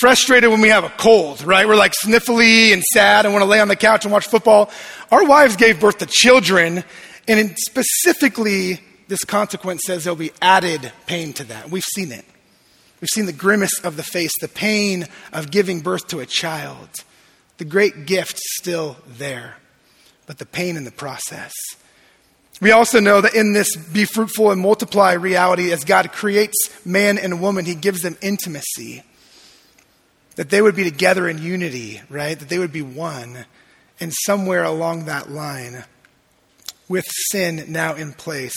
frustrated 0.00 0.50
when 0.50 0.60
we 0.60 0.68
have 0.68 0.84
a 0.84 0.90
cold, 0.90 1.42
right? 1.42 1.66
We're 1.66 1.76
like 1.76 1.92
sniffly 1.92 2.72
and 2.72 2.82
sad 2.84 3.24
and 3.24 3.34
want 3.34 3.42
to 3.42 3.48
lay 3.48 3.60
on 3.60 3.68
the 3.68 3.76
couch 3.76 4.04
and 4.04 4.12
watch 4.12 4.28
football. 4.28 4.70
Our 5.10 5.26
wives 5.26 5.56
gave 5.56 5.80
birth 5.80 5.98
to 5.98 6.06
children, 6.06 6.84
and 7.26 7.56
specifically, 7.58 8.80
this 9.08 9.24
consequence 9.24 9.82
says 9.86 10.04
there'll 10.04 10.16
be 10.16 10.32
added 10.40 10.92
pain 11.06 11.32
to 11.34 11.44
that. 11.44 11.70
We've 11.70 11.84
seen 11.84 12.12
it. 12.12 12.24
We've 13.00 13.08
seen 13.08 13.26
the 13.26 13.32
grimace 13.32 13.78
of 13.80 13.96
the 13.96 14.02
face, 14.02 14.32
the 14.40 14.48
pain 14.48 15.06
of 15.32 15.50
giving 15.50 15.80
birth 15.80 16.08
to 16.08 16.20
a 16.20 16.26
child. 16.26 16.88
The 17.58 17.64
great 17.64 18.06
gift 18.06 18.38
still 18.38 18.96
there, 19.06 19.56
but 20.26 20.38
the 20.38 20.46
pain 20.46 20.76
in 20.76 20.84
the 20.84 20.90
process. 20.90 21.52
We 22.60 22.70
also 22.70 23.00
know 23.00 23.20
that 23.20 23.34
in 23.34 23.52
this 23.52 23.76
be 23.76 24.04
fruitful 24.04 24.50
and 24.50 24.60
multiply 24.60 25.12
reality, 25.12 25.72
as 25.72 25.84
God 25.84 26.12
creates 26.12 26.70
man 26.86 27.18
and 27.18 27.40
woman, 27.40 27.64
He 27.64 27.74
gives 27.74 28.02
them 28.02 28.16
intimacy. 28.22 29.02
That 30.36 30.50
they 30.50 30.60
would 30.60 30.76
be 30.76 30.84
together 30.84 31.28
in 31.28 31.38
unity, 31.38 32.02
right? 32.10 32.38
That 32.38 32.48
they 32.48 32.58
would 32.58 32.72
be 32.72 32.82
one. 32.82 33.46
And 34.00 34.12
somewhere 34.24 34.64
along 34.64 35.06
that 35.06 35.30
line, 35.30 35.84
with 36.88 37.06
sin 37.30 37.64
now 37.68 37.94
in 37.94 38.12
place, 38.12 38.56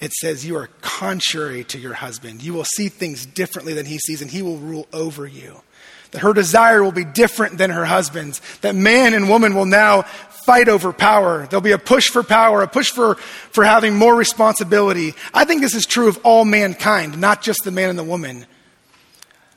it 0.00 0.12
says 0.12 0.44
you 0.44 0.56
are 0.56 0.68
contrary 0.80 1.64
to 1.64 1.78
your 1.78 1.94
husband. 1.94 2.42
You 2.42 2.52
will 2.52 2.64
see 2.64 2.88
things 2.88 3.24
differently 3.24 3.72
than 3.72 3.86
he 3.86 3.98
sees, 3.98 4.20
and 4.20 4.30
he 4.30 4.42
will 4.42 4.58
rule 4.58 4.86
over 4.92 5.26
you. 5.26 5.62
That 6.10 6.20
her 6.20 6.32
desire 6.32 6.84
will 6.84 6.92
be 6.92 7.04
different 7.04 7.58
than 7.58 7.70
her 7.70 7.84
husband's. 7.84 8.40
That 8.60 8.74
man 8.74 9.14
and 9.14 9.28
woman 9.28 9.54
will 9.54 9.64
now 9.66 10.04
fight 10.44 10.68
over 10.68 10.92
power. 10.92 11.46
There'll 11.46 11.62
be 11.62 11.72
a 11.72 11.78
push 11.78 12.08
for 12.08 12.22
power, 12.22 12.62
a 12.62 12.68
push 12.68 12.90
for, 12.90 13.16
for 13.16 13.64
having 13.64 13.96
more 13.96 14.14
responsibility. 14.14 15.14
I 15.32 15.44
think 15.44 15.60
this 15.60 15.74
is 15.74 15.86
true 15.86 16.08
of 16.08 16.18
all 16.22 16.44
mankind, 16.44 17.18
not 17.20 17.42
just 17.42 17.60
the 17.64 17.70
man 17.70 17.90
and 17.90 17.98
the 17.98 18.04
woman. 18.04 18.46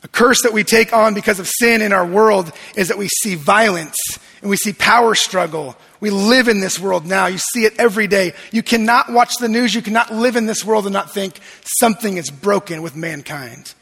A 0.04 0.08
curse 0.08 0.42
that 0.44 0.54
we 0.54 0.64
take 0.64 0.94
on 0.94 1.14
because 1.14 1.40
of 1.40 1.48
sin 1.48 1.82
in 1.82 1.92
our 1.92 2.06
world 2.06 2.52
is 2.76 2.88
that 2.88 2.98
we 2.98 3.08
see 3.08 3.36
violence 3.36 3.98
and 4.42 4.50
we 4.50 4.58
see 4.58 4.72
power 4.72 5.16
struggle. 5.16 5.76
We 6.00 6.12
live 6.12 6.48
in 6.48 6.60
this 6.60 6.80
world 6.80 7.06
now. 7.06 7.26
You 7.26 7.40
see 7.40 7.66
it 7.66 7.74
every 7.80 8.08
day. 8.08 8.34
You 8.52 8.62
cannot 8.62 9.12
watch 9.12 9.34
the 9.40 9.50
news. 9.50 9.74
You 9.74 9.82
cannot 9.82 10.14
live 10.14 10.36
in 10.36 10.46
this 10.46 10.64
world 10.64 10.86
and 10.86 10.94
not 10.94 11.12
think 11.12 11.40
something 11.80 12.18
is 12.18 12.30
broken 12.30 12.82
with 12.82 12.96
mankind. 12.96 13.74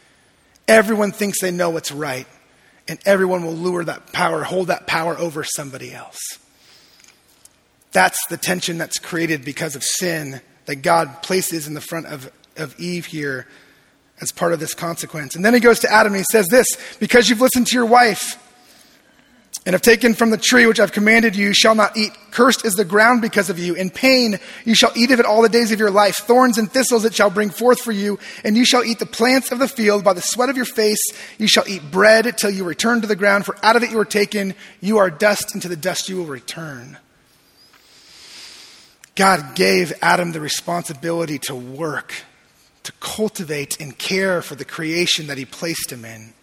Everyone 0.68 1.12
thinks 1.12 1.42
they 1.42 1.52
know 1.52 1.70
what's 1.70 1.92
right, 1.92 2.26
and 2.88 2.98
everyone 3.06 3.46
will 3.46 3.54
lure 3.54 3.84
that 3.84 4.12
power, 4.14 4.44
hold 4.44 4.68
that 4.68 4.88
power 4.88 5.18
over 5.18 5.44
somebody 5.44 5.94
else. 5.94 6.20
That's 7.96 8.20
the 8.28 8.36
tension 8.36 8.78
that's 8.78 9.00
created 9.00 9.46
because 9.46 9.78
of 9.78 9.82
sin 9.82 10.42
that 10.66 10.82
God 10.82 11.24
places 11.24 11.66
in 11.66 11.76
the 11.76 11.82
front 11.82 12.08
of, 12.08 12.30
of 12.58 12.78
Eve 12.78 13.06
here 13.06 13.48
as 14.20 14.34
part 14.34 14.52
of 14.52 14.60
this 14.60 14.74
consequence. 14.74 15.34
And 15.34 15.46
then 15.46 15.54
he 15.54 15.62
goes 15.62 15.80
to 15.80 15.90
Adam 15.90 16.12
and 16.12 16.20
he 16.20 16.26
says 16.30 16.46
this 16.50 16.68
because 17.00 17.30
you've 17.30 17.40
listened 17.40 17.68
to 17.68 17.74
your 17.74 17.86
wife 17.86 18.38
and 19.66 19.72
have 19.72 19.82
taken 19.82 20.14
from 20.14 20.30
the 20.30 20.38
tree 20.38 20.66
which 20.66 20.82
I've 20.82 20.92
commanded 20.92 21.38
you, 21.38 21.48
you 21.48 21.54
shall 21.54 21.74
not 21.74 21.96
eat. 21.96 22.12
Cursed 22.32 22.66
is 22.66 22.74
the 22.74 22.84
ground 22.84 23.22
because 23.22 23.50
of 23.50 23.60
you. 23.60 23.76
In 23.76 23.90
pain 23.90 24.40
you 24.66 24.76
shall 24.76 24.92
eat 24.94 25.12
of 25.12 25.22
it 25.22 25.26
all 25.26 25.42
the 25.42 25.48
days 25.48 25.72
of 25.72 25.80
your 25.80 25.90
life. 25.90 26.18
Thorns 26.18 26.58
and 26.58 26.70
thistles 26.70 27.06
it 27.06 27.16
shall 27.16 27.30
bring 27.30 27.50
forth 27.50 27.80
for 27.80 27.94
you, 27.94 28.20
and 28.44 28.58
you 28.58 28.66
shall 28.66 28.84
eat 28.84 29.00
the 29.00 29.06
plants 29.06 29.54
of 29.54 29.60
the 29.60 29.70
field. 29.70 30.04
By 30.04 30.12
the 30.12 30.22
sweat 30.22 30.50
of 30.50 30.58
your 30.58 30.66
face 30.66 31.14
you 31.38 31.48
shall 31.48 31.64
eat 31.66 31.92
bread 31.92 32.38
till 32.38 32.50
you 32.50 32.66
return 32.66 33.00
to 33.00 33.08
the 33.08 33.16
ground, 33.16 33.46
for 33.46 33.56
out 33.64 33.78
of 33.78 33.84
it 33.84 33.92
you 33.92 33.96
were 33.96 34.04
taken. 34.04 34.54
You 34.82 34.98
are 34.98 35.10
dust, 35.10 35.54
and 35.54 35.62
to 35.62 35.70
the 35.70 35.78
dust 35.78 36.10
you 36.10 36.18
will 36.18 36.26
return. 36.26 36.98
God 39.16 39.56
gave 39.56 39.94
Adam 40.02 40.34
the 40.34 40.42
responsibility 40.42 41.40
to 41.40 41.56
work, 41.56 42.14
to 42.84 42.92
cultivate 43.00 43.80
and 43.80 43.98
care 43.98 44.42
for 44.42 44.56
the 44.56 44.66
creation 44.66 45.28
that 45.28 45.38
he 45.38 45.46
placed 45.46 45.92
him 45.92 46.04
in. 46.04 46.34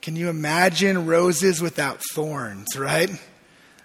Can 0.00 0.16
you 0.16 0.28
imagine 0.28 1.06
roses 1.06 1.60
without 1.60 2.00
thorns, 2.12 2.76
right? 2.76 3.10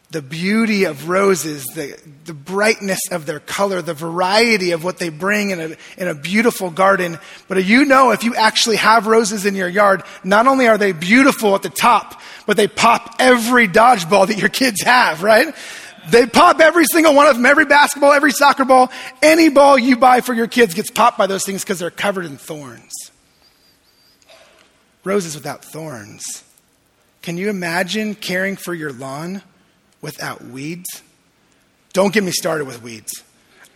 The 0.09 0.21
beauty 0.21 0.85
of 0.85 1.09
roses, 1.09 1.65
the, 1.75 1.99
the 2.25 2.33
brightness 2.33 2.99
of 3.11 3.25
their 3.25 3.39
color, 3.39 3.81
the 3.81 3.93
variety 3.93 4.71
of 4.71 4.83
what 4.83 4.99
they 4.99 5.09
bring 5.09 5.49
in 5.49 5.59
a, 5.59 5.75
in 5.97 6.07
a 6.07 6.15
beautiful 6.15 6.69
garden. 6.69 7.19
But 7.47 7.63
you 7.65 7.85
know, 7.85 8.11
if 8.11 8.23
you 8.23 8.33
actually 8.35 8.77
have 8.77 9.05
roses 9.05 9.45
in 9.45 9.53
your 9.53 9.67
yard, 9.67 10.03
not 10.23 10.47
only 10.47 10.67
are 10.67 10.77
they 10.77 10.91
beautiful 10.91 11.55
at 11.55 11.61
the 11.61 11.69
top, 11.69 12.21
but 12.45 12.55
they 12.55 12.67
pop 12.67 13.15
every 13.19 13.67
dodgeball 13.67 14.27
that 14.27 14.37
your 14.37 14.49
kids 14.49 14.81
have, 14.83 15.21
right? 15.21 15.53
They 16.11 16.25
pop 16.25 16.59
every 16.59 16.85
single 16.85 17.13
one 17.13 17.27
of 17.27 17.35
them, 17.35 17.45
every 17.45 17.65
basketball, 17.65 18.13
every 18.13 18.31
soccer 18.31 18.65
ball, 18.65 18.91
any 19.21 19.49
ball 19.49 19.77
you 19.77 19.97
buy 19.97 20.21
for 20.21 20.33
your 20.33 20.47
kids 20.47 20.73
gets 20.73 20.89
popped 20.89 21.17
by 21.17 21.27
those 21.27 21.45
things 21.45 21.63
because 21.63 21.79
they're 21.79 21.91
covered 21.91 22.25
in 22.25 22.37
thorns 22.37 22.93
roses 25.07 25.35
without 25.35 25.63
thorns. 25.63 26.43
Can 27.21 27.37
you 27.37 27.49
imagine 27.49 28.13
caring 28.13 28.57
for 28.57 28.73
your 28.73 28.91
lawn 28.91 29.41
without 30.01 30.43
weeds? 30.43 31.01
Don't 31.93 32.13
get 32.13 32.23
me 32.23 32.31
started 32.31 32.65
with 32.65 32.83
weeds. 32.83 33.23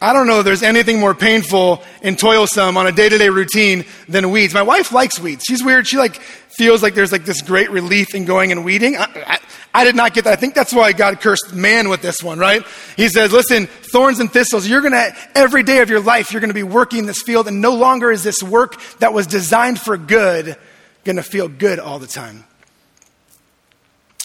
I 0.02 0.14
don't 0.14 0.26
know 0.26 0.40
if 0.40 0.46
there's 0.46 0.64
anything 0.64 1.00
more 1.00 1.14
painful 1.14 1.84
and 2.02 2.18
toilsome 2.18 2.76
on 2.76 2.88
a 2.88 2.92
day-to-day 2.92 3.30
routine 3.30 3.86
than 4.10 4.32
weeds. 4.32 4.54
My 4.54 4.64
wife 4.64 4.92
likes 4.92 5.20
weeds. 5.20 5.44
She's 5.48 5.64
weird. 5.64 5.88
She 5.88 5.98
like 5.98 6.16
feels 6.16 6.82
like 6.82 6.96
there's 6.96 7.12
like 7.12 7.24
this 7.24 7.42
great 7.42 7.70
relief 7.70 8.16
in 8.16 8.26
going 8.26 8.52
and 8.52 8.66
weeding. 8.66 8.98
I, 8.98 9.04
I, 9.28 9.40
I 9.74 9.84
did 9.84 9.96
not 9.96 10.14
get 10.14 10.24
that. 10.24 10.34
I 10.34 10.36
think 10.36 10.56
that's 10.56 10.74
why 10.74 10.92
God 10.92 11.22
cursed 11.22 11.54
man 11.54 11.88
with 11.88 12.02
this 12.02 12.24
one, 12.24 12.40
right? 12.40 12.66
He 12.98 13.08
says, 13.10 13.32
listen, 13.32 13.68
thorns 13.68 14.20
and 14.20 14.32
thistles, 14.32 14.68
you're 14.68 14.82
gonna, 14.82 15.16
every 15.36 15.64
day 15.64 15.80
of 15.80 15.90
your 15.90 16.02
life, 16.02 16.32
you're 16.32 16.42
gonna 16.42 16.54
be 16.54 16.64
working 16.64 17.06
this 17.06 17.22
field 17.22 17.48
and 17.48 17.62
no 17.62 17.76
longer 17.76 18.12
is 18.12 18.24
this 18.24 18.42
work 18.42 18.82
that 19.00 19.14
was 19.14 19.28
designed 19.28 19.80
for 19.80 19.98
good 19.98 20.58
going 21.04 21.16
to 21.16 21.24
feel 21.24 21.48
good 21.48 21.80
all 21.80 22.00
the 22.00 22.08
time. 22.08 22.46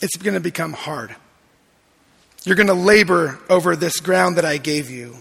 It's 0.03 0.17
going 0.17 0.35
to 0.35 0.41
become 0.41 0.73
hard. 0.73 1.15
You're 2.45 2.57
going 2.57 2.67
to 2.67 2.75
labor 2.75 3.39
over 3.49 3.77
this 3.77 3.99
ground 4.01 4.37
that 4.37 4.45
I 4.45 4.59
gave 4.59 4.91
you. 4.91 5.17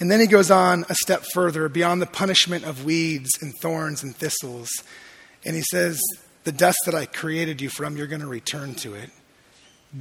And 0.00 0.10
then 0.10 0.20
he 0.20 0.26
goes 0.26 0.50
on 0.50 0.84
a 0.88 0.94
step 0.94 1.24
further 1.32 1.68
beyond 1.68 2.02
the 2.02 2.06
punishment 2.06 2.64
of 2.64 2.84
weeds 2.84 3.30
and 3.40 3.54
thorns 3.60 4.02
and 4.02 4.14
thistles. 4.14 4.70
And 5.44 5.54
he 5.54 5.62
says, 5.70 6.00
The 6.44 6.52
dust 6.52 6.78
that 6.86 6.94
I 6.94 7.06
created 7.06 7.60
you 7.60 7.68
from, 7.68 7.96
you're 7.96 8.08
going 8.08 8.20
to 8.20 8.26
return 8.26 8.74
to 8.76 8.94
it. 8.94 9.10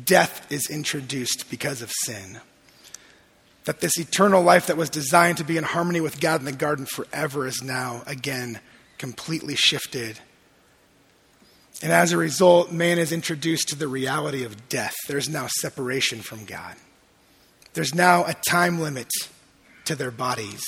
Death 0.06 0.52
is 0.52 0.70
introduced 0.70 1.50
because 1.52 1.82
of 1.82 1.92
sin. 2.06 2.40
That 3.66 3.80
this 3.80 3.98
eternal 3.98 4.42
life 4.42 4.68
that 4.68 4.78
was 4.78 4.90
designed 4.90 5.38
to 5.38 5.44
be 5.44 5.58
in 5.58 5.64
harmony 5.64 6.02
with 6.02 6.20
God 6.20 6.40
in 6.40 6.46
the 6.46 6.52
garden 6.52 6.86
forever 6.86 7.46
is 7.46 7.62
now 7.62 8.02
again 8.08 8.60
completely 8.98 9.56
shifted. 9.56 10.20
And 11.84 11.92
as 11.92 12.12
a 12.12 12.18
result, 12.18 12.72
man 12.72 12.98
is 12.98 13.12
introduced 13.12 13.70
to 13.70 13.76
the 13.76 13.88
reality 13.88 14.44
of 14.44 14.70
death. 14.70 14.96
There's 15.08 15.30
now 15.30 15.48
separation 15.60 16.22
from 16.22 16.46
God. 16.46 16.76
There's 17.74 17.94
now 17.94 18.26
a 18.26 18.36
time 18.50 18.80
limit 18.80 19.10
to 19.86 19.96
their 19.96 20.12
bodies. 20.12 20.64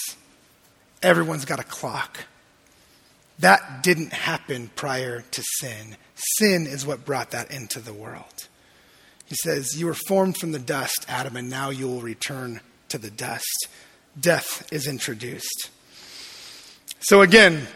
Everyone's 1.02 1.46
got 1.46 1.60
a 1.60 1.64
clock. 1.64 2.26
That 3.40 3.84
didn't 3.84 4.14
happen 4.14 4.70
prior 4.76 5.22
to 5.22 5.44
sin. 5.60 5.98
Sin 6.16 6.68
is 6.68 6.86
what 6.86 7.06
brought 7.06 7.32
that 7.32 7.52
into 7.52 7.80
the 7.80 7.94
world. 7.94 8.48
He 9.26 9.36
says, 9.36 9.78
You 9.78 9.88
were 9.88 9.98
formed 10.08 10.38
from 10.38 10.52
the 10.52 10.60
dust, 10.60 11.06
Adam, 11.08 11.36
and 11.36 11.50
now 11.50 11.70
you 11.70 11.88
will 11.88 12.02
return 12.02 12.62
to 12.90 12.98
the 12.98 13.12
dust. 13.12 13.68
Death 14.20 14.72
is 14.72 14.88
introduced. 14.88 15.70
So, 17.02 17.22
again, 17.22 17.68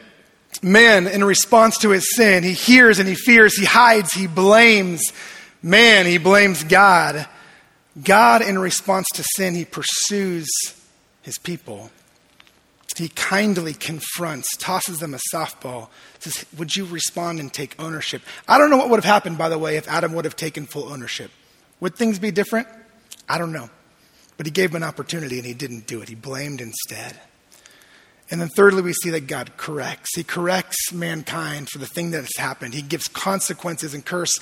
man, 0.63 1.07
in 1.07 1.23
response 1.23 1.77
to 1.79 1.89
his 1.89 2.15
sin, 2.15 2.43
he 2.43 2.53
hears 2.53 2.99
and 2.99 3.09
he 3.09 3.15
fears, 3.15 3.57
he 3.57 3.65
hides, 3.65 4.13
he 4.13 4.27
blames 4.27 5.01
man, 5.61 6.05
he 6.05 6.17
blames 6.17 6.63
God. 6.63 7.27
God, 8.01 8.41
in 8.41 8.57
response 8.57 9.07
to 9.15 9.23
sin, 9.35 9.55
he 9.55 9.65
pursues 9.65 10.47
his 11.29 11.37
people. 11.37 11.91
He 12.97 13.07
kindly 13.07 13.73
confronts, 13.73 14.57
tosses 14.57 14.99
them 14.99 15.13
a 15.13 15.19
softball, 15.33 15.87
says, 16.17 16.45
Would 16.57 16.75
you 16.75 16.85
respond 16.85 17.39
and 17.39 17.53
take 17.53 17.81
ownership? 17.81 18.21
I 18.47 18.57
don't 18.57 18.69
know 18.69 18.77
what 18.77 18.89
would 18.89 18.97
have 18.97 19.05
happened, 19.05 19.37
by 19.37 19.47
the 19.47 19.59
way, 19.59 19.77
if 19.77 19.87
Adam 19.87 20.13
would 20.13 20.25
have 20.25 20.35
taken 20.35 20.65
full 20.65 20.91
ownership. 20.91 21.31
Would 21.79 21.95
things 21.95 22.19
be 22.19 22.31
different? 22.31 22.67
I 23.29 23.37
don't 23.37 23.53
know. 23.53 23.69
But 24.37 24.47
he 24.47 24.51
gave 24.51 24.71
him 24.71 24.77
an 24.77 24.83
opportunity 24.83 25.37
and 25.37 25.45
he 25.45 25.53
didn't 25.53 25.87
do 25.87 26.01
it. 26.01 26.09
He 26.09 26.15
blamed 26.15 26.61
instead. 26.61 27.17
And 28.31 28.41
then 28.41 28.49
thirdly, 28.49 28.81
we 28.81 28.93
see 28.93 29.11
that 29.11 29.27
God 29.27 29.55
corrects. 29.55 30.15
He 30.15 30.23
corrects 30.23 30.91
mankind 30.91 31.69
for 31.69 31.77
the 31.77 31.85
thing 31.85 32.11
that 32.11 32.21
has 32.21 32.37
happened. 32.37 32.73
He 32.73 32.81
gives 32.81 33.07
consequences 33.07 33.93
and 33.93 34.03
curse 34.03 34.33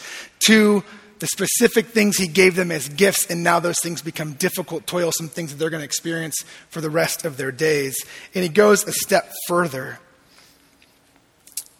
to 0.48 0.84
the 1.20 1.28
specific 1.28 1.88
things 1.88 2.18
he 2.18 2.28
gave 2.28 2.56
them 2.56 2.72
as 2.72 2.90
gifts, 2.90 3.28
and 3.28 3.44
now 3.44 3.60
those 3.60 3.80
things 3.82 4.02
become 4.02 4.34
difficult, 4.34 4.86
toilsome 4.86 5.30
things 5.30 5.52
that 5.52 5.58
they're 5.58 5.70
going 5.70 5.82
to 5.82 5.86
experience 5.86 6.44
for 6.70 6.82
the 6.82 6.90
rest 6.90 7.26
of 7.26 7.38
their 7.38 7.52
days. 7.52 7.98
And 8.36 8.44
he 8.44 8.50
goes 8.50 8.88
a 8.88 8.92
step 8.92 9.32
further. 9.48 10.00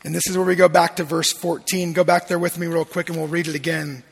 And 0.04 0.16
this 0.16 0.28
is 0.28 0.38
where 0.38 0.46
we 0.46 0.56
go 0.56 0.70
back 0.70 0.96
to 0.98 1.04
verse 1.04 1.32
14. 1.32 1.94
Go 1.94 2.04
back 2.04 2.28
there 2.28 2.40
with 2.40 2.58
me 2.58 2.68
real 2.68 2.86
quick 2.86 3.10
and 3.10 3.18
we'll 3.18 3.28
read 3.28 3.48
it 3.48 3.56
again. 3.56 4.04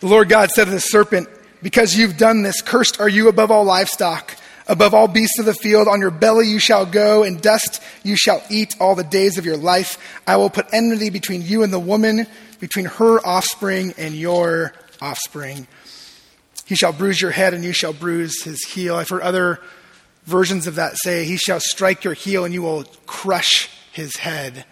The 0.00 0.06
Lord 0.06 0.28
God 0.28 0.50
said 0.50 0.66
to 0.66 0.70
the 0.70 0.80
serpent, 0.80 1.28
Because 1.62 1.96
you've 1.96 2.16
done 2.16 2.42
this, 2.42 2.60
cursed 2.62 3.00
are 3.00 3.08
you 3.08 3.28
above 3.28 3.50
all 3.50 3.64
livestock 3.64 4.36
Above 4.68 4.92
all 4.92 5.08
beasts 5.08 5.38
of 5.38 5.46
the 5.46 5.54
field, 5.54 5.88
on 5.88 6.00
your 6.00 6.10
belly 6.10 6.46
you 6.46 6.58
shall 6.58 6.84
go, 6.84 7.22
and 7.22 7.40
dust 7.40 7.82
you 8.02 8.16
shall 8.16 8.42
eat 8.50 8.76
all 8.78 8.94
the 8.94 9.02
days 9.02 9.38
of 9.38 9.46
your 9.46 9.56
life. 9.56 9.96
I 10.26 10.36
will 10.36 10.50
put 10.50 10.66
enmity 10.72 11.08
between 11.08 11.40
you 11.40 11.62
and 11.62 11.72
the 11.72 11.78
woman, 11.78 12.26
between 12.60 12.86
her 12.86 13.24
offspring 13.26 13.94
and 13.96 14.14
your 14.14 14.72
offspring. 15.00 15.66
He 16.66 16.74
shall 16.74 16.92
bruise 16.92 17.20
your 17.20 17.30
head, 17.30 17.54
and 17.54 17.64
you 17.64 17.72
shall 17.72 17.92
bruise 17.92 18.42
his 18.42 18.62
heel. 18.64 18.96
I've 18.96 19.08
heard 19.08 19.22
other 19.22 19.60
versions 20.24 20.66
of 20.66 20.74
that 20.74 20.96
say, 20.96 21.24
He 21.24 21.36
shall 21.36 21.60
strike 21.60 22.04
your 22.04 22.14
heel, 22.14 22.44
and 22.44 22.52
you 22.52 22.62
will 22.62 22.84
crush 23.06 23.70
his 23.92 24.16
head. 24.16 24.64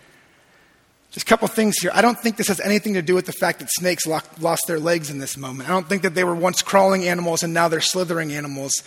Just 1.11 1.27
a 1.27 1.31
couple 1.31 1.49
things 1.49 1.79
here. 1.79 1.91
I 1.95 2.03
don't 2.03 2.19
think 2.19 2.37
this 2.37 2.49
has 2.49 2.61
anything 2.61 2.93
to 2.93 3.03
do 3.03 3.15
with 3.15 3.25
the 3.25 3.33
fact 3.33 3.61
that 3.61 3.71
snakes 3.71 4.07
lost 4.07 4.67
their 4.67 4.79
legs 4.79 5.09
in 5.09 5.19
this 5.19 5.39
moment. 5.39 5.71
I 5.71 5.73
don't 5.73 5.89
think 5.89 6.03
that 6.03 6.15
they 6.15 6.25
were 6.25 6.35
once 6.35 6.61
crawling 6.61 7.09
animals 7.09 7.43
and 7.43 7.55
now 7.55 7.69
they're 7.69 7.81
slithering 7.81 8.35
animals. 8.35 8.83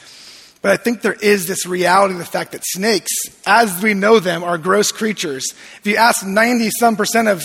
But 0.61 0.71
I 0.71 0.77
think 0.77 1.01
there 1.01 1.13
is 1.13 1.47
this 1.47 1.65
reality 1.65 2.13
of 2.13 2.19
the 2.19 2.25
fact 2.25 2.51
that 2.51 2.61
snakes, 2.65 3.09
as 3.47 3.81
we 3.81 3.95
know 3.95 4.19
them, 4.19 4.43
are 4.43 4.59
gross 4.59 4.91
creatures. 4.91 5.47
If 5.79 5.87
you 5.87 5.95
ask 5.95 6.23
90 6.23 6.69
some 6.71 6.95
percent 6.95 7.29
of 7.29 7.41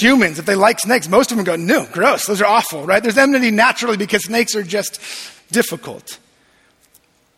humans 0.00 0.38
if 0.38 0.46
they 0.46 0.54
like 0.54 0.78
snakes, 0.80 1.08
most 1.08 1.30
of 1.30 1.36
them 1.36 1.44
go, 1.44 1.56
no, 1.56 1.86
gross, 1.86 2.26
those 2.26 2.40
are 2.40 2.46
awful, 2.46 2.84
right? 2.84 3.02
There's 3.02 3.18
enmity 3.18 3.50
naturally 3.50 3.96
because 3.96 4.24
snakes 4.24 4.54
are 4.54 4.62
just 4.62 5.00
difficult. 5.50 6.18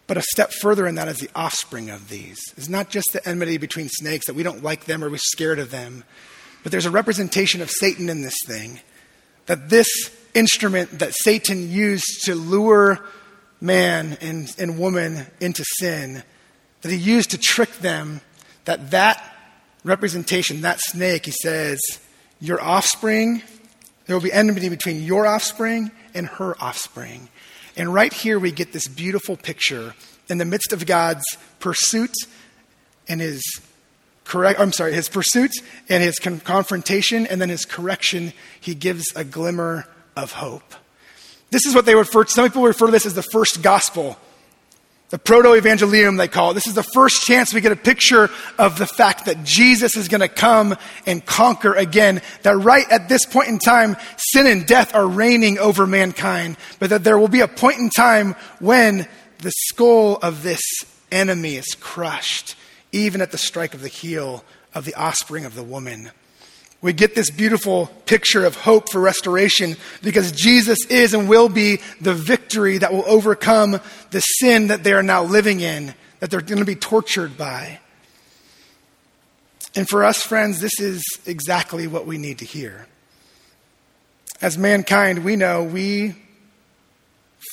But 0.06 0.16
a 0.16 0.22
step 0.22 0.52
further 0.62 0.86
in 0.86 0.94
that 0.94 1.08
is 1.08 1.18
the 1.18 1.30
offspring 1.34 1.90
of 1.90 2.08
these. 2.08 2.38
It's 2.56 2.68
not 2.68 2.88
just 2.88 3.12
the 3.12 3.26
enmity 3.28 3.58
between 3.58 3.88
snakes 3.88 4.26
that 4.26 4.34
we 4.34 4.42
don't 4.42 4.62
like 4.62 4.86
them 4.86 5.04
or 5.04 5.10
we're 5.10 5.18
scared 5.18 5.58
of 5.58 5.70
them, 5.70 6.04
but 6.62 6.72
there's 6.72 6.86
a 6.86 6.90
representation 6.90 7.60
of 7.60 7.70
Satan 7.70 8.08
in 8.08 8.22
this 8.22 8.36
thing. 8.46 8.80
That 9.46 9.68
this 9.68 9.88
instrument 10.34 10.98
that 10.98 11.14
Satan 11.14 11.70
used 11.70 12.24
to 12.24 12.34
lure 12.34 13.04
man 13.60 14.16
and, 14.20 14.52
and 14.58 14.78
woman 14.78 15.26
into 15.40 15.64
sin, 15.78 16.22
that 16.82 16.90
he 16.90 16.96
used 16.96 17.30
to 17.32 17.38
trick 17.38 17.70
them, 17.78 18.20
that 18.64 18.90
that 18.90 19.22
representation, 19.84 20.62
that 20.62 20.80
snake, 20.80 21.26
he 21.26 21.32
says, 21.32 21.78
your 22.40 22.60
offspring, 22.60 23.42
there 24.06 24.16
will 24.16 24.22
be 24.22 24.32
enmity 24.32 24.68
between 24.68 25.02
your 25.02 25.26
offspring 25.26 25.90
and 26.14 26.26
her 26.26 26.56
offspring. 26.60 27.28
And 27.76 27.92
right 27.92 28.12
here 28.12 28.38
we 28.38 28.52
get 28.52 28.72
this 28.72 28.88
beautiful 28.88 29.36
picture 29.36 29.94
in 30.28 30.38
the 30.38 30.44
midst 30.44 30.72
of 30.72 30.86
God's 30.86 31.24
pursuit 31.60 32.14
and 33.08 33.20
his 33.20 33.42
correct 34.24 34.60
I'm 34.60 34.72
sorry, 34.72 34.92
his 34.92 35.08
pursuit 35.08 35.52
and 35.88 36.02
his 36.02 36.18
con- 36.18 36.40
confrontation 36.40 37.26
and 37.26 37.40
then 37.40 37.48
his 37.48 37.64
correction, 37.64 38.32
he 38.60 38.74
gives 38.74 39.04
a 39.16 39.24
glimmer 39.24 39.86
of 40.16 40.32
hope. 40.32 40.74
This 41.50 41.64
is 41.64 41.74
what 41.74 41.86
they 41.86 41.94
refer 41.94 42.24
to, 42.24 42.30
some 42.30 42.46
people 42.46 42.64
refer 42.64 42.86
to 42.86 42.92
this 42.92 43.06
as 43.06 43.14
the 43.14 43.22
first 43.22 43.62
gospel. 43.62 44.18
The 45.10 45.18
proto 45.18 45.48
evangelium, 45.48 46.18
they 46.18 46.28
call 46.28 46.50
it. 46.50 46.54
This 46.54 46.66
is 46.66 46.74
the 46.74 46.82
first 46.82 47.22
chance 47.22 47.54
we 47.54 47.62
get 47.62 47.72
a 47.72 47.76
picture 47.76 48.28
of 48.58 48.76
the 48.76 48.86
fact 48.86 49.24
that 49.24 49.42
Jesus 49.42 49.96
is 49.96 50.06
going 50.06 50.20
to 50.20 50.28
come 50.28 50.76
and 51.06 51.24
conquer 51.24 51.72
again. 51.72 52.20
That 52.42 52.58
right 52.58 52.86
at 52.90 53.08
this 53.08 53.24
point 53.24 53.48
in 53.48 53.58
time, 53.58 53.96
sin 54.18 54.46
and 54.46 54.66
death 54.66 54.94
are 54.94 55.06
reigning 55.06 55.58
over 55.58 55.86
mankind, 55.86 56.58
but 56.78 56.90
that 56.90 57.04
there 57.04 57.18
will 57.18 57.28
be 57.28 57.40
a 57.40 57.48
point 57.48 57.78
in 57.78 57.88
time 57.88 58.34
when 58.60 59.08
the 59.38 59.52
skull 59.68 60.16
of 60.16 60.42
this 60.42 60.60
enemy 61.10 61.56
is 61.56 61.74
crushed, 61.80 62.54
even 62.92 63.22
at 63.22 63.32
the 63.32 63.38
strike 63.38 63.72
of 63.72 63.80
the 63.80 63.88
heel 63.88 64.44
of 64.74 64.84
the 64.84 64.94
offspring 64.94 65.46
of 65.46 65.54
the 65.54 65.62
woman 65.62 66.10
we 66.80 66.92
get 66.92 67.14
this 67.14 67.30
beautiful 67.30 67.86
picture 68.06 68.44
of 68.44 68.54
hope 68.54 68.90
for 68.90 69.00
restoration 69.00 69.76
because 70.02 70.30
Jesus 70.30 70.78
is 70.86 71.12
and 71.12 71.28
will 71.28 71.48
be 71.48 71.80
the 72.00 72.14
victory 72.14 72.78
that 72.78 72.92
will 72.92 73.04
overcome 73.06 73.80
the 74.10 74.20
sin 74.20 74.68
that 74.68 74.84
they 74.84 74.92
are 74.92 75.02
now 75.02 75.24
living 75.24 75.60
in, 75.60 75.94
that 76.20 76.30
they're 76.30 76.40
going 76.40 76.60
to 76.60 76.64
be 76.64 76.76
tortured 76.76 77.36
by. 77.36 77.80
And 79.74 79.88
for 79.88 80.04
us, 80.04 80.22
friends, 80.22 80.60
this 80.60 80.78
is 80.78 81.02
exactly 81.26 81.88
what 81.88 82.06
we 82.06 82.16
need 82.16 82.38
to 82.38 82.44
hear. 82.44 82.86
As 84.40 84.56
mankind, 84.56 85.24
we 85.24 85.34
know 85.34 85.64
we 85.64 86.14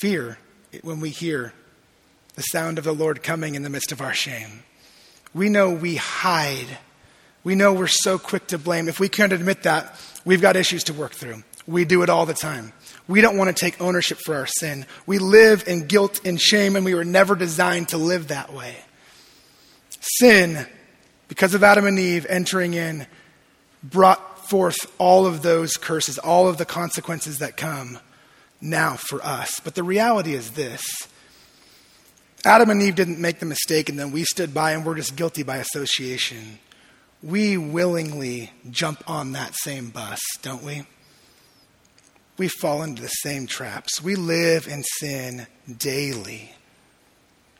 fear 0.00 0.38
when 0.82 1.00
we 1.00 1.10
hear 1.10 1.52
the 2.36 2.42
sound 2.42 2.78
of 2.78 2.84
the 2.84 2.94
Lord 2.94 3.24
coming 3.24 3.56
in 3.56 3.62
the 3.62 3.70
midst 3.70 3.90
of 3.90 4.00
our 4.00 4.14
shame. 4.14 4.62
We 5.34 5.48
know 5.48 5.70
we 5.70 5.96
hide 5.96 6.78
we 7.46 7.54
know 7.54 7.72
we're 7.72 7.86
so 7.86 8.18
quick 8.18 8.48
to 8.48 8.58
blame. 8.58 8.88
If 8.88 8.98
we 8.98 9.08
can't 9.08 9.32
admit 9.32 9.62
that, 9.62 9.94
we've 10.24 10.40
got 10.40 10.56
issues 10.56 10.82
to 10.84 10.92
work 10.92 11.12
through. 11.12 11.44
We 11.64 11.84
do 11.84 12.02
it 12.02 12.08
all 12.08 12.26
the 12.26 12.34
time. 12.34 12.72
We 13.06 13.20
don't 13.20 13.36
want 13.36 13.56
to 13.56 13.64
take 13.64 13.80
ownership 13.80 14.18
for 14.18 14.34
our 14.34 14.48
sin. 14.48 14.84
We 15.06 15.20
live 15.20 15.62
in 15.68 15.86
guilt 15.86 16.26
and 16.26 16.40
shame, 16.40 16.74
and 16.74 16.84
we 16.84 16.92
were 16.92 17.04
never 17.04 17.36
designed 17.36 17.90
to 17.90 17.98
live 17.98 18.28
that 18.28 18.52
way. 18.52 18.74
Sin, 20.00 20.66
because 21.28 21.54
of 21.54 21.62
Adam 21.62 21.86
and 21.86 22.00
Eve 22.00 22.26
entering 22.28 22.74
in, 22.74 23.06
brought 23.80 24.48
forth 24.48 24.92
all 24.98 25.24
of 25.24 25.42
those 25.42 25.76
curses, 25.76 26.18
all 26.18 26.48
of 26.48 26.56
the 26.58 26.64
consequences 26.64 27.38
that 27.38 27.56
come 27.56 28.00
now 28.60 28.96
for 28.96 29.24
us. 29.24 29.60
But 29.60 29.76
the 29.76 29.84
reality 29.84 30.34
is 30.34 30.50
this 30.50 30.82
Adam 32.44 32.70
and 32.70 32.82
Eve 32.82 32.96
didn't 32.96 33.20
make 33.20 33.38
the 33.38 33.46
mistake, 33.46 33.88
and 33.88 33.96
then 33.96 34.10
we 34.10 34.24
stood 34.24 34.52
by 34.52 34.72
and 34.72 34.84
we're 34.84 34.96
just 34.96 35.14
guilty 35.14 35.44
by 35.44 35.58
association 35.58 36.58
we 37.22 37.56
willingly 37.56 38.52
jump 38.70 39.02
on 39.08 39.32
that 39.32 39.54
same 39.54 39.90
bus, 39.90 40.20
don't 40.42 40.62
we? 40.62 40.86
We 42.38 42.48
fall 42.48 42.82
into 42.82 43.02
the 43.02 43.08
same 43.08 43.46
traps. 43.46 44.02
We 44.02 44.14
live 44.14 44.68
in 44.68 44.82
sin 44.82 45.46
daily. 45.78 46.52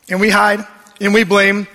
And 0.09 0.21
we 0.21 0.31
hide, 0.31 0.67
and 1.01 1.15
we 1.15 1.25
blame, 1.25 1.67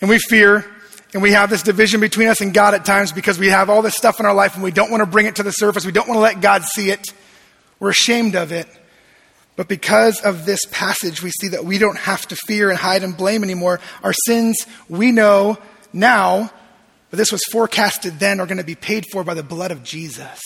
and 0.00 0.10
we 0.10 0.18
fear, 0.18 0.66
and 1.14 1.22
we 1.22 1.32
have 1.32 1.48
this 1.48 1.62
division 1.62 2.00
between 2.00 2.26
us 2.26 2.40
and 2.40 2.52
God 2.52 2.74
at 2.74 2.84
times 2.84 3.12
because 3.12 3.38
we 3.38 3.48
have 3.48 3.70
all 3.70 3.82
this 3.82 3.94
stuff 3.94 4.18
in 4.18 4.26
our 4.26 4.34
life 4.34 4.54
and 4.54 4.64
we 4.64 4.72
don't 4.72 4.90
want 4.90 5.00
to 5.00 5.06
bring 5.06 5.26
it 5.26 5.36
to 5.36 5.44
the 5.44 5.52
surface. 5.52 5.86
We 5.86 5.92
don't 5.92 6.08
want 6.08 6.16
to 6.16 6.22
let 6.22 6.40
God 6.40 6.64
see 6.64 6.90
it. 6.90 7.14
We're 7.78 7.90
ashamed 7.90 8.34
of 8.34 8.50
it. 8.50 8.66
But 9.54 9.68
because 9.68 10.20
of 10.20 10.44
this 10.44 10.60
passage, 10.72 11.22
we 11.22 11.30
see 11.30 11.48
that 11.48 11.64
we 11.64 11.78
don't 11.78 11.98
have 11.98 12.26
to 12.28 12.36
fear 12.48 12.68
and 12.68 12.76
hide 12.76 13.04
and 13.04 13.16
blame 13.16 13.44
anymore. 13.44 13.78
Our 14.02 14.12
sins, 14.26 14.56
we 14.88 15.12
know 15.12 15.58
now, 15.92 16.50
but 17.14 17.18
this 17.18 17.30
was 17.30 17.44
forecasted 17.52 18.18
then 18.18 18.40
are 18.40 18.46
going 18.46 18.58
to 18.58 18.64
be 18.64 18.74
paid 18.74 19.06
for 19.12 19.22
by 19.22 19.34
the 19.34 19.44
blood 19.44 19.70
of 19.70 19.84
Jesus. 19.84 20.40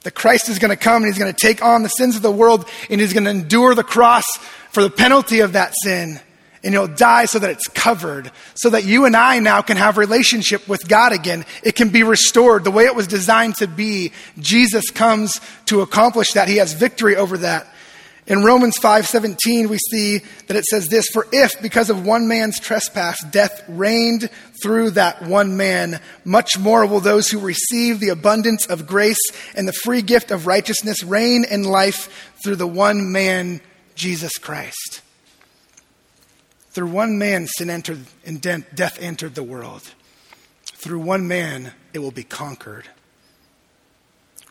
The 0.00 0.10
Christ 0.10 0.48
is 0.48 0.58
going 0.58 0.70
to 0.70 0.76
come 0.76 1.04
and 1.04 1.06
he's 1.06 1.16
going 1.16 1.32
to 1.32 1.40
take 1.40 1.62
on 1.62 1.84
the 1.84 1.88
sins 1.90 2.16
of 2.16 2.22
the 2.22 2.32
world 2.32 2.68
and 2.90 3.00
he's 3.00 3.12
going 3.12 3.22
to 3.22 3.30
endure 3.30 3.76
the 3.76 3.84
cross 3.84 4.24
for 4.72 4.82
the 4.82 4.90
penalty 4.90 5.38
of 5.38 5.52
that 5.52 5.72
sin. 5.84 6.18
And 6.64 6.74
he'll 6.74 6.88
die 6.88 7.26
so 7.26 7.38
that 7.38 7.50
it's 7.50 7.68
covered, 7.68 8.32
so 8.56 8.70
that 8.70 8.84
you 8.84 9.04
and 9.04 9.14
I 9.14 9.38
now 9.38 9.62
can 9.62 9.76
have 9.76 9.96
relationship 9.96 10.66
with 10.66 10.88
God 10.88 11.12
again. 11.12 11.44
It 11.62 11.76
can 11.76 11.90
be 11.90 12.02
restored 12.02 12.64
the 12.64 12.72
way 12.72 12.86
it 12.86 12.96
was 12.96 13.06
designed 13.06 13.54
to 13.58 13.68
be. 13.68 14.10
Jesus 14.40 14.90
comes 14.90 15.40
to 15.66 15.82
accomplish 15.82 16.32
that. 16.32 16.48
He 16.48 16.56
has 16.56 16.72
victory 16.72 17.14
over 17.14 17.38
that. 17.38 17.72
In 18.30 18.44
Romans 18.44 18.78
5:17 18.78 19.68
we 19.68 19.78
see 19.90 20.18
that 20.46 20.56
it 20.56 20.64
says 20.64 20.86
this 20.86 21.08
for 21.12 21.26
if 21.32 21.60
because 21.60 21.90
of 21.90 22.06
one 22.06 22.28
man's 22.28 22.60
trespass 22.60 23.20
death 23.24 23.64
reigned 23.66 24.30
through 24.62 24.90
that 24.90 25.22
one 25.22 25.56
man 25.56 26.00
much 26.24 26.56
more 26.56 26.86
will 26.86 27.00
those 27.00 27.26
who 27.26 27.40
receive 27.40 27.98
the 27.98 28.10
abundance 28.10 28.66
of 28.66 28.86
grace 28.86 29.18
and 29.56 29.66
the 29.66 29.72
free 29.72 30.00
gift 30.00 30.30
of 30.30 30.46
righteousness 30.46 31.02
reign 31.02 31.44
in 31.50 31.64
life 31.64 32.32
through 32.44 32.54
the 32.54 32.68
one 32.68 33.10
man 33.10 33.60
Jesus 33.96 34.38
Christ. 34.38 35.00
Through 36.70 36.90
one 36.90 37.18
man 37.18 37.48
sin 37.48 37.68
entered 37.68 38.06
and 38.24 38.40
death 38.40 38.96
entered 39.00 39.34
the 39.34 39.42
world. 39.42 39.92
Through 40.66 41.00
one 41.00 41.26
man 41.26 41.72
it 41.92 41.98
will 41.98 42.12
be 42.12 42.22
conquered 42.22 42.86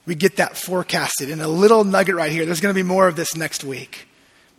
we 0.10 0.16
get 0.16 0.38
that 0.38 0.58
forecasted 0.58 1.30
in 1.30 1.40
a 1.40 1.48
little 1.48 1.84
nugget 1.84 2.16
right 2.16 2.32
here. 2.32 2.44
There's 2.44 2.62
going 2.62 2.74
to 2.74 2.78
be 2.78 2.82
more 2.82 3.08
of 3.08 3.16
this 3.16 3.36
next 3.36 3.64
week. 3.64 4.08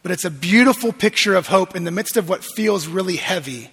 But 0.05 0.13
it's 0.13 0.25
a 0.25 0.31
beautiful 0.31 0.93
picture 0.93 1.35
of 1.35 1.49
hope 1.49 1.75
in 1.75 1.83
the 1.83 1.91
midst 1.91 2.17
of 2.17 2.29
what 2.29 2.45
feels 2.45 2.87
really 2.87 3.17
heavy 3.17 3.69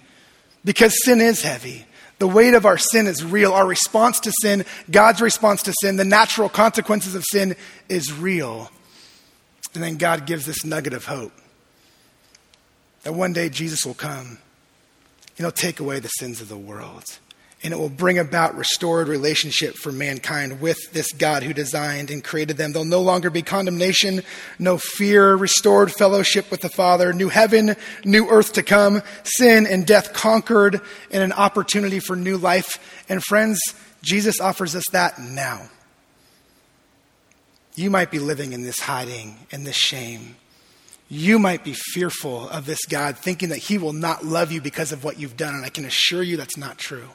because 0.64 0.92
sin 1.04 1.20
is 1.20 1.42
heavy. 1.42 1.86
The 2.18 2.26
weight 2.26 2.54
of 2.54 2.66
our 2.66 2.78
sin 2.78 3.06
is 3.06 3.24
real. 3.24 3.52
Our 3.52 3.64
response 3.64 4.18
to 4.20 4.32
sin, 4.42 4.64
God's 4.90 5.20
response 5.20 5.62
to 5.62 5.74
sin, 5.80 5.94
the 5.94 6.04
natural 6.04 6.48
consequences 6.48 7.14
of 7.14 7.22
sin 7.30 7.54
is 7.88 8.12
real. 8.12 8.72
And 9.72 9.80
then 9.80 9.98
God 9.98 10.26
gives 10.26 10.46
this 10.46 10.64
nugget 10.64 10.94
of 10.94 11.04
hope 11.04 11.32
that 13.04 13.12
one 13.12 13.32
day 13.32 13.50
Jesus 13.50 13.86
will 13.86 13.94
come 13.94 14.26
and 14.26 14.38
he'll 15.36 15.52
take 15.52 15.78
away 15.78 16.00
the 16.00 16.08
sins 16.08 16.40
of 16.40 16.48
the 16.48 16.58
world 16.58 17.04
and 17.62 17.72
it 17.72 17.76
will 17.76 17.88
bring 17.88 18.18
about 18.18 18.56
restored 18.56 19.08
relationship 19.08 19.74
for 19.74 19.90
mankind 19.90 20.60
with 20.60 20.78
this 20.92 21.10
God 21.12 21.42
who 21.42 21.52
designed 21.52 22.10
and 22.10 22.22
created 22.22 22.56
them. 22.56 22.72
There'll 22.72 22.84
no 22.84 23.02
longer 23.02 23.30
be 23.30 23.42
condemnation, 23.42 24.22
no 24.60 24.78
fear, 24.78 25.34
restored 25.34 25.92
fellowship 25.92 26.50
with 26.52 26.60
the 26.60 26.68
Father, 26.68 27.12
new 27.12 27.28
heaven, 27.28 27.74
new 28.04 28.28
earth 28.28 28.52
to 28.54 28.62
come, 28.62 29.02
sin 29.24 29.66
and 29.66 29.86
death 29.86 30.12
conquered, 30.12 30.80
and 31.10 31.22
an 31.22 31.32
opportunity 31.32 31.98
for 31.98 32.14
new 32.14 32.36
life. 32.36 33.04
And 33.08 33.24
friends, 33.24 33.58
Jesus 34.02 34.40
offers 34.40 34.76
us 34.76 34.84
that 34.92 35.18
now. 35.18 35.68
You 37.74 37.90
might 37.90 38.10
be 38.10 38.20
living 38.20 38.52
in 38.52 38.62
this 38.62 38.80
hiding 38.80 39.36
and 39.50 39.66
this 39.66 39.76
shame. 39.76 40.36
You 41.08 41.38
might 41.38 41.64
be 41.64 41.72
fearful 41.72 42.48
of 42.50 42.66
this 42.66 42.84
God, 42.84 43.16
thinking 43.16 43.48
that 43.48 43.58
He 43.58 43.78
will 43.78 43.92
not 43.92 44.24
love 44.24 44.52
you 44.52 44.60
because 44.60 44.92
of 44.92 45.04
what 45.04 45.18
you've 45.18 45.36
done, 45.36 45.54
and 45.54 45.64
I 45.64 45.70
can 45.70 45.84
assure 45.84 46.22
you 46.22 46.36
that's 46.36 46.56
not 46.56 46.76
true. 46.76 47.08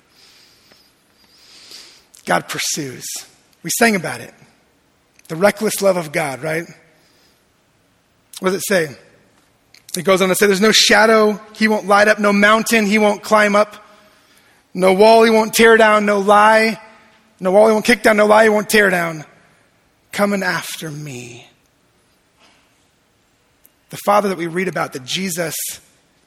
God 2.26 2.48
pursues. 2.48 3.06
We 3.64 3.70
sang 3.78 3.96
about 3.96 4.22
it. 4.22 4.34
The 5.28 5.36
reckless 5.36 5.82
love 5.82 5.98
of 5.98 6.12
God, 6.12 6.42
right? 6.42 6.66
What 8.40 8.50
does 8.50 8.56
it 8.56 8.64
say? 8.68 8.98
It 9.98 10.04
goes 10.04 10.22
on 10.22 10.30
to 10.30 10.36
say, 10.36 10.48
There's 10.48 10.62
no 10.62 10.72
shadow 10.72 11.40
he 11.56 11.68
won't 11.68 11.88
light 11.88 12.08
up, 12.08 12.20
no 12.20 12.34
mountain 12.34 12.86
he 12.86 12.98
won't 12.98 13.24
climb 13.24 13.56
up. 13.56 13.76
No 14.74 14.94
wall 14.94 15.24
he 15.24 15.30
won't 15.30 15.54
tear 15.54 15.78
down, 15.78 16.06
no 16.06 16.20
lie. 16.20 16.82
No 17.40 17.52
wall 17.52 17.68
he 17.68 17.74
won't 17.74 17.86
kick 17.86 18.04
down, 18.04 18.18
no 18.18 18.26
lie 18.26 18.44
he 18.44 18.50
won't 18.50 18.70
tear 18.70 18.90
down. 18.90 19.26
Coming 20.12 20.44
after 20.44 20.90
me. 20.90 21.48
The 23.92 23.98
Father 24.06 24.30
that 24.30 24.38
we 24.38 24.48
read 24.48 24.68
about, 24.68 24.94
that 24.94 25.04
Jesus 25.04 25.56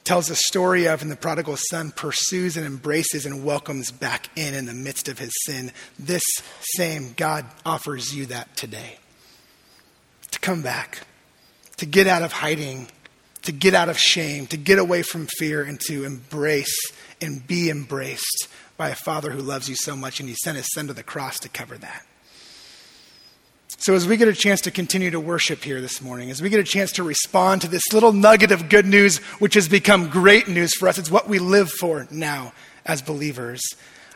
tells 0.07 0.29
a 0.29 0.35
story 0.35 0.87
of, 0.87 1.01
and 1.01 1.11
the 1.11 1.17
prodigal 1.17 1.57
son 1.69 1.91
pursues 1.91 2.55
and 2.55 2.65
embraces 2.65 3.25
and 3.25 3.43
welcomes 3.43 3.91
back 3.91 4.29
in 4.37 4.53
in 4.53 4.65
the 4.65 4.73
midst 4.73 5.09
of 5.09 5.19
his 5.19 5.33
sin. 5.45 5.69
This 5.99 6.23
same 6.61 7.13
God 7.17 7.45
offers 7.65 8.15
you 8.15 8.25
that 8.27 8.55
today. 8.55 8.99
To 10.31 10.39
come 10.39 10.61
back, 10.61 11.01
to 11.75 11.85
get 11.85 12.07
out 12.07 12.21
of 12.21 12.31
hiding, 12.31 12.87
to 13.41 13.51
get 13.51 13.73
out 13.73 13.89
of 13.89 13.99
shame, 13.99 14.47
to 14.47 14.55
get 14.55 14.79
away 14.79 15.01
from 15.01 15.27
fear, 15.37 15.61
and 15.61 15.77
to 15.87 16.05
embrace 16.05 16.93
and 17.19 17.45
be 17.45 17.69
embraced 17.69 18.47
by 18.77 18.89
a 18.89 18.95
Father 18.95 19.31
who 19.31 19.41
loves 19.41 19.67
you 19.67 19.75
so 19.75 19.93
much, 19.93 20.21
and 20.21 20.29
He 20.29 20.35
sent 20.35 20.55
His 20.55 20.71
Son 20.73 20.87
to 20.87 20.93
the 20.93 21.03
cross 21.03 21.37
to 21.39 21.49
cover 21.49 21.77
that. 21.77 22.05
So, 23.69 23.93
as 23.93 24.07
we 24.07 24.15
get 24.15 24.29
a 24.29 24.33
chance 24.33 24.61
to 24.61 24.71
continue 24.71 25.11
to 25.11 25.19
worship 25.19 25.61
here 25.61 25.81
this 25.81 26.01
morning, 26.01 26.31
as 26.31 26.41
we 26.41 26.49
get 26.49 26.59
a 26.59 26.63
chance 26.63 26.93
to 26.93 27.03
respond 27.03 27.61
to 27.61 27.67
this 27.67 27.83
little 27.91 28.13
nugget 28.13 28.51
of 28.51 28.69
good 28.69 28.85
news, 28.85 29.17
which 29.39 29.55
has 29.55 29.67
become 29.67 30.09
great 30.09 30.47
news 30.47 30.73
for 30.73 30.87
us, 30.87 30.97
it's 30.97 31.11
what 31.11 31.27
we 31.27 31.39
live 31.39 31.69
for 31.69 32.07
now 32.09 32.53
as 32.85 33.01
believers. 33.01 33.61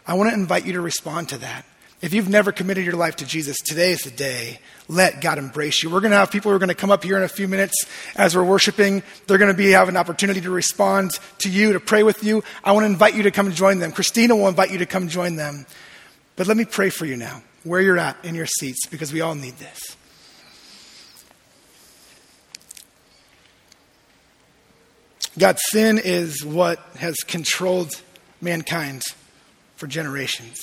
I 0.07 0.13
want 0.13 0.29
to 0.29 0.33
invite 0.33 0.65
you 0.65 0.73
to 0.73 0.81
respond 0.81 1.29
to 1.29 1.37
that. 1.39 1.65
If 2.01 2.13
you've 2.13 2.29
never 2.29 2.51
committed 2.51 2.85
your 2.85 2.95
life 2.95 3.17
to 3.17 3.25
Jesus, 3.25 3.57
today 3.57 3.91
is 3.91 3.99
the 3.99 4.09
day. 4.09 4.59
Let 4.87 5.21
God 5.21 5.37
embrace 5.37 5.83
you. 5.83 5.89
We're 5.91 5.99
going 5.99 6.11
to 6.11 6.17
have 6.17 6.31
people 6.31 6.49
who 6.49 6.55
are 6.55 6.59
going 6.59 6.69
to 6.69 6.75
come 6.75 6.89
up 6.89 7.03
here 7.03 7.15
in 7.17 7.23
a 7.23 7.29
few 7.29 7.47
minutes 7.47 7.85
as 8.15 8.35
we're 8.35 8.43
worshiping. 8.43 9.03
They're 9.27 9.37
going 9.37 9.51
to 9.51 9.57
be 9.57 9.71
have 9.71 9.89
an 9.89 9.97
opportunity 9.97 10.41
to 10.41 10.49
respond 10.49 11.11
to 11.39 11.49
you, 11.49 11.73
to 11.73 11.79
pray 11.79 12.01
with 12.03 12.23
you. 12.23 12.43
I 12.63 12.71
want 12.71 12.85
to 12.85 12.89
invite 12.89 13.15
you 13.15 13.23
to 13.23 13.31
come 13.31 13.45
and 13.45 13.55
join 13.55 13.79
them. 13.79 13.91
Christina 13.91 14.35
will 14.35 14.47
invite 14.47 14.71
you 14.71 14.79
to 14.79 14.87
come 14.87 15.09
join 15.09 15.35
them. 15.35 15.67
But 16.37 16.47
let 16.47 16.57
me 16.57 16.65
pray 16.65 16.89
for 16.89 17.05
you 17.05 17.17
now 17.17 17.43
where 17.63 17.81
you're 17.81 17.97
at 17.97 18.17
in 18.23 18.35
your 18.35 18.45
seats 18.45 18.85
because 18.87 19.13
we 19.13 19.21
all 19.21 19.35
need 19.35 19.57
this. 19.57 19.95
God, 25.37 25.57
sin 25.59 25.99
is 26.03 26.43
what 26.43 26.79
has 26.97 27.15
controlled 27.25 27.91
mankind 28.41 29.03
for 29.75 29.87
generations. 29.87 30.59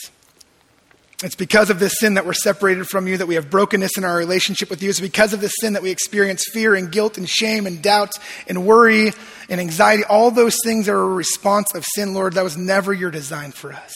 It's 1.24 1.34
because 1.34 1.70
of 1.70 1.80
this 1.80 1.98
sin 1.98 2.14
that 2.14 2.26
we're 2.26 2.32
separated 2.32 2.86
from 2.86 3.08
you, 3.08 3.16
that 3.16 3.26
we 3.26 3.34
have 3.34 3.50
brokenness 3.50 3.96
in 3.96 4.04
our 4.04 4.16
relationship 4.16 4.70
with 4.70 4.82
you. 4.82 4.90
It's 4.90 5.00
because 5.00 5.32
of 5.32 5.40
this 5.40 5.52
sin 5.60 5.72
that 5.72 5.82
we 5.82 5.90
experience 5.90 6.44
fear 6.52 6.74
and 6.76 6.92
guilt 6.92 7.18
and 7.18 7.28
shame 7.28 7.66
and 7.66 7.82
doubt 7.82 8.12
and 8.46 8.66
worry 8.66 9.12
and 9.48 9.60
anxiety. 9.60 10.04
All 10.04 10.30
those 10.30 10.56
things 10.62 10.88
are 10.88 10.98
a 10.98 11.08
response 11.08 11.74
of 11.74 11.84
sin, 11.84 12.14
Lord. 12.14 12.34
That 12.34 12.44
was 12.44 12.56
never 12.56 12.92
your 12.92 13.10
design 13.10 13.50
for 13.50 13.72
us 13.72 13.94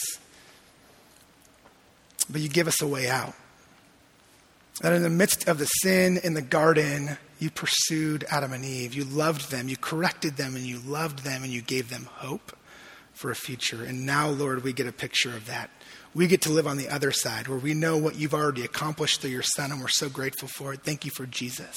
but 2.25 2.41
you 2.41 2.49
give 2.49 2.69
us 2.69 2.81
a 2.81 2.87
way 2.87 3.09
out. 3.09 3.35
That 4.81 4.93
in 4.95 5.03
the 5.03 5.11
midst 5.11 5.49
of 5.49 5.59
the 5.59 5.67
sin 5.67 6.19
in 6.19 6.35
the 6.35 6.43
garden, 6.43 7.19
you 7.39 7.51
pursued 7.51 8.25
Adam 8.31 8.53
and 8.53 8.65
Eve. 8.65 8.95
You 8.95 9.05
loved 9.05 9.51
them, 9.51 9.69
you 9.69 9.77
corrected 9.77 10.37
them, 10.37 10.57
and 10.57 10.65
you 10.65 10.81
loved 10.81 11.21
them, 11.21 11.43
and 11.43 11.53
you 11.53 11.61
gave 11.61 11.91
them 11.91 12.09
hope 12.11 12.57
for 13.13 13.31
a 13.31 13.37
future. 13.37 13.85
And 13.85 14.07
now, 14.07 14.29
Lord, 14.29 14.65
we 14.65 14.73
get 14.73 14.87
a 14.87 14.93
picture 14.93 15.31
of 15.31 15.47
that. 15.47 15.71
We 16.15 16.27
get 16.27 16.43
to 16.43 16.51
live 16.51 16.67
on 16.67 16.77
the 16.77 16.89
other 16.89 17.13
side 17.13 17.49
where 17.49 17.59
we 17.59 17.75
know 17.75 17.97
what 17.97 18.17
you've 18.17 18.35
already 18.35 18.65
accomplished 18.65 19.21
through 19.21 19.31
your 19.31 19.43
Son, 19.43 19.71
and 19.73 19.81
we're 19.81 19.89
so 19.89 20.09
grateful 20.09 20.49
for 20.49 20.73
it. 20.73 20.81
Thank 20.83 21.05
you 21.05 21.11
for 21.11 21.27
Jesus. 21.27 21.77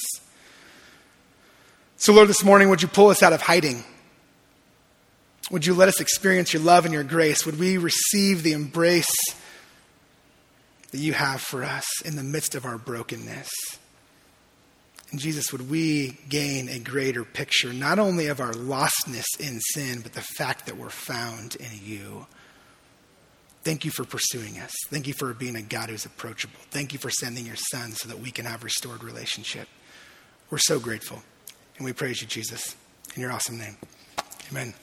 So, 1.98 2.14
Lord, 2.14 2.28
this 2.28 2.44
morning, 2.44 2.70
would 2.70 2.82
you 2.82 2.88
pull 2.88 3.10
us 3.10 3.24
out 3.24 3.34
of 3.34 3.42
hiding? 3.42 3.84
Would 5.52 5.66
you 5.66 5.74
let 5.74 5.88
us 5.88 6.02
experience 6.02 6.54
your 6.54 6.64
love 6.64 6.86
and 6.86 6.94
your 6.94 7.04
grace? 7.04 7.46
Would 7.46 7.60
we 7.60 7.78
receive 7.78 8.44
the 8.44 8.54
embrace? 8.54 9.14
That 10.96 11.02
you 11.02 11.12
have 11.12 11.42
for 11.42 11.62
us 11.62 11.86
in 12.06 12.16
the 12.16 12.24
midst 12.24 12.56
of 12.56 12.64
our 12.64 12.78
brokenness. 12.78 13.50
And 15.12 15.20
Jesus, 15.20 15.52
would 15.52 15.70
we 15.70 16.18
gain 16.30 16.70
a 16.70 16.80
greater 16.80 17.26
picture, 17.26 17.74
not 17.74 18.00
only 18.00 18.28
of 18.28 18.40
our 18.40 18.54
lostness 18.54 19.26
in 19.38 19.60
sin, 19.60 20.00
but 20.00 20.14
the 20.14 20.22
fact 20.22 20.68
that 20.68 20.78
we're 20.78 20.90
found 20.90 21.58
in 21.58 21.68
you? 21.84 22.28
Thank 23.66 23.84
you 23.84 23.92
for 23.92 24.06
pursuing 24.06 24.58
us. 24.58 24.72
Thank 24.88 25.06
you 25.06 25.14
for 25.14 25.34
being 25.34 25.58
a 25.58 25.62
God 25.62 25.90
who's 25.90 26.06
approachable. 26.06 26.60
Thank 26.72 26.94
you 26.94 27.00
for 27.00 27.10
sending 27.10 27.46
your 27.46 27.58
son 27.58 27.92
so 27.92 28.08
that 28.08 28.20
we 28.20 28.32
can 28.32 28.46
have 28.46 28.64
restored 28.64 29.04
relationship. 29.04 29.68
We're 30.50 30.60
so 30.60 30.80
grateful. 30.80 31.22
And 31.76 31.84
we 31.84 31.92
praise 31.92 32.22
you, 32.22 32.28
Jesus, 32.30 32.74
in 33.16 33.22
your 33.22 33.34
awesome 33.34 33.58
name. 33.58 33.76
Amen. 34.50 34.74